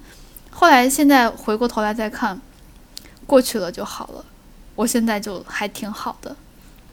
[0.49, 2.39] 后来现在回过头来再看，
[3.27, 4.25] 过去了就好了。
[4.75, 6.35] 我现在就还挺好的，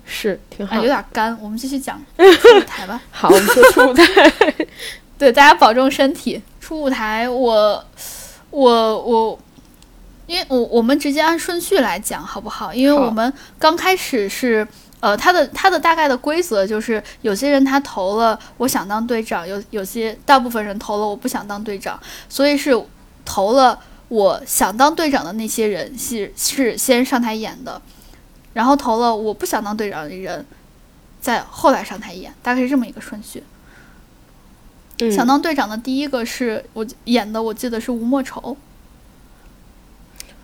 [0.05, 0.89] 是挺哎，好有。
[0.89, 1.39] 点干。
[1.41, 3.01] 我们继续讲 出舞台吧。
[3.11, 4.05] 好，我们说出舞台。
[5.21, 6.41] 对，大家保重身体。
[6.59, 7.85] 出舞台，我
[8.49, 9.39] 我我，
[10.27, 12.73] 因为我我们直接按顺序来讲好不好？
[12.73, 14.67] 因为我们刚开始是。
[15.01, 21.99] 呃，他的他的大概的规则就是，有些人他投了我想当队长，有有些大部分人投了我不想当队长，
[22.29, 22.71] 所以是
[23.25, 23.79] 投了
[24.09, 27.81] 我想当队长的那些人是是先上台演的，
[28.53, 30.45] 然后投了我不想当队长的人，
[31.19, 33.43] 再后来上台演，大概是这么一个顺序。
[35.01, 38.57] 嗯想当队长的第一个是我演的，我记得是吴莫愁。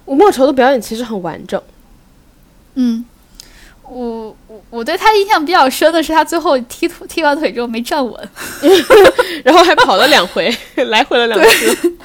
[0.04, 1.60] 吴莫愁的表演其实很完整。
[2.74, 3.04] 嗯，
[3.82, 8.28] 我我我对他印象比较深的是他最后踢腿踢完腿之后没站稳，
[9.44, 11.96] 然后还跑了两回， 来回了两次。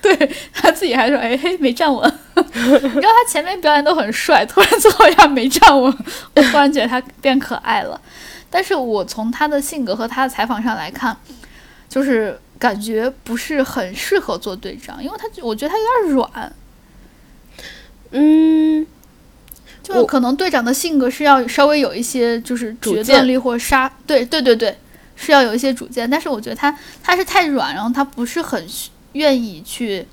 [0.00, 0.16] 对
[0.52, 2.12] 他自己还说哎嘿没站稳。
[2.34, 2.42] 你
[2.78, 5.92] 知道他前面表演都很帅，突然最后一下没站稳，
[6.34, 8.00] 我突然觉得他变可爱了。
[8.50, 11.16] 但是我从他的性格和他的采访上来看，
[11.94, 16.52] 就是感觉不是很适合做队长，因为他我觉得他有点软。
[18.10, 18.84] 嗯，
[19.80, 24.76] 就可能队长的性格是要稍微有一些就是主见决断力或杀，对对对对，
[25.14, 26.10] 是要有一些主见。
[26.10, 28.66] 但是我觉得他他是太软，然后他不是很
[29.12, 30.04] 愿意去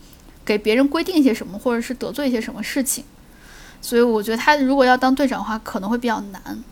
[0.45, 3.03] 给别人规定一些什么，或者是得罪一些什么事情。
[3.81, 6.63] 所以我觉得他如果要当队长的话，可能会比较难。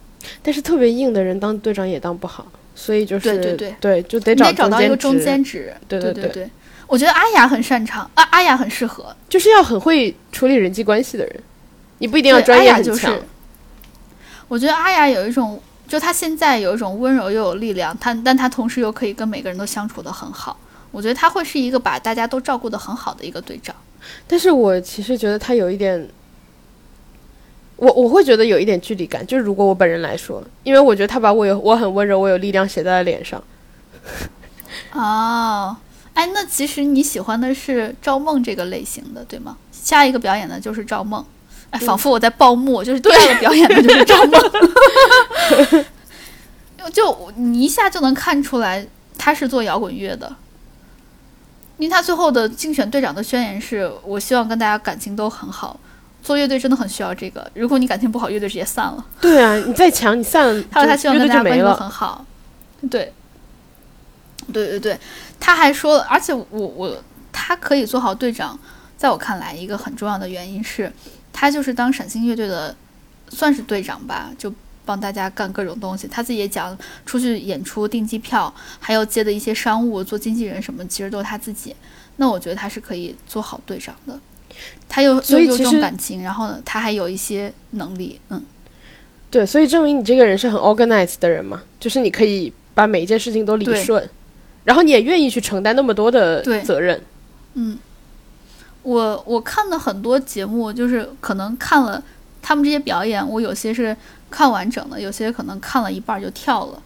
[0.43, 2.45] 但是特别硬的人当队长也当不好，
[2.79, 5.73] 所以就是对对对就得找得找到一个中中间值。
[5.89, 6.49] 对对对对对，
[6.87, 9.13] 我觉得阿雅很擅长，啊阿雅很适合。
[9.27, 11.43] 就是要很会处理人际关系的人，
[11.97, 12.95] 你不一定要对专业很强。
[12.95, 13.21] 是，
[14.47, 20.57] 我觉得阿雅有一种，就她现在有一种温柔又有力量，她但她同时又可以跟每个人都相处的很好。
[20.91, 23.75] 我觉得她会是一个把大家都照顾的很好的一个队长。
[24.25, 26.07] 但是我其实觉得她有一点，
[27.79, 29.25] 我我会觉得有一点距离感。
[29.25, 33.41] 就是如果我本人来说，因为我觉得他把我有我很温柔，我有力量写在了脸上。
[34.91, 35.75] 哦，
[36.13, 39.57] 哎，那其实你喜欢的是赵梦这个类型的，对吗？
[39.71, 41.25] 下一个表演的就是赵梦，
[41.69, 44.41] 哎，仿佛我在报幕，就是第二个表演的就是赵梦。
[46.77, 48.85] 就就你一下就能看出来
[49.17, 50.35] 他是做摇滚乐的，
[51.77, 55.79] 因为他最后的竞选队长的宣言是：我希望跟大家感情都很好。
[56.21, 59.05] 做乐队真的很需要这个，如果你感情不好，乐队直接散了。
[59.19, 61.63] 对啊，你再强，你散了， 他说他希望跟大家关系。
[61.63, 62.25] 很好，
[62.89, 63.13] 对，
[64.53, 64.99] 对对对，
[65.39, 68.57] 他还说了，而且我我他可以做好队长，
[68.97, 70.91] 在我看来，一个很重要的原因是，
[71.31, 72.75] 他就是当闪星乐队的
[73.29, 74.53] 算是队长吧，就
[74.85, 76.07] 帮大家干各种东西。
[76.07, 81.75] 他自己也讲，出去演出订机票，还有接的一些商务，做经纪人什么，其实都是他自己。
[82.17, 84.19] 那我觉得他是可以做好队长的。
[84.87, 88.43] 他又又有这种感情，然后呢，他还有一些能力，嗯。
[89.31, 94.09] 对，所以证明你这个人是很 organized 的人嘛，就是你可以把每一件事情都理顺，
[94.63, 96.99] 然后你也愿意去承担那么多的责任。
[97.53, 97.77] 嗯，
[98.81, 102.03] 我我看的很多节目，就是可能看了
[102.41, 103.95] 他们这些表演，我有些是
[104.31, 106.81] 看完整的，有些可能看了一半就跳了。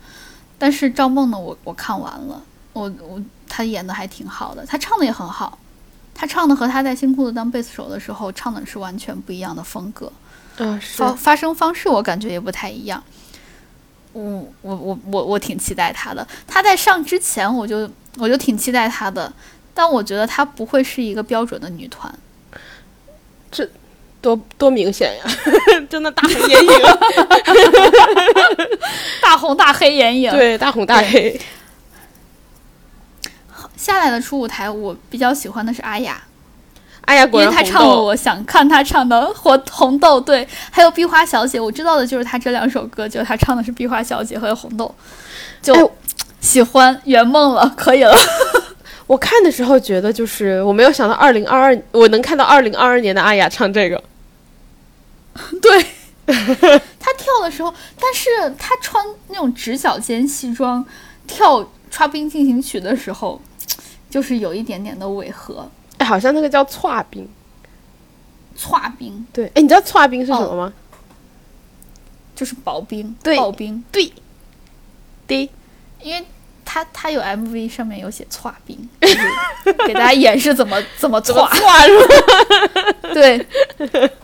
[0.59, 2.43] 但是赵梦呢，我我看完了，
[2.73, 5.57] 我我他演的还挺好的，他唱的也很好，
[6.15, 10.11] 他唱的和他在新裤子当贝斯手的时候唱的是完全不一样的风格。
[10.95, 13.03] 发发声方式我感觉也不太一样。
[14.11, 14.21] 我
[14.61, 16.25] 我我我我挺期待他的。
[16.47, 19.31] 他在上之前我就我就挺期待他的，
[19.73, 22.13] 但我觉得他不会是一个标准的女团。
[23.51, 23.67] 这
[24.21, 25.25] 多多明显呀，
[25.89, 26.69] 真的大红眼影，
[29.21, 31.39] 大红大黑眼影。，对，大红大黑。
[33.83, 36.23] 下来的初舞台我比较喜欢的是阿雅，
[37.01, 44.93] 阿雅，因果然红为她唱了我想看她唱的《红红豆》，对，还有《壁花小姐》，我知道的就是她这两首歌，就她唱的是《壁花小姐》和《红豆》，
[45.65, 45.91] 就、哎
[46.39, 48.13] 喜欢圆梦了，可以了。
[48.13, 48.23] 我
[49.13, 54.03] 我看的时候觉得就是我没有想到二零二二，我能看到二零二二年的阿雅唱这个。
[55.61, 55.85] 对，
[56.99, 58.29] 她跳的时候，但是
[58.59, 60.85] 她穿那种直角肩西装
[61.25, 61.61] 跳
[61.93, 63.39] 《刷冰进行曲》的时候，
[64.09, 65.69] 就是有一点点的违和。
[65.99, 67.29] 哎，好像那个叫歘冰，
[68.57, 70.73] 歘冰对，哎，你知道歘冰是什么吗？
[72.35, 74.11] 就是薄冰，对刨冰，对，
[75.27, 75.47] 对，
[76.01, 76.25] 因为
[76.65, 81.59] 他他有 MV 上面有写歘冰， 就是给大家演示怎么怎么怎么歘。
[81.59, 82.07] 歘是
[83.03, 83.13] 吧？
[83.13, 83.37] 对，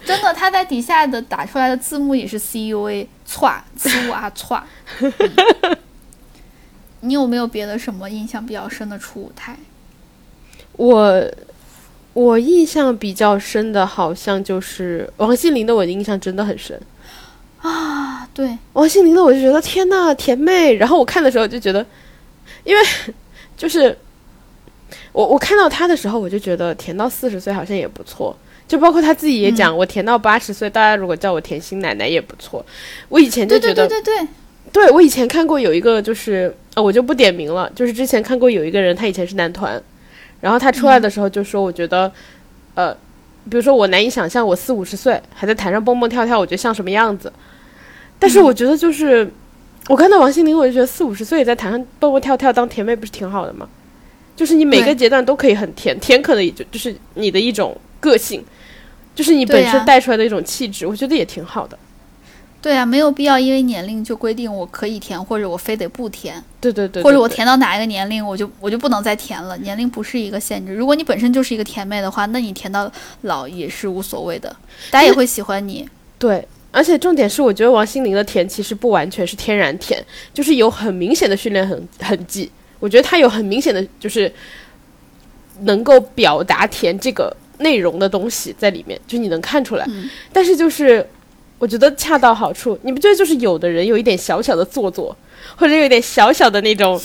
[0.04, 4.60] 真的，他在底下的打出来的字幕也是 C U A 歘，呲啊歘。
[5.62, 5.78] 嗯
[7.02, 9.58] 你有没有别的什么印象比较深的初舞台？
[10.74, 11.24] 我
[12.14, 16.80] 我印象比较深的，好像就是王心凌的，我的印象真的很深。
[17.62, 20.74] 啊，对，王心凌的，我就觉得天呐，甜妹。
[20.76, 21.86] 然后我看的时候就觉得，
[22.64, 22.82] 因为
[23.58, 23.98] 就是
[25.12, 28.36] 我我看到她的时候，我就觉得甜到四十岁好像也不错。
[28.66, 32.66] 就包括她自己也讲，我甜到八十岁，大家如果叫我甜心奶奶也不错。
[33.10, 34.28] 我以前就觉得，对对对对，对
[34.92, 39.82] 我以前看过有一个，就是呃，我就不点名了，就是之前看过有一个人，他以前是男团，
[40.42, 42.12] 然后他出来的时候就说，我觉得，
[42.76, 42.94] 呃，
[43.50, 47.32] 比如说我难以想象我四五十岁还在台上蹦蹦跳跳，我觉得像什么样子。
[48.20, 49.30] 但是我觉得就是，
[49.88, 53.68] 我看到王心凌，我就觉得四五十岁在台上蹦蹦跳跳当甜妹，不是挺好的吗？
[54.36, 58.44] 就是你每个阶段都可以很甜，甜可能也就就是你的一种个性，
[59.14, 61.78] 就是你本身带出来的一种气质，我觉得也挺好的。
[62.62, 69.58] 对啊，没有必要因为年龄就规定我可以填，或者我非得不填，对对对对或者我对填到哪一个年龄，我就我就不能再填了。
[69.60, 72.92] 年龄不是一个限制，如果你本身就是一个甜妹的话，那你填到
[73.22, 74.54] 老也是无所谓的，
[74.92, 75.88] 大家也会喜欢你。
[76.18, 80.04] 对，而且重点是，我觉得王心凌的甜其实不完全是天然甜，
[80.34, 82.52] 就是有很明显的训练痕痕迹。
[82.80, 84.30] 我觉得她有很明显的，就是
[85.62, 89.86] 能够表达甜这个内容的东西在里面，就你能看出来。
[89.88, 91.06] 嗯但是就是
[91.60, 95.16] 我觉得恰到好处，你不觉得就是有的人有一点小小的做作，
[95.56, 97.00] 或者有一点小小的那种，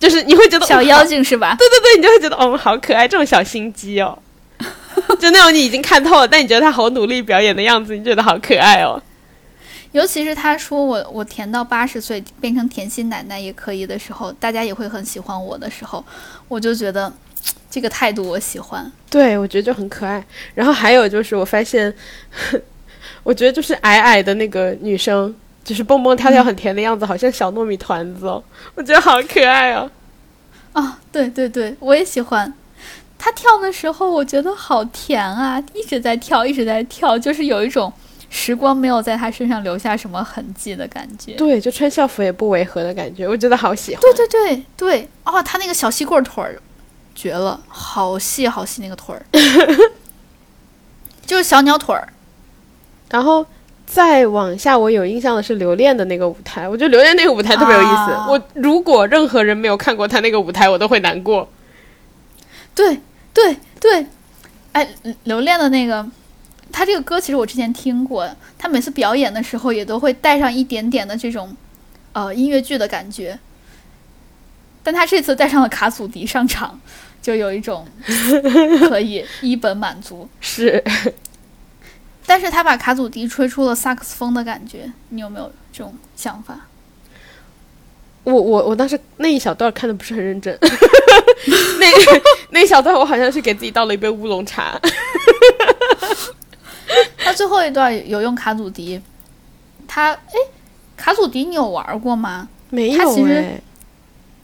[0.00, 1.54] 就是你会觉得小妖精是吧？
[1.56, 4.18] 对对对，你就会觉得哦好可爱，这种小心机哦。
[5.20, 9.00] 就那种你已经看透了，但你觉得他好努力表演的样子，你觉得好可爱哦。
[9.92, 16.04] 尤其是他说我我甜到八十岁变成甜心奶奶也可以的时候，大家也会很喜欢我的时候，
[16.48, 17.12] 我就觉得
[17.70, 18.90] 这个态度我喜欢。
[19.08, 20.22] 对，我觉得就很可爱。
[20.54, 21.94] 然后还有就是，我发现，
[23.28, 28.42] 我觉得就是矮矮的那个女生，就是蹦蹦跳跳很甜的样子，好像小糯米团子哦，
[28.74, 29.90] 我觉得好可爱哦。
[30.72, 32.50] 啊，对对对，我也喜欢。
[33.18, 37.92] 她跳的时候，我觉得好甜啊，一直在跳，一直在跳，就是有一种
[38.30, 41.32] 时光没有在她身上留下什么痕迹的感觉。
[41.34, 44.00] 对，就穿校服也不违和的感觉，我觉得好喜欢。
[44.00, 46.58] 对对对对，哦，她那个小细棍腿儿
[47.14, 49.22] 绝了，好细好细那个腿儿，
[51.26, 52.08] 就是小鸟腿儿。
[53.10, 53.44] 然后
[53.86, 58.12] 再往下，我有印象的是留恋的那个舞台，我觉得留恋那个舞台特别有意思。
[58.12, 61.48] 啊我如果任何人没有看过他那个舞台，我都会难过。
[62.74, 63.00] 对
[63.32, 64.06] 对对，
[64.72, 64.88] 哎，
[65.24, 66.06] 留恋的那个，
[66.70, 68.28] 他这个歌其实我之前听过，
[68.58, 71.56] 他每次表演的时候也都会带上一点点的这种
[72.12, 73.38] 呃音乐剧的感觉，
[74.82, 76.78] 但他这次带上了卡祖笛上场，
[77.22, 77.86] 就有一种
[78.88, 80.28] 可以一本满足。
[80.40, 80.84] 是，
[82.28, 86.60] 但是他把卡祖笛吹出了萨克斯风的感觉，你有没有这种想法？
[88.24, 90.54] 我我我当时那一小段看的不是很认真，
[91.80, 91.86] 那
[92.50, 94.78] 那一小段我好像是给自己倒了一杯乌龙茶。
[97.16, 99.00] 他最后一段有用卡祖笛，
[99.86, 100.34] 他哎，
[100.98, 102.46] 卡祖笛你有玩过吗？
[102.68, 103.58] 没有它其实哎，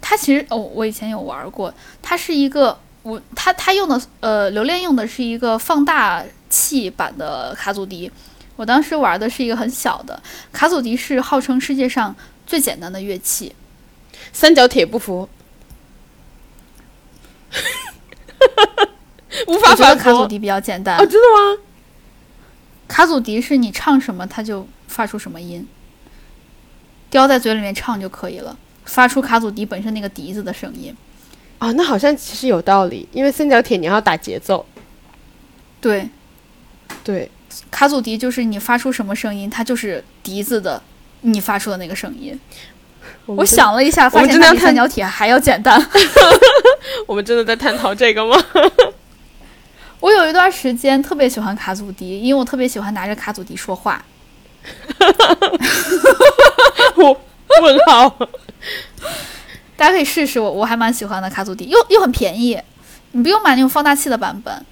[0.01, 6.24] 它其实哦，我以前有玩过，它是一个我他他用的呃留恋用的是一个放大
[6.55, 8.09] 器版的卡祖笛，
[8.55, 10.22] 我当时玩的是一个很小的
[10.52, 12.14] 卡祖笛，是号称世界上
[12.47, 13.52] 最简单的乐器。
[14.32, 15.28] 三角铁不服，
[19.48, 20.02] 无法反驳。
[20.05, 21.62] 卡祖笛比较简单，哦，真的吗？
[22.86, 25.66] 卡祖笛是你唱什么它就发出什么音，
[27.10, 30.94] 叼在嘴里面唱就可以了，发出卡祖笛本身那个笛子的声音。
[31.59, 34.64] 啊、那好像其实有道理，因为三角铁你要打节奏。
[35.81, 36.09] 对，
[37.05, 37.31] 对，
[37.70, 40.82] 卡祖笛就是你发出什么声音，它就是笛子的
[41.20, 42.39] 你发出的那个声音。
[43.26, 45.78] 我我，想了一下，发现比三角铁还要简单。
[47.06, 48.43] 我们真的在探讨这个吗？
[50.01, 54.02] 我有一段时间特别喜欢卡祖笛，因为我特别喜欢拿着卡祖笛说话。
[56.97, 57.20] 我
[57.62, 58.16] 问号。
[59.76, 62.60] 大家可以试试我，我还蛮喜欢的卡祖笛，又又很便宜。
[63.12, 64.64] 你不用买那种放大器的版本。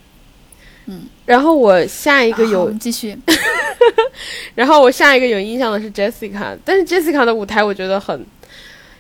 [1.26, 3.16] 然后我下一个有继续。
[4.54, 8.24] 然后我下一个有印象的是 Jessica，但是 Jessica 的舞台我觉得很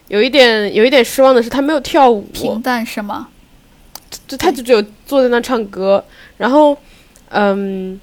[0.08, 3.28] 有一点有一点失望的是，她没有跳舞，平淡是吗？
[4.26, 6.04] 就她就只有坐在那唱歌。
[6.36, 6.76] 然后，
[7.28, 8.00] 嗯，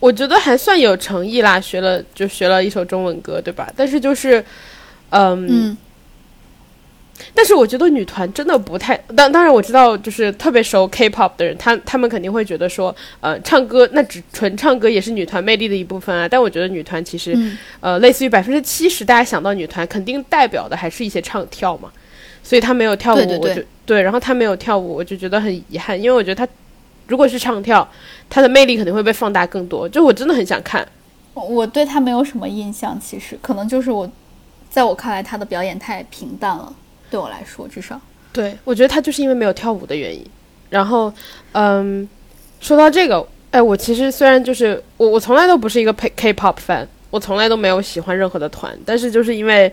[0.00, 3.70] 我觉得还算有诚意啦，学了就学了一首中文歌，对吧？
[3.76, 4.44] 但是就是，
[5.10, 5.76] 嗯，嗯，
[7.34, 16.28] 但是我觉得女团真的不太，当当然我知道，就是特别熟 K-pop 的人，他他们肯定会觉得说，呃，唱歌那只纯唱歌也是女团魅力的一部分啊。
[16.28, 21.90] 但我觉得女团其实，嗯呃，类似于百分之七十，大家想到女团，肯定代表的还是一些唱跳嘛。
[22.42, 26.50] 所以她没有跳舞，对对对我就对，然后她没有跳舞，我就觉得很遗憾，因为我觉得她
[27.06, 27.86] 如果是唱跳，
[28.30, 29.88] 她的魅力肯定会被放大更多。
[29.88, 30.86] 就我真的很想看，
[31.34, 34.10] 我我对她没有什么印象，其实可能就是我，
[34.70, 36.72] 在我看来她的表演太平淡了，
[37.10, 38.00] 对我来说至少。
[38.32, 40.24] 对，我觉得他就是因为没有跳舞的原因。
[40.70, 41.12] 然后，
[41.52, 42.06] 嗯，
[42.60, 49.72] 说到这个，哎，我其实虽然就是我，我从来都不是一个 K K-pop fan，我从来都没有喜欢任何的团，但是就是因为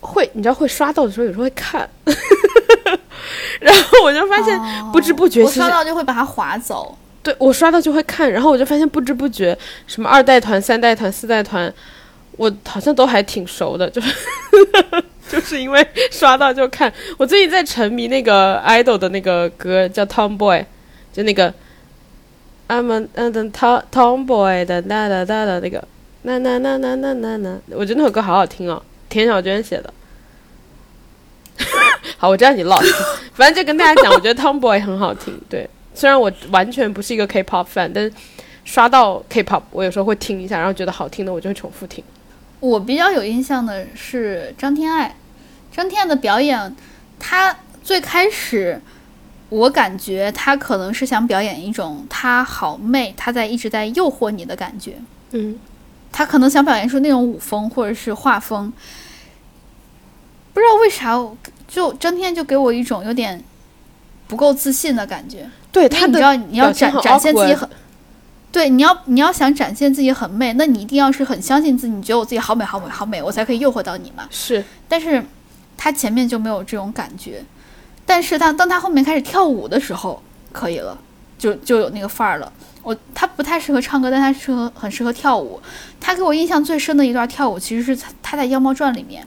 [0.00, 1.88] 会，你知道会刷到的时候，有时候会看，
[3.60, 4.60] 然后我就发现
[4.92, 6.96] 不知不觉哦我刷到就会把它划走。
[7.22, 9.56] 对我刷到就会看，然后我就发现不知不觉
[9.86, 11.72] 什么二代团、三代团、四代团，
[12.36, 14.14] 我好像都还挺熟的，就是
[15.32, 16.92] 就是因为刷到就看。
[17.16, 20.62] 我最近在沉迷那个 idol 的那个歌，叫 Tomboy，
[21.10, 21.48] 就那个
[22.68, 25.82] I'm a 嗯的 Tom Tomboy 的哒哒哒的那个
[26.24, 29.90] 那那那那那那那，我觉得那首歌好好听哦，田小娟写的。
[32.18, 32.92] 好，我知道你 lost，
[33.32, 35.66] 反正就跟大家讲，我觉得 Tomboy 很好听，对。
[35.94, 38.10] 虽然我完全不是一个 K-pop fan，但
[38.64, 42.04] 刷到 K-pop，我有时候会听一下，然后觉得好听的，我就会重复听。
[42.60, 45.14] 我比较有印象的是张天爱，
[45.72, 46.76] 张天爱的表演，
[47.18, 48.80] 她最开始
[49.48, 54.96] 我感觉她可能是想表演一种她好媚，她在一直在诱惑你的感觉，
[55.30, 55.58] 嗯，
[56.12, 58.72] 她可能想表现出那种舞风或者是画风，
[60.52, 61.18] 不知道为啥，
[61.66, 63.42] 就张天爱就给我一种有点
[64.28, 65.48] 不够自信的感觉。
[65.72, 67.66] 对他的因为你知道你要展展现自己很，
[68.52, 74.28] 对，你要你要想展现自己很媚，那你一定要是很相信自己，你觉得我自己好美好美好美，我才可以诱惑到你嘛。
[74.30, 75.24] 是但是
[75.76, 77.44] 他前面就没有这种感觉，
[78.06, 80.22] 但是他当他后面开始跳舞的时候，
[80.52, 80.96] 可以了，
[81.38, 82.52] 就就有那个范儿了。
[82.82, 85.60] 我他不太适合唱歌，但他适合很适合跳舞。
[86.00, 89.26] 他给我印象最深的一段跳舞，其实是他他在《妖猫传》里面，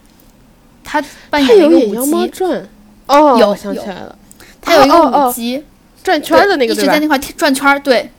[0.84, 2.62] 他扮演了一个舞姬，猫传》
[3.08, 4.18] 哦，有我想起来了，
[4.62, 5.64] 他有一个哦哦舞姬。
[6.04, 7.08] 转圈的那个一直在那？
[7.08, 8.12] 块儿转圈，对，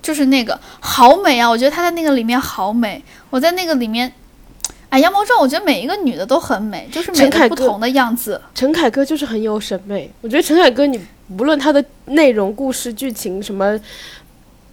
[0.00, 1.50] 就是那个好美啊！
[1.50, 3.02] 我觉得他在那个里面好美。
[3.28, 4.12] 我在那个里面，
[4.94, 8.40] 哎，《妖猫传》我觉得每一个女的都很美，就是每个不同的样子。
[8.54, 11.00] 陈凯歌就是很有审美，我觉得陈凯歌你
[11.36, 13.76] 无论他的内容、故事、剧情什么，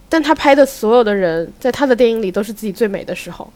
[0.08, 3.52] 但他拍的所有的人，在他的电影里都是自己最美的时候。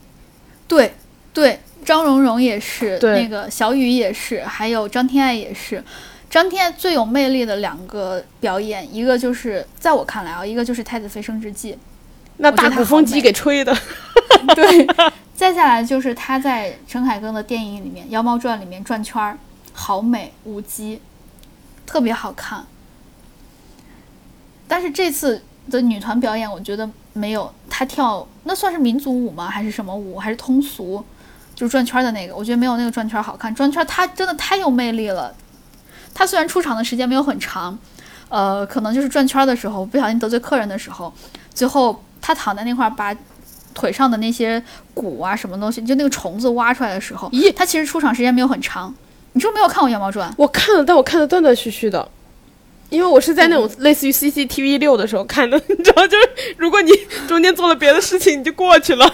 [0.68, 0.92] 对
[1.32, 5.84] 对，张荣荣也是，对那个小雨也是，还有张天爱也是。
[6.32, 11.78] 张天爱最有魅力的两个表演，一个就是在我看来啊，一个就是《太子妃升职记
[12.38, 13.74] 那大鼓风机给吹的，》，
[14.56, 14.88] 对，
[15.34, 19.38] 再下来就是他在陈凯歌的电影里面《妖猫传》里面转圈儿，
[19.74, 21.02] 好美舞姬，
[21.86, 22.66] 特别好看。
[24.68, 29.48] 但是这次的女团表演，我觉得没有她跳，那算是民族舞吗？
[29.48, 30.18] 还是什么舞？
[30.18, 31.04] 还是通俗？
[31.54, 33.54] 就是转圈儿的那个，我觉得没有那个转圈儿好看。
[33.56, 35.34] 转圈儿她真的太有魅力了。
[36.14, 37.78] 她虽然出场的时间没有很长，
[38.28, 41.14] 呃，可能就是转圈儿的时候不小心得罪客人的时候，
[41.54, 43.16] 最后她躺在那块儿把
[43.76, 44.60] 腿上的那些
[44.96, 48.92] 骨啊什么东西，就那个虫子挖出来的时候，咦，他其实出场时间没有很长。
[49.34, 50.28] 你是不是没有看过《羊毛传》？
[50.36, 52.10] 我看了，但我看的断断续续的，
[52.90, 56.92] 因为我是在那种类似于 CCTV 六的时候看的，你知道，就是如果你
[57.28, 59.14] 中间做了别的事情，你就过去了。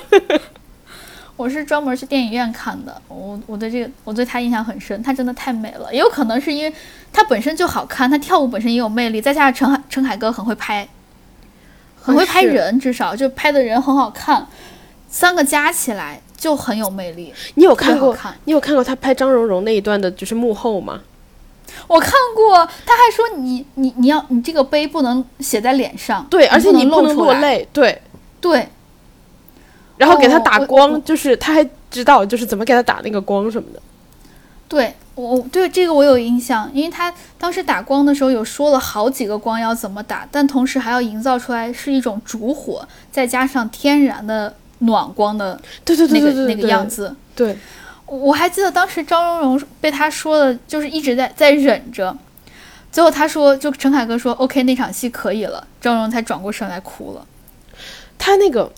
[1.35, 5.91] 我是专门去电影院看的，我我对这个我对他印象很深，他真的太美了。
[5.91, 6.73] 也有可能是因为
[7.11, 10.87] 他本身就好看，他跳舞本身也有魅力，再加上陈海陈凯歌很会拍，
[12.01, 14.47] 很会拍人，至少就拍的人很好看，
[15.09, 17.33] 三个加起来就很有魅力。
[17.55, 18.11] 你有看过？
[18.11, 21.01] 好看你有看过他拍张荣荣那一段的，就是幕后吗？
[21.87, 27.15] 我看过，他还说你你你要你这个碑不能写在脸上，对，而且你不能。
[27.15, 28.01] 落泪，对。
[28.41, 28.67] 对，
[29.97, 33.79] 然后给他打光，我就是他还知道就是怎么给他打那个光什么的。
[34.71, 47.13] 对我对这个我有印象，因为他当时打光的时候有说了好几个光要怎么打，但同时还要营造出来是一种烛火，再加上天然的暖光的对对对那个那个对对对样子。
[47.35, 47.57] 对，
[48.05, 52.15] 我还记得当时张荣荣被他说的，就是一直在在忍着，
[52.93, 57.27] 最后他说，就陈凯歌说 OK 那场戏可以了，张荣才转过身来哭了。
[58.17, 58.71] 他那个，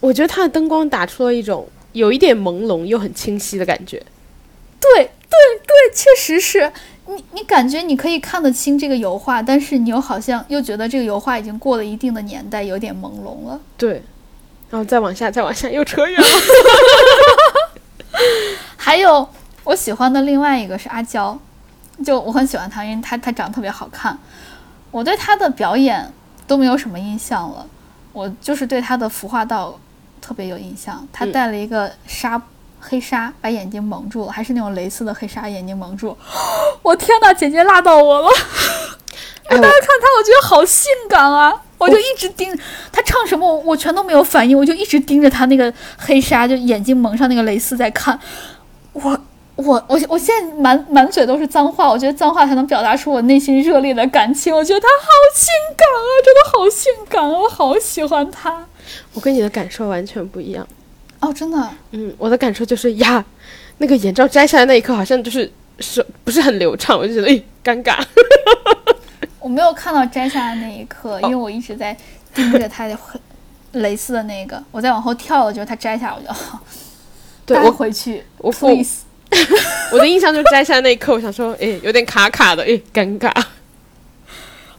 [0.00, 4.02] 我觉得他的灯光打出了一种有一点朦胧又很清晰的感觉。
[4.80, 6.70] 对对对，确实是
[7.06, 13.58] 你你感觉你可以看得清这个油画，但是你又好像又觉得这个油画已经过了一定的年代，有点朦胧了。
[13.76, 14.02] 对，
[14.68, 16.26] 然后再往下，再往下又扯远了。
[18.76, 19.28] 还有
[19.64, 21.38] 我喜欢的另外一个是阿娇，
[22.04, 24.18] 就我很喜欢她，因为她她长得特别好看。
[24.90, 26.12] 我对她的表演
[26.46, 27.64] 都没有什么印象了，
[28.12, 29.78] 我就是对她的服化道
[30.20, 31.06] 特别有印象。
[31.12, 32.40] 她嗯戴了一个纱
[32.80, 36.16] 黑纱，把眼睛蒙住了，还是那种蕾丝的黑纱，眼睛蒙住。
[36.82, 38.28] 我天呐，姐姐辣到我了！
[39.48, 41.62] 哎，我当时看她，我觉得好性感啊！
[41.76, 42.56] 我就一直盯
[42.92, 48.18] 她唱什么，我我全都没有反应，我就一直盯着她那个黑纱，就眼睛蒙上那个蕾丝在看。
[48.92, 49.18] 我
[49.56, 54.54] 我我我现在满满嘴都是脏话，我觉得脏话才能表达出我内心热烈的感情。
[54.54, 58.66] 我觉得她好性感啊，真的好性感啊，我好喜欢她。
[59.14, 60.66] 我跟你的感受完全不一样。
[61.20, 63.24] 哦，真的，嗯，我的感受就是呀，
[63.78, 68.02] 那个眼罩摘下来那一刻，好像就是手不是很流畅，我就觉得诶尴尬。
[69.38, 71.96] 我没有看到摘下来那一刻，因为我一直在
[72.34, 72.96] 盯着他的
[73.72, 76.26] 蕾丝的那个，我再往后跳了，就是他摘下，我就
[77.54, 79.00] 带对我回去我我，please。
[79.92, 83.30] 我的印象就是摘下来那一刻，我想说，诶，有点卡卡的，诶，尴尬。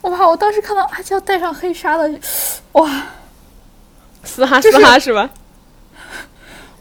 [0.01, 0.27] 哇！
[0.27, 2.11] 我当时看到阿娇戴上黑纱的，
[2.73, 3.03] 哇！
[4.23, 5.29] 嘶哈嘶哈是吧？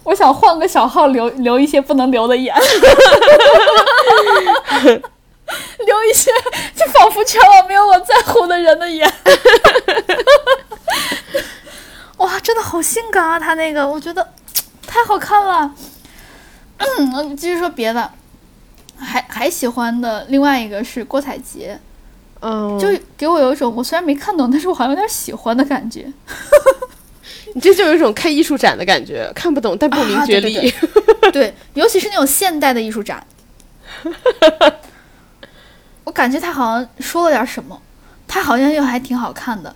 [0.05, 2.55] 我想换个小号留留一些不能留的言，
[5.85, 6.31] 留一些
[6.75, 9.11] 就仿佛全网没有我在乎的人的言。
[12.19, 13.41] 哇，真的好性感啊！
[13.41, 14.27] 他那个，我觉得
[14.87, 15.73] 太好看了。
[16.77, 18.11] 嗯，继续说别的，
[18.99, 21.79] 还还喜欢的另外一个是郭采洁，
[22.41, 26.13] 嗯，就给我有一种我虽然没看懂，但是我好像有点喜欢的感觉。
[27.55, 30.75] 你这就有一种看艺术展的感觉，看不懂但不明觉啊对厉。
[31.23, 33.25] 对 对，尤其是那种现代的艺术展，
[36.05, 37.81] 我感觉他好像说了点什么，
[38.27, 39.75] 他好像又还挺好看的，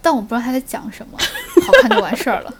[0.00, 1.18] 但我不知道他在讲什么，
[1.66, 2.54] 好看就完事儿了。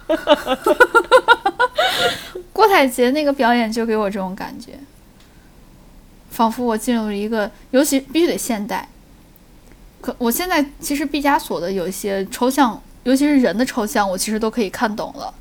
[2.53, 4.73] 郭采洁那个表演就给我这种感觉，
[6.31, 8.89] 仿佛我进入了一个，尤其必须得现代。
[10.01, 15.33] 可我现在其实毕加索的有一些抽象，尤其是人的抽象，我其实都可以看懂了。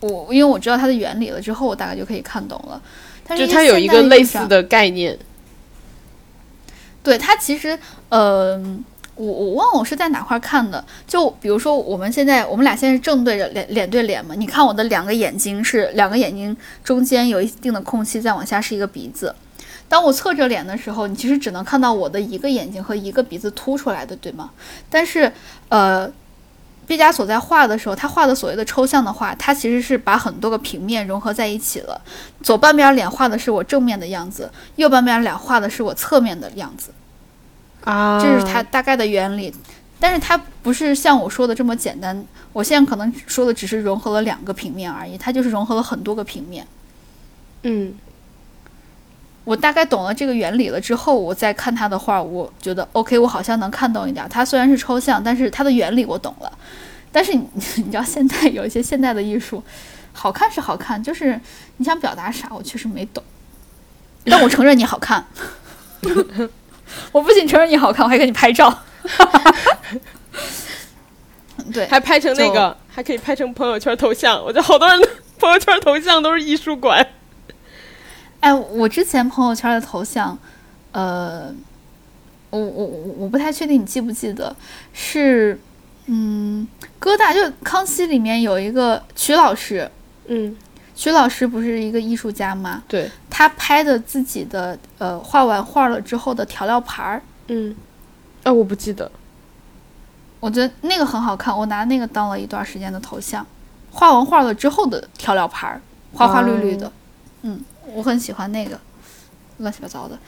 [0.00, 2.82] 我因为我知道它的原理了之后，我大概就可以看懂了。
[3.24, 5.16] 但是就它有一个类似，的概念，
[7.04, 7.78] 对它其实
[8.08, 8.60] 呃，
[9.14, 10.84] 我我忘了我是在哪块儿看的。
[11.06, 19.32] 就比如说我们现在我们俩现在是正对着脸脸对脸嘛，你看我的两个眼睛是两个眼睛中间有一定的空隙，再往下是一个鼻子。
[19.88, 24.50] 当我侧着脸的时候，你其实只能看到我的一个眼睛和一个鼻子凸出来的，对吗？
[24.90, 25.32] 但是
[25.68, 26.12] 呃。
[26.92, 31.98] 毕加索在画的时候，他画的所谓的抽象的画，他其实是把很多个平面融合在一起了。
[32.42, 36.90] 左半边脸画的是我正面的样子，右半边脸画的是我侧面的样子，
[37.84, 39.54] 啊，这是它大概的原理。
[39.98, 46.66] 但是它不是像我说的这么简单，我现在可能说的只是融合了两个平面而已，它就是融合了很多个平面。
[47.62, 47.94] 嗯，
[49.44, 54.26] 我大概懂了这个原理了之后，我再看他的画，我觉得 OK，我好像能看懂一点。
[54.28, 56.52] 他虽然是抽象，但是他的原理我懂了。
[57.10, 57.46] 但是你
[57.76, 59.62] 你知道，现在有一些现代的艺术，
[60.12, 61.40] 好看是好看，就是
[61.78, 63.22] 你想表达啥，我确实没懂。
[64.24, 65.26] 但我承认你好看，
[67.10, 68.82] 我不仅承认你好看，我还给你拍照。
[71.72, 74.40] 对，还拍成那个，还可以拍成朋友圈头像。
[74.42, 75.08] 我觉得好多人的
[75.38, 77.04] 朋友圈头像都是艺术馆。
[78.42, 80.36] 哎，我之前朋友圈的头像，
[80.90, 81.54] 呃，
[82.50, 84.54] 我我我我不太确定你记不记得，
[84.92, 85.56] 是
[86.06, 86.66] 嗯，
[86.98, 89.88] 哥大就康熙里面有一个曲老师，
[90.26, 90.56] 嗯，
[90.96, 92.82] 曲老师不是一个艺术家吗？
[92.88, 97.76] 对，他拍的自己的呃画完画了之后的调料盘儿，嗯，
[98.42, 99.08] 啊，我不记得。
[100.40, 103.46] 我觉得那个很好看，我拿那个当了一段时间的头像。
[103.92, 105.80] 画完画了之后的调料盘儿，
[106.12, 106.90] 花花绿绿的，
[107.42, 107.60] 嗯，
[107.94, 108.78] 我很喜欢那个，
[109.58, 110.18] 乱七八糟的。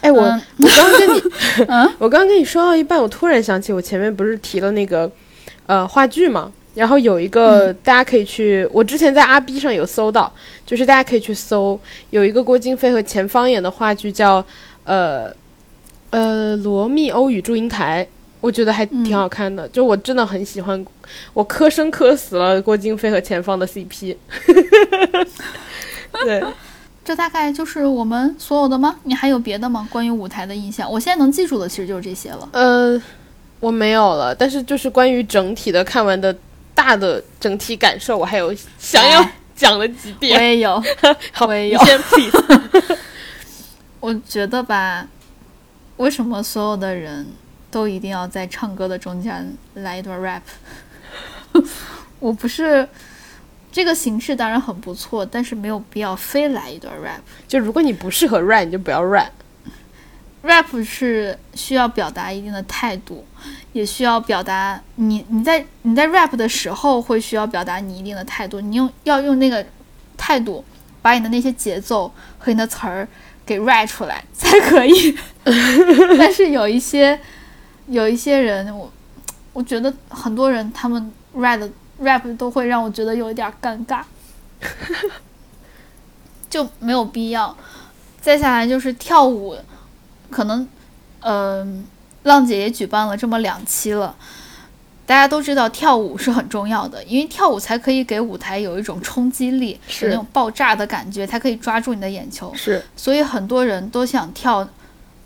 [0.00, 1.22] 哎，我、嗯我刚刚跟你，
[1.68, 5.10] 嗯我刚刚跟你说到一半，我突然想起我前面不是提了那个
[5.66, 10.32] 呃话剧嘛，然后有一个、大家可以去，我之前在阿 B 上有搜到，
[10.64, 11.78] 就是大家可以去搜，
[12.10, 14.44] 有一个郭京飞和钱芳演的话剧叫
[14.84, 15.30] 呃
[16.10, 18.04] 呃《罗密欧与祝英台》。
[18.40, 20.82] 我觉得还挺好看的，就我真的很喜欢，
[21.34, 24.16] 我磕生磕死了郭京飞和钱芳的 CP。
[26.24, 26.42] 对，
[27.04, 28.96] 这大概就是我们所有的吗？
[29.04, 29.88] 你还有别的吗？
[29.90, 32.48] 关于舞台的印象，我现在能记住的其实就是这些了。
[32.52, 33.00] 呃，
[33.58, 36.36] 我没有了，但是就是关于整体的看完的
[36.74, 40.40] 大的整体感受，我还有想要哎讲的几我点。
[40.40, 40.82] 也有，
[41.32, 42.98] 好，我也有你先 please。
[43.98, 45.06] 我觉得吧，
[45.96, 47.26] 为什么所有的人
[47.70, 50.42] 都一定要在唱歌的中间来一段 rap？
[52.20, 52.88] 我不是
[53.72, 57.20] 这个形式当然很不错，但是没有必要非来一段 rap。
[57.46, 59.30] 就如果你不适合 rap，你就不要 rap。
[60.42, 63.24] rap 是需要表达一定的态度，
[63.72, 69.64] 也需要表达你你在你在 rap 的时候会需要表达你一定的态度，你用要用那个
[70.16, 70.64] 态度
[71.02, 73.06] 把你的那些节奏和你的词儿
[73.44, 75.14] 给 rap 出来才可以。
[76.18, 77.20] 但是有一些
[77.86, 78.90] 有一些人，我
[79.52, 81.70] 我觉得很多人他们 rap 的
[82.00, 84.02] rap 都会让我觉得有一点儿尴尬，
[86.50, 87.56] 就没有必要。
[88.20, 89.56] 再下来就是跳舞，
[90.30, 90.68] 可能，
[91.20, 91.84] 嗯、
[92.24, 94.14] 浪姐也举办了这么两期了，
[95.06, 102.52] 大家都知道跳舞是很重要的，因为跳舞才可以给舞台有一种冲击力，是那种爆炸的感觉，才可以抓住你的眼球。
[102.54, 104.68] 是，所以很多人都想跳，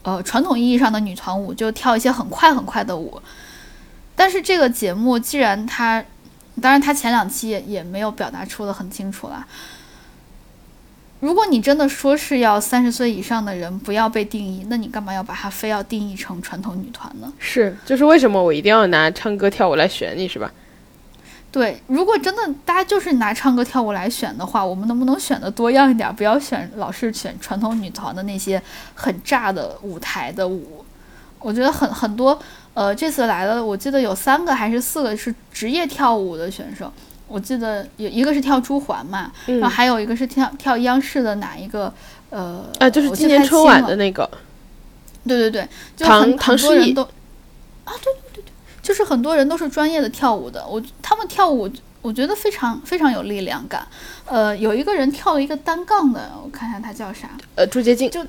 [0.03, 3.21] 呃，传统意义上的女团舞，就跳一些很快很快的舞。
[4.15, 6.05] 但是这个节目既然它，
[6.61, 9.47] 当然他前两期也也没有表达出的很清楚啦。
[11.21, 17.33] 如果你真的说是要三十岁以上的人不要被定义，那你干嘛要把它非要定义成传统女团呢？
[17.39, 20.53] 是，就是为什么我一定要拿唱歌跳舞来选你是吧？
[21.51, 26.15] 对，如果真的大家就是拿唱歌跳舞来选的话，我们能不能选的多样一点？
[26.15, 28.61] 不要选老是选传统女团的那些
[28.95, 30.84] 很炸的舞台的舞。
[31.45, 32.39] 我觉得很很多，
[32.73, 36.91] 呃，这次来了，我记得有三个还是四个是职业跳舞的选手。
[37.29, 41.93] 我记得有一个是跳朱环嘛，嗯然后还有一个是跳跳央视的哪一个，
[42.31, 44.29] 呃，啊，就是今年春晚的那个，
[45.27, 48.53] 对对对，就唐很很唐诗逸多人都啊，对对对对，
[48.83, 53.87] 就是很多人都是专业的跳舞的，我他们跳舞，我觉得非常非常有力量感。
[54.27, 58.25] 呃，有一个人跳了一个单杠的，我看一下他叫啥，呃，朱洁静，就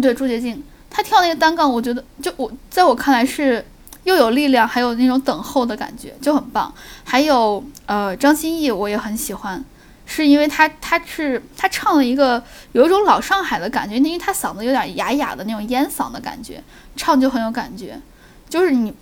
[0.00, 3.64] 对，朱洁静，她跳那个单杠，我觉得就我在我看来是
[4.04, 6.72] 又有力量，还有那种等候的感觉，就很棒。
[7.04, 9.62] 还有呃，张歆艺我也很喜欢，
[10.06, 12.42] 是因为她她是她唱了一个
[12.72, 16.62] 有一种老上海的感觉，因为她嗓子有点哑哑的那种烟嗓的感觉，
[16.96, 18.00] 唱就很有感觉。
[18.48, 18.94] 就是你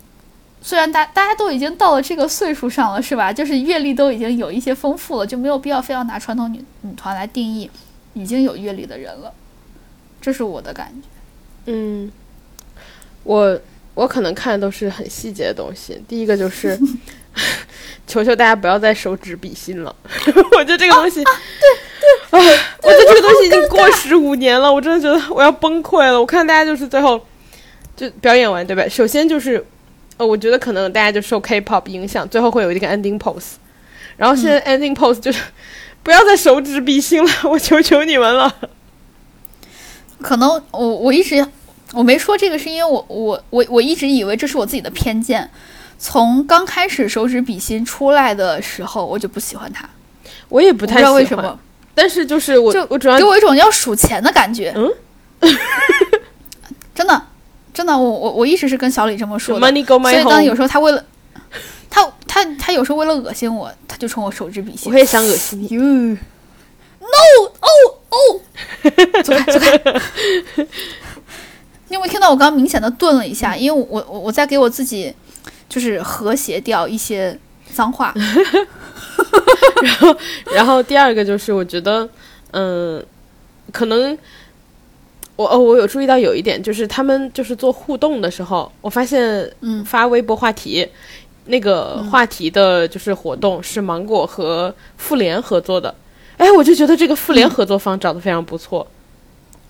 [0.61, 3.31] 虽然大大家都已经到了这个岁数上了，是吧？
[3.31, 7.69] 就是阅历都已经有一些丰富了，就没有必要非要拿传统女女团来定义
[8.13, 9.31] 已经有阅历的人了。
[10.19, 11.07] 这是我的感觉。
[11.65, 12.11] 嗯，
[13.23, 13.59] 我
[13.93, 16.01] 我可能看的都是很细节的东西。
[16.07, 16.79] 第一个就是，
[18.07, 19.95] 求求大家不要再手指比心了。
[20.57, 21.33] 我觉得这个东西，对
[22.31, 26.19] 对，啊，我觉得这个东西已经过时五年了，我真的觉得我要崩溃了。
[26.19, 27.19] 我看大家就是最后
[27.95, 28.87] 就表演完，对吧？
[28.89, 29.65] 首先就是，
[30.17, 33.53] 呃，我觉得可能大家就受 K-pop 影响，最后会有一个 ending pose，
[34.17, 35.41] 然后现在 ending pose 就是。
[36.05, 38.55] 不要再手指比心了，我求求你们了。
[40.25, 41.45] 可能我我一直
[41.93, 45.47] 我没说这个，是因为我我我我一直以为这是我自己的偏见。
[45.99, 49.87] 从刚开始手指比心出来的时候，我就不喜欢它，
[50.49, 51.59] 我也不不太知道为什么，
[51.93, 54.73] 但是就是我就我主要给我一种要数钱的感觉。
[54.75, 54.91] 嗯，
[56.95, 57.21] 真的
[57.71, 59.67] 真的，我我我一直是跟小李这么说的。
[59.67, 61.05] money go 所以当有时候他为了
[61.87, 64.91] 他他他有时候为了恶心我，他就冲我手指比心。
[64.91, 65.67] 我也想恶心你。
[65.67, 66.17] 哟，no，
[67.61, 67.67] 哦
[68.15, 68.41] 哦，
[69.23, 69.77] 走开走开！
[71.87, 73.55] 你有没有听到我刚刚明显的顿了一下？
[73.55, 75.13] 因为我我我在给我自己
[75.67, 77.37] 就是和谐掉一些
[77.73, 78.13] 脏话。
[79.81, 80.17] 然后
[80.53, 82.07] 然后第二个就是我觉得，
[82.51, 83.05] 嗯，
[83.71, 84.17] 可能
[85.35, 90.87] 我哦，我有注意到有一点，就是他们就是做互动的时候，我发现嗯发微博话题。
[91.47, 95.93] 那个话题的就是活动是芒果和妇联合作的，
[96.37, 98.85] 哎，我就觉得这个妇联合作方找的非常不错，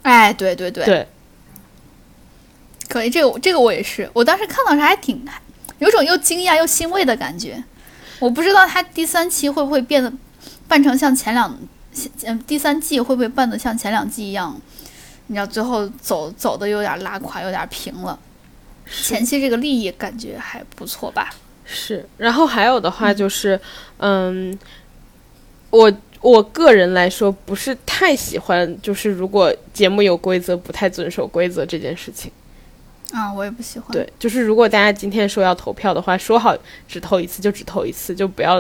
[0.02, 1.08] 哎，对对对，对，
[2.90, 5.26] 可以，这个这个我也是，我当时看到时还挺
[5.80, 7.64] 有种又惊讶又欣慰的感觉。
[8.20, 10.12] 我不知道他第三期会不会变得
[10.68, 11.58] 办成像前两，
[12.24, 14.60] 嗯，第三季会不会办得像前两季一样，
[15.28, 18.18] 你知道最后走走的有点拉垮，有点平了。
[19.04, 21.30] 前期这个利益感觉还不错吧？
[21.66, 23.60] 是，然后还有的话就是，
[23.98, 24.58] 嗯，
[25.72, 25.92] 我
[26.26, 32.32] 我个人来说不是太喜欢，就是如果节目有规则不太遵守规则这件事情。
[33.12, 33.92] 啊，我也不喜欢。
[33.92, 36.58] 对，就是如果大家今天说要投票的话，说好
[36.88, 38.60] 只投一次就只投一次，就不要，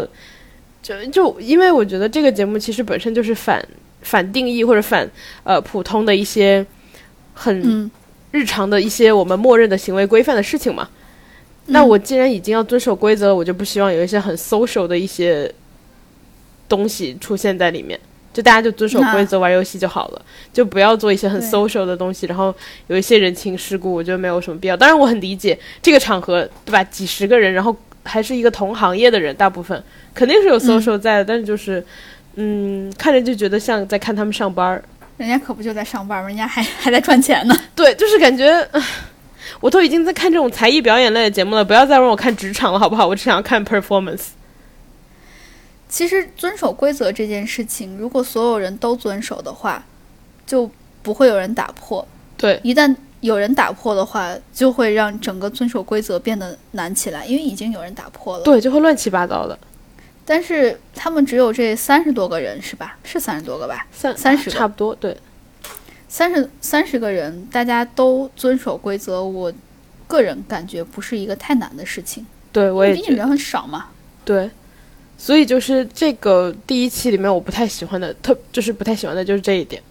[0.84, 3.68] 就就因为我觉得这个节目其实本身就是反
[4.04, 5.10] 反定义或者反
[5.44, 6.64] 呃普通的一些
[7.34, 7.90] 很嗯
[8.30, 10.88] 日常的一些我们默认的行为规范的事情嘛。
[11.66, 15.52] 那我既然已经要遵守规则了，我就不希望有一些很 social 的一些
[16.68, 18.00] 东西出现在里面。
[18.34, 20.22] 就大家就遵守规则玩游戏就好了，
[20.52, 22.54] 就不要做一些很 social 的东西，然后
[22.88, 24.76] 有一些人情世故，我觉得没有什么必要。
[24.76, 26.84] 当然，我很理解这个场合，对吧？
[26.84, 27.74] 几十个人，然后
[28.04, 29.82] 还是一个同行业的人，大部分
[30.14, 31.82] 肯定是有 social 在的，但是就是，
[32.36, 34.84] 嗯，看着就觉得像在看他们上班儿。
[35.16, 36.28] 人家可不就在上班吗？
[36.28, 37.56] 人家还还在赚钱呢。
[37.74, 38.54] 对，就是感觉，
[39.62, 43.08] 我都已经在看这种才艺表演类的节目了，不要再让我看职场了，好不好？
[43.08, 44.24] 我只想要看 performance。
[45.96, 49.82] 其实遵守规则这件事情，如果所有人都遵守的话，
[50.46, 50.70] 就
[51.02, 52.06] 不会有人打破。
[52.36, 58.44] 对，一旦有人打破的话，就会让整个遵守规则变得难起来，因为已经有人打破了。
[58.44, 59.58] 对，就会乱七八糟的。
[60.26, 62.98] 但是他们只有这三十多个人，是吧？
[63.06, 63.88] 是三十多个吧？
[63.94, 65.18] 三30个差不多，对，
[66.10, 69.54] 三十三十个人，大家都遵守规则，我
[70.08, 72.26] 个人感觉不是一个太难的事情。
[72.52, 73.86] 对我也毕竟人很少嘛。
[74.26, 74.52] 对。
[75.18, 79.82] 所以就是这个第一期里面，我不太喜欢的，特就是不太喜欢的就是这一点，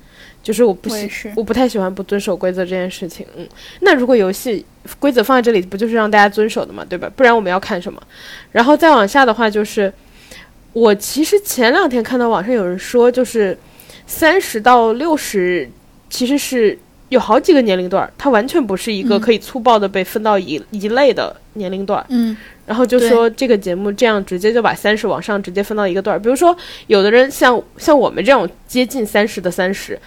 [0.43, 3.27] 就是我不喜我我不太喜欢不遵守规则这件事情。
[3.37, 3.49] 嗯，
[3.81, 4.65] 那如果游戏
[4.99, 7.11] 规则放在这里，不就是让大家遵守的嘛，对吧？
[7.17, 8.01] 不然我们要看什么？
[8.53, 9.93] 然后再往下的话，就是
[10.73, 13.59] 我其实前两天看到网上有人说，就是
[14.07, 15.71] 三十到六十
[16.11, 16.79] 其实是
[17.09, 22.05] 有好几个年龄段，它完全不是一个嗯可以粗暴的被分到一、一类的年龄段。
[22.09, 29.99] 嗯然后就说这个节目这样直接就把三十往上直接分到一个段儿，比如说有的人像像我们这种接近三十的三十，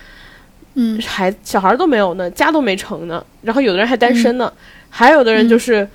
[0.73, 0.99] 嗯。
[1.01, 4.51] 还小孩都没有呢，家都没成呢，然后有的人还单身呢，
[4.89, 5.87] 还有的人就是、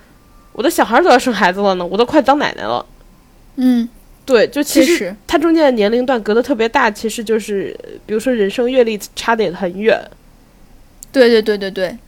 [0.52, 2.84] 我的小孩都要生孩子了呢，我都快当奶奶了。
[3.56, 3.88] 嗯，
[4.24, 10.00] 对，就其实确实，它中间的年龄段隔得特别大，其实就是呃比如说人生阅历差的也很远。
[11.10, 11.98] 对对对对对，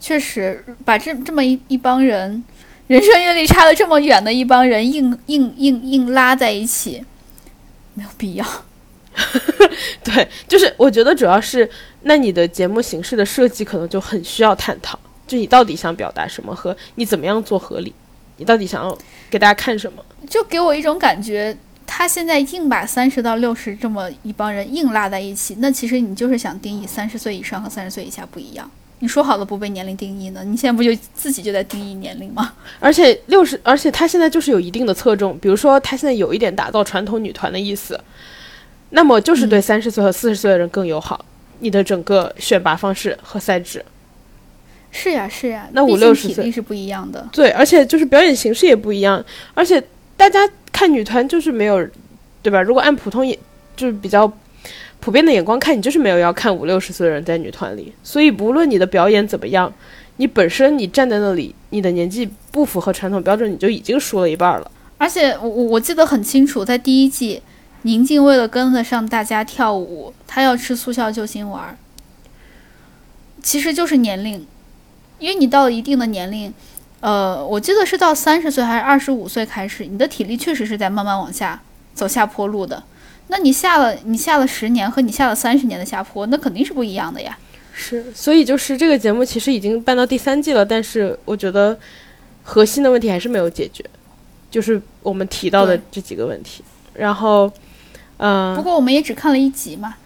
[0.00, 2.42] 确实把这这么一一帮人，
[2.86, 7.04] 人生阅历差了这么远的一帮人硬 硬硬硬拉在一起，
[7.94, 8.46] 没有必要。
[10.04, 11.68] 对，就是我觉得主要是
[12.02, 17.94] 那你的节目形式的设计可能就很需要探讨，就你到底想表达什么和你怎么样做合理，
[18.36, 18.96] 你到底想要
[19.30, 20.04] 给大家看什么？
[20.28, 21.56] 就给我一种感觉，
[21.86, 28.70] 他现在硬把三十到六十这么一帮人硬拉在一起，那其实你就是想定义三十岁以上和三十岁以下不一样。
[29.00, 32.54] 你说好了不被年龄定义呢，你现在不就自己就在定义年龄吗？
[32.80, 38.00] 而且六十，而且他现在就是有一定的侧重，比如说他现在有一点打造传统女团的意思，
[38.90, 41.24] 那么就是对三十岁和四十岁的人更友好。
[41.58, 43.82] 你的整个选拔方式和赛制，
[44.90, 47.26] 是呀是呀，那五六十岁是不一样的。
[47.32, 49.24] 对，而且就是表演形式也不一样，
[49.54, 49.82] 而且
[50.18, 50.40] 大家
[50.70, 51.86] 看女团就是没有，
[52.42, 52.60] 对吧？
[52.60, 53.38] 如果按普通也，
[53.74, 54.30] 就是比较
[55.00, 59.72] 普遍的眼光看，你就是没有要看五六十岁的人在女团里，所以不论你的表演怎么样，
[60.16, 64.70] 你本身你站在那里，你的年纪不符合传统标准，你就已经输了一半了。
[64.98, 67.40] 而且我我记得很清楚，在第一季，
[67.82, 71.78] 宁静为了跟得上大家跳舞，她要吃速效救心丸，
[73.42, 74.44] 其实就是年龄，
[75.20, 76.52] 因为你到了一定的年龄，
[77.00, 81.62] 呃，我记得是到三十岁还是二十五岁开始，你的体力确实是在慢慢往下
[81.94, 82.82] 走下坡路的。
[83.28, 87.36] 那你下了你下了十年和你下了三十年的下坡，那肯定是不一样的呀。
[87.72, 91.78] 是，所以就是这个节目其实已经办到第三季了，但是我觉得
[92.42, 93.84] 核心的问题还是没有解决，
[94.50, 96.64] 就是我们提到的这几个问题。
[96.94, 97.52] 然后，
[98.16, 99.96] 嗯、不过我们也只看了一集嘛，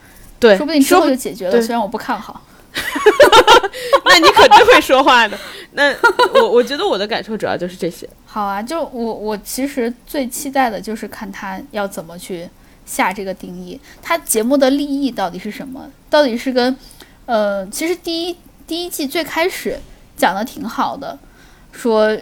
[0.41, 1.61] 对，说不定之后就解决了。
[1.61, 2.43] 虽然我不看好。
[4.05, 5.37] 那你可真会说话呢。
[5.73, 5.93] 那
[6.35, 8.09] 我我觉得我的感受主要就是这些。
[8.27, 12.49] 好啊，就我我其实最期待的就是看他要怎么去
[12.91, 15.89] 下这个定义，他节目的立意到底是什么？
[16.11, 16.77] 到底是跟
[17.27, 18.37] 呃，其实第一
[18.67, 19.79] 第一季最开始
[20.17, 21.17] 讲的挺好的，
[21.71, 22.19] 说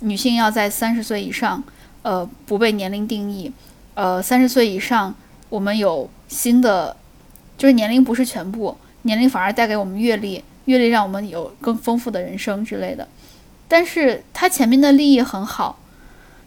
[0.00, 1.64] 女性要在三十岁以上，
[2.02, 3.50] 呃，不被年龄定义，
[3.94, 5.14] 呃，三十岁以上
[5.48, 6.94] 我们有新的，
[7.56, 13.08] 就是年龄不是全部，年龄反而带给我们阅历，阅历让我们有更丰富的人生之类的。
[13.66, 15.78] 但是他前面的立意很好，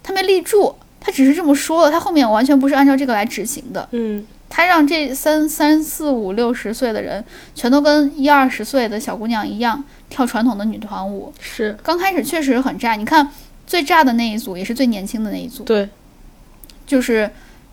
[0.03, 3.87] 他没立住，他只是这么说了，他后面完全不是按照这个来执行的。
[3.91, 7.23] 嗯，他让这三三四五六十岁的人
[7.55, 11.33] 全都跟一二十岁的小姑娘一样跳传统的女团舞。
[11.39, 13.29] 是刚开始确实很炸，你看
[13.65, 15.87] 最炸的那一组也是最年轻的那一组，对，
[16.85, 17.29] 就是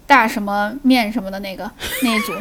[0.07, 1.71] 大什么面什么的那个
[2.03, 2.33] 那一组，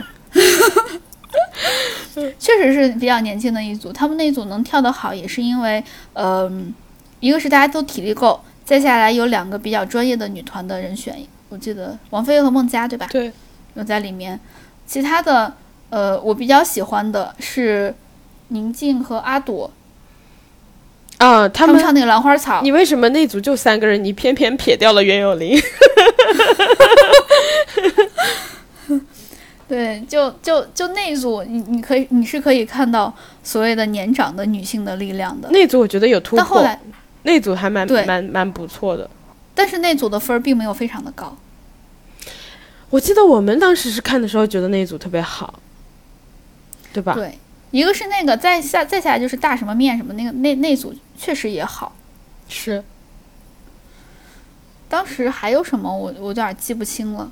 [2.38, 3.94] 确实是比较年轻的一组。
[3.94, 5.84] 他们那一组能跳得好，也是因为，
[6.14, 6.74] 嗯、
[7.20, 8.40] 一个是大家都体力够，
[8.74, 11.16] 再下来有两个比较专业的女团的人选，
[11.50, 13.08] 我记得王菲和孟佳对吧？
[13.12, 13.32] 对，
[13.76, 14.40] 有在里面。
[14.88, 15.54] 其他的，
[15.92, 17.94] 呃，我比较喜欢的是
[18.48, 19.70] 宁静和阿朵，
[21.20, 22.62] 啊，他们唱那个《兰花草》。
[22.64, 25.62] 你为什么那组就三个人，你偏偏撇掉了袁咏琳？
[29.70, 33.14] 对，就就就那一组，你你可以你是可以看到
[33.44, 35.48] 所谓的年长的女性的力量的。
[35.52, 36.80] 那组我觉得有突破，但后来，
[37.24, 39.10] 那组还蛮蛮蛮不错的。
[39.56, 41.38] 但是那组的分儿并没有非常的高。
[42.90, 45.60] 我记得我们当时是看的时候觉得那一组特别好，
[46.94, 47.14] 对吧？
[47.14, 47.38] 对，
[47.72, 51.96] 一个是那个，再下再下来就是大什么面什么那个那那组确实也好。
[52.48, 52.84] 是。
[54.88, 57.32] 当时还有什么我我有点记不清了，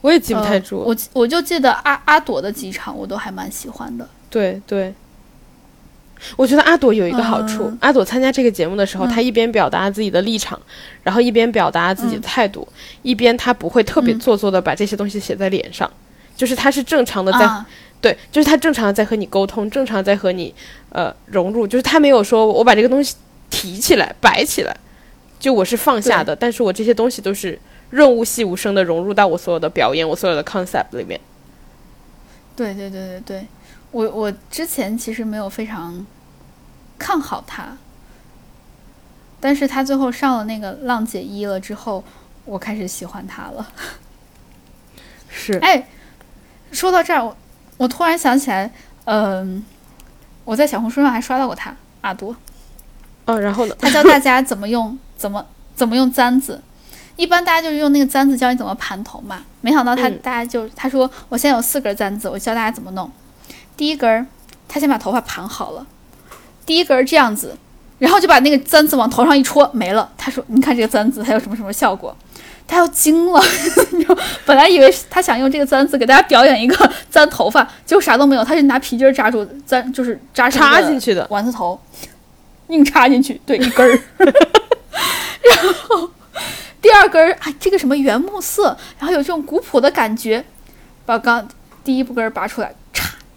[0.00, 0.78] 我也记不太呃住。
[0.78, 4.08] 我我就记得阿阿朵的几场我都还蛮喜欢的。
[4.30, 4.94] 对对，
[6.36, 9.08] 我觉得阿朵有一个好处，嗯阿朵参加这个节目的时候，嗯。
[9.08, 10.60] 她一边表达自己的立场，
[11.02, 12.66] 然后一边表达自己的态度，
[13.02, 14.18] 一边她不会特别嗯。
[14.18, 15.90] 做作的把这些东西写在脸上，
[16.36, 17.66] 就是她是正常的在、啊，
[18.00, 20.54] 对，就是她正常的在和你沟通，正常在和你
[20.90, 23.14] 呃融入，就是她没有说我把这个东西
[23.50, 24.76] 提起来摆起来，
[25.38, 27.58] 就我是放下的，但是我这些东西都是
[27.90, 31.20] 润物细无声的融入到我所有的表演，我所有的 concept 里面。
[32.56, 33.46] 对对对对对，
[33.96, 36.04] 我我之前其实没有非常
[36.98, 37.78] 看好他，
[39.40, 42.04] 但是他最后上了那个浪姐一了之后，
[42.44, 43.66] 我开始喜欢他了。
[45.32, 45.88] 是，哎，
[46.72, 47.34] 说到这儿，我
[47.78, 48.70] 我突然想起来，
[49.06, 49.64] 嗯、
[50.44, 52.36] 我在小红书上还刷到过他阿朵，
[53.24, 53.74] 哦，然后呢？
[53.78, 56.62] 他教大家怎么用怎么怎么用簪子。
[57.16, 63.10] 一般大家就是用那个簪子教你怎么盘头嘛，没想到他、嗯大家就他说我现在有四根簪子，我教大家怎么弄。
[63.76, 64.26] 第一根儿，
[64.68, 65.86] 他先把头发盘好了，
[66.64, 67.56] 第一根儿这样子，
[67.98, 70.10] 然后就把那个簪子往头上一戳，没了。
[70.16, 72.16] 他说：“你看这个簪子它有什么什么效果？”
[72.68, 73.40] 他要惊了，
[74.44, 81.80] 本来以为他想用这个簪子给大家表演一个簪头发，结果啥都没有，他是拿皮筋儿扎住簪，就是扎插进去的，丸子头，
[82.66, 84.00] 硬插进去，对，一根儿。
[84.18, 86.10] 然后
[86.82, 90.44] 第二根儿，哎，这个什么原木色，然后有这种古朴的感觉，
[91.04, 91.46] 把刚
[91.84, 92.74] 第一步根儿拔出来，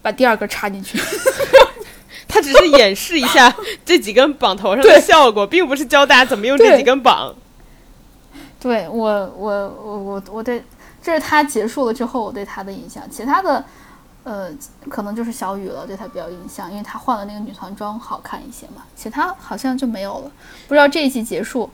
[0.02, 0.98] 把第二根插进去。
[2.28, 3.52] 他只是演示一下
[3.84, 7.34] 这几根绑头上的效果，并不是教大家怎么用这几根绑。
[8.60, 8.94] 对我，
[9.36, 9.50] 我，
[9.82, 10.62] 我，我，我对，
[11.02, 13.64] 这是他结束了之后我对他的印象，其他的，
[14.22, 14.48] 呃，
[14.88, 20.30] 可能就是小雨了，对他比较印象，因为他换了那个女团装好看一些嘛，其他好像就没有了。
[20.68, 21.68] 不知道这一季结束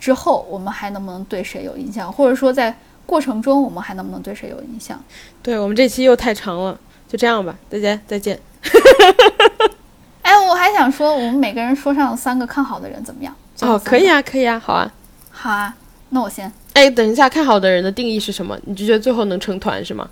[0.00, 2.76] 之后，我们还能不能对谁有印象，或者说在
[3.06, 4.98] 过程中我们还能不能对谁有印象？
[5.42, 6.80] 对我们这期又太长了，
[7.12, 8.40] 就这样吧，大家再见。
[10.22, 13.36] 哎，我还想说，我们每个人说上三个看好的人怎么样？
[13.60, 14.90] 哦，可以，啊，可以啊，好啊。
[15.30, 15.74] 好啊，
[16.08, 16.50] 那我先。
[16.72, 18.58] 哎，等一下，看好的人的定义是什么？
[18.64, 20.08] 你就觉得最后能成团是吗？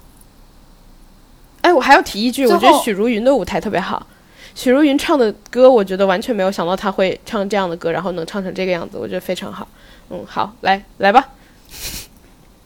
[1.62, 4.06] 哎，我还要提一句，我觉得许茹芸的舞台特别好。
[4.54, 9.66] 许茹芸唱的歌，我觉得完全没有想到她会唱这样的歌，然后能唱成这个样子，我觉得非常好。
[10.10, 11.26] 嗯，好，来来吧。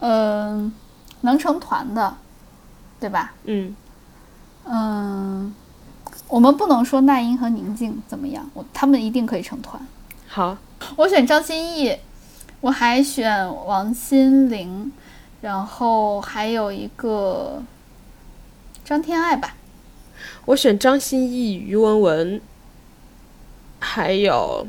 [0.01, 0.73] 嗯、
[1.20, 2.16] 能成团的，
[2.98, 3.32] 对吧？
[3.44, 3.77] 嗯，
[4.65, 5.55] 嗯，
[6.28, 9.81] 我们不能说那英和宁静怎么样，我他们一定可以成团。
[10.27, 10.57] 好，
[10.97, 11.97] 我选张歆艺，
[12.61, 14.91] 我还选王心凌，
[15.41, 17.62] 然后还有一个
[18.85, 19.55] 张天爱吧。
[20.47, 22.41] 我选张歆艺、于文文，
[23.78, 24.66] 还有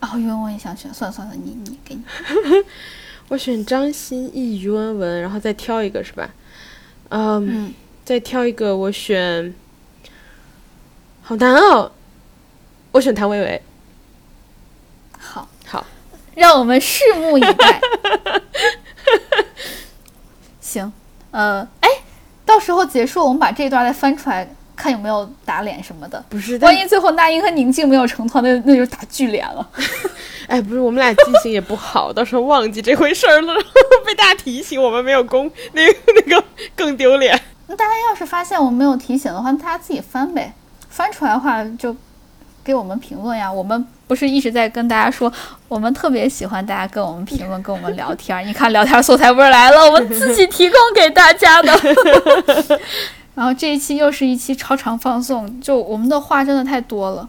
[0.00, 2.02] 哦，于文文也想选，算了算了，你你给你。
[3.28, 6.30] 我选张歆艺、于文文，然后再挑一个是吧？
[7.10, 7.74] 嗯，嗯，
[8.10, 9.54] 再挑一个，我选，
[11.22, 11.92] 好难哦。
[12.90, 13.62] 我选谭维维。
[15.16, 15.86] 好，好，
[16.34, 17.80] 让我们拭目以待。
[20.60, 20.92] 行，
[21.30, 21.88] 呃，哎，
[22.44, 26.24] 到时候结束，我们把这一段再翻出来，看有没有打脸什么的。
[26.28, 29.70] 不是，但万一最后那英和宁静没有成团，那那就打巨脸了。
[30.48, 33.54] 哎，不是，我们俩记性也不好， 到时候忘记这回事儿了，
[34.04, 37.40] 被大家提醒，我们没有公，那个那个更丢脸。
[37.70, 40.52] 那大家要是发现我们没有提醒的话，大家自己翻呗。
[40.88, 41.94] 翻出来的话就
[42.64, 43.50] 给我们评论呀。
[43.50, 45.32] 我们不是一直在跟大家说，
[45.68, 48.44] 我们特别喜欢大家跟我们评论、跟我们聊天。
[48.44, 51.72] 你看聊天素材不是来了，我们自己提供给大家的。
[53.36, 57.28] 然后这一期又是一期超长放送，就我们的话真的太多了，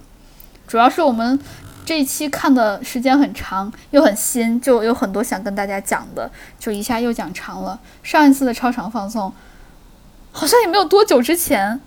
[0.68, 1.40] 主要是我们
[1.86, 7.80] 这一期看的时间很长，又很新，就有很多想跟大家讲的，就一下又讲长了。
[8.02, 9.32] 上一次的超长放送
[10.32, 11.80] 好像也没有多久之前，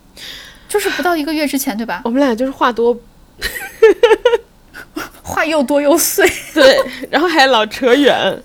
[0.69, 2.03] 就是不到一个月之前，对吧？
[2.07, 2.97] 我们俩就是话多，
[5.23, 6.29] 话又多又碎。
[6.55, 6.79] 对，
[7.11, 8.43] 然后还老扯远。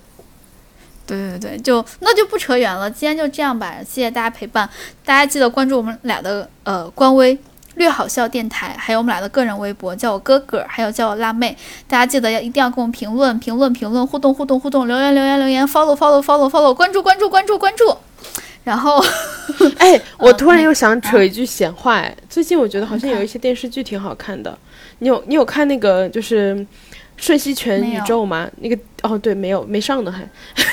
[1.06, 4.68] 对对对，就那就不扯远了，今天就这样吧，谢谢大家陪伴，
[5.04, 7.36] 大家记得关注我们俩的呃官微
[7.74, 11.56] “略好笑电台”，还有我们俩的个人微博，叫我哥哥，还有叫我辣妹，
[11.88, 17.96] 大家记得要一定要给我们评论评论评论，互动互动互动，留言留言留言，follow follow follow follow，关注关注关注关注，
[18.62, 19.02] 然后
[19.78, 24.56] 哎，我突然又想扯一句闲话，哎，最近我觉得好像有一些电视剧挺好看的，
[24.98, 26.54] 你有你有看那个就是
[27.16, 28.48] 《瞬息全宇宙》吗？
[28.60, 30.22] 那个哦，对，没有没上呢还，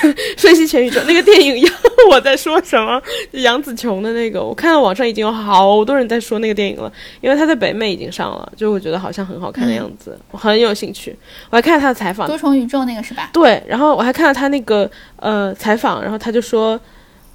[0.37, 1.65] 《瞬息全宇宙》那个电影，
[2.11, 3.01] 我在说什么？
[3.31, 6.91] 杨紫琼的那个，我看到网上已经有好多人在说那个电影了，
[7.21, 11.17] 因为他在北美已经上了，就我觉得好像很好看的样子，我很有兴趣。
[11.49, 13.29] 我还看了他的采访，多重宇宙那个是吧？
[13.31, 16.79] 对，然后我还看到他那个呃采访，然后他就说，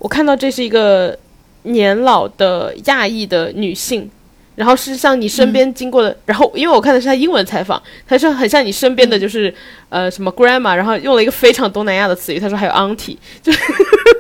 [0.02, 1.16] 我看到这是一个
[1.62, 4.10] 年老的亚裔的女性，
[4.56, 9.54] 然后是像你身边经过的，然后因为我看的是她英文采访，她说很像你身边的就是、
[9.90, 13.58] 呃什么 grandma，然后用了一个非常东南亚的词语，她说还有 auntie，就是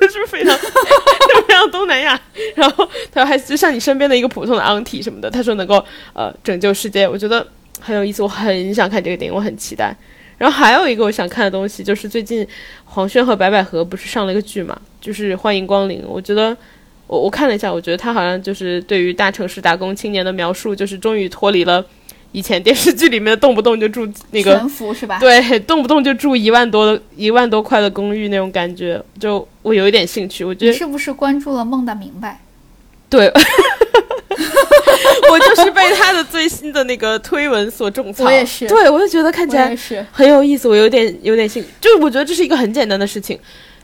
[0.08, 0.56] 是非常
[1.48, 2.20] 非常东南亚，
[2.54, 7.44] 然后她说还就像你身边的一个普通的 auntie 什么的，她说能够呃拯救世界，我觉得
[7.80, 9.92] 很有意思，我很想看这个电影，我很期待。
[10.42, 12.44] 然后还有一个我想看的东西，就是最近
[12.84, 16.02] 黄轩和白百合不是上了一个剧嘛，就是《欢迎光临》。
[16.04, 16.56] 我觉得
[17.06, 21.86] 我我看了一下，我觉得他好像就是对于大城市打工青年的描述，就是终于脱离了
[22.32, 25.20] 以前电视剧里面动不动就住那个全服是吧？
[25.20, 30.44] 对，动不动就住一万多的一万多块的公寓那种感觉，就我有一点兴趣。
[30.44, 32.40] 我觉得你是不是关注了梦的明白？
[33.12, 33.30] 对，
[35.30, 38.24] 我就是被他的最新的那个推文所种草。
[38.24, 39.76] 我也是对我就觉得看起来
[40.10, 43.38] 很有意思，我有点有点兴，就是我觉得这是一个很简单的事情，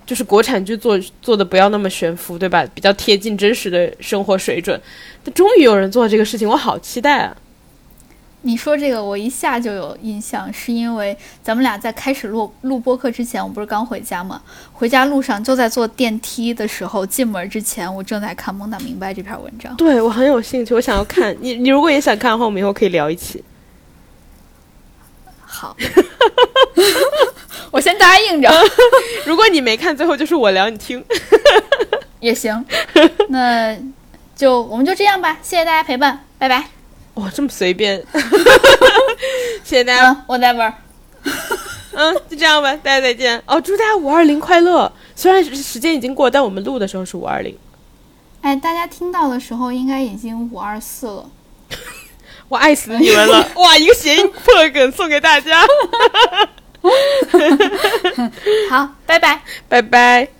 [0.06, 2.64] 就是国产剧做做的不要那么悬浮，对吧？
[2.74, 4.80] 比较贴近真实的生活水准。
[5.22, 7.36] 但终于有人做这个事情，我好期待啊！
[8.42, 14.40] 你说这个，我一下就有印象，是因为咱们俩在开始录录播课之前，我不是刚回家吗？
[14.72, 19.74] 回家路上就在坐电梯的时候，进门之前，我正在看《蒙大明白》这篇文章。
[19.76, 21.54] 对我很有兴趣，我想要看你。
[21.56, 23.42] 你如果也想看的话，我们以后可以聊一起。
[25.44, 25.76] 好，
[27.72, 28.48] 我先答应着
[29.26, 31.04] 如果你没看，最后就是我聊你听。
[32.20, 32.64] 也行。
[33.28, 33.76] 那
[34.36, 36.77] 就我们就这样吧，谢谢大家陪伴，拜拜。
[37.18, 38.00] 哇，这么随便，
[39.64, 40.10] 谢谢大家。
[40.10, 40.72] 嗯，whatever。
[41.92, 43.42] 嗯，就这样吧，大家再见。
[43.44, 44.90] 哦，祝大家五二零快乐！
[45.16, 47.58] 虽然时间已经过，但我们录的时候是五二零。
[48.40, 51.28] 哎，大家听到的时候应该已经五二四了。
[52.48, 53.48] 我爱死你们了！
[53.56, 55.60] 哇，一个谐音破梗送给大家，
[58.70, 59.42] 好，拜拜。
[59.68, 60.37] 拜拜。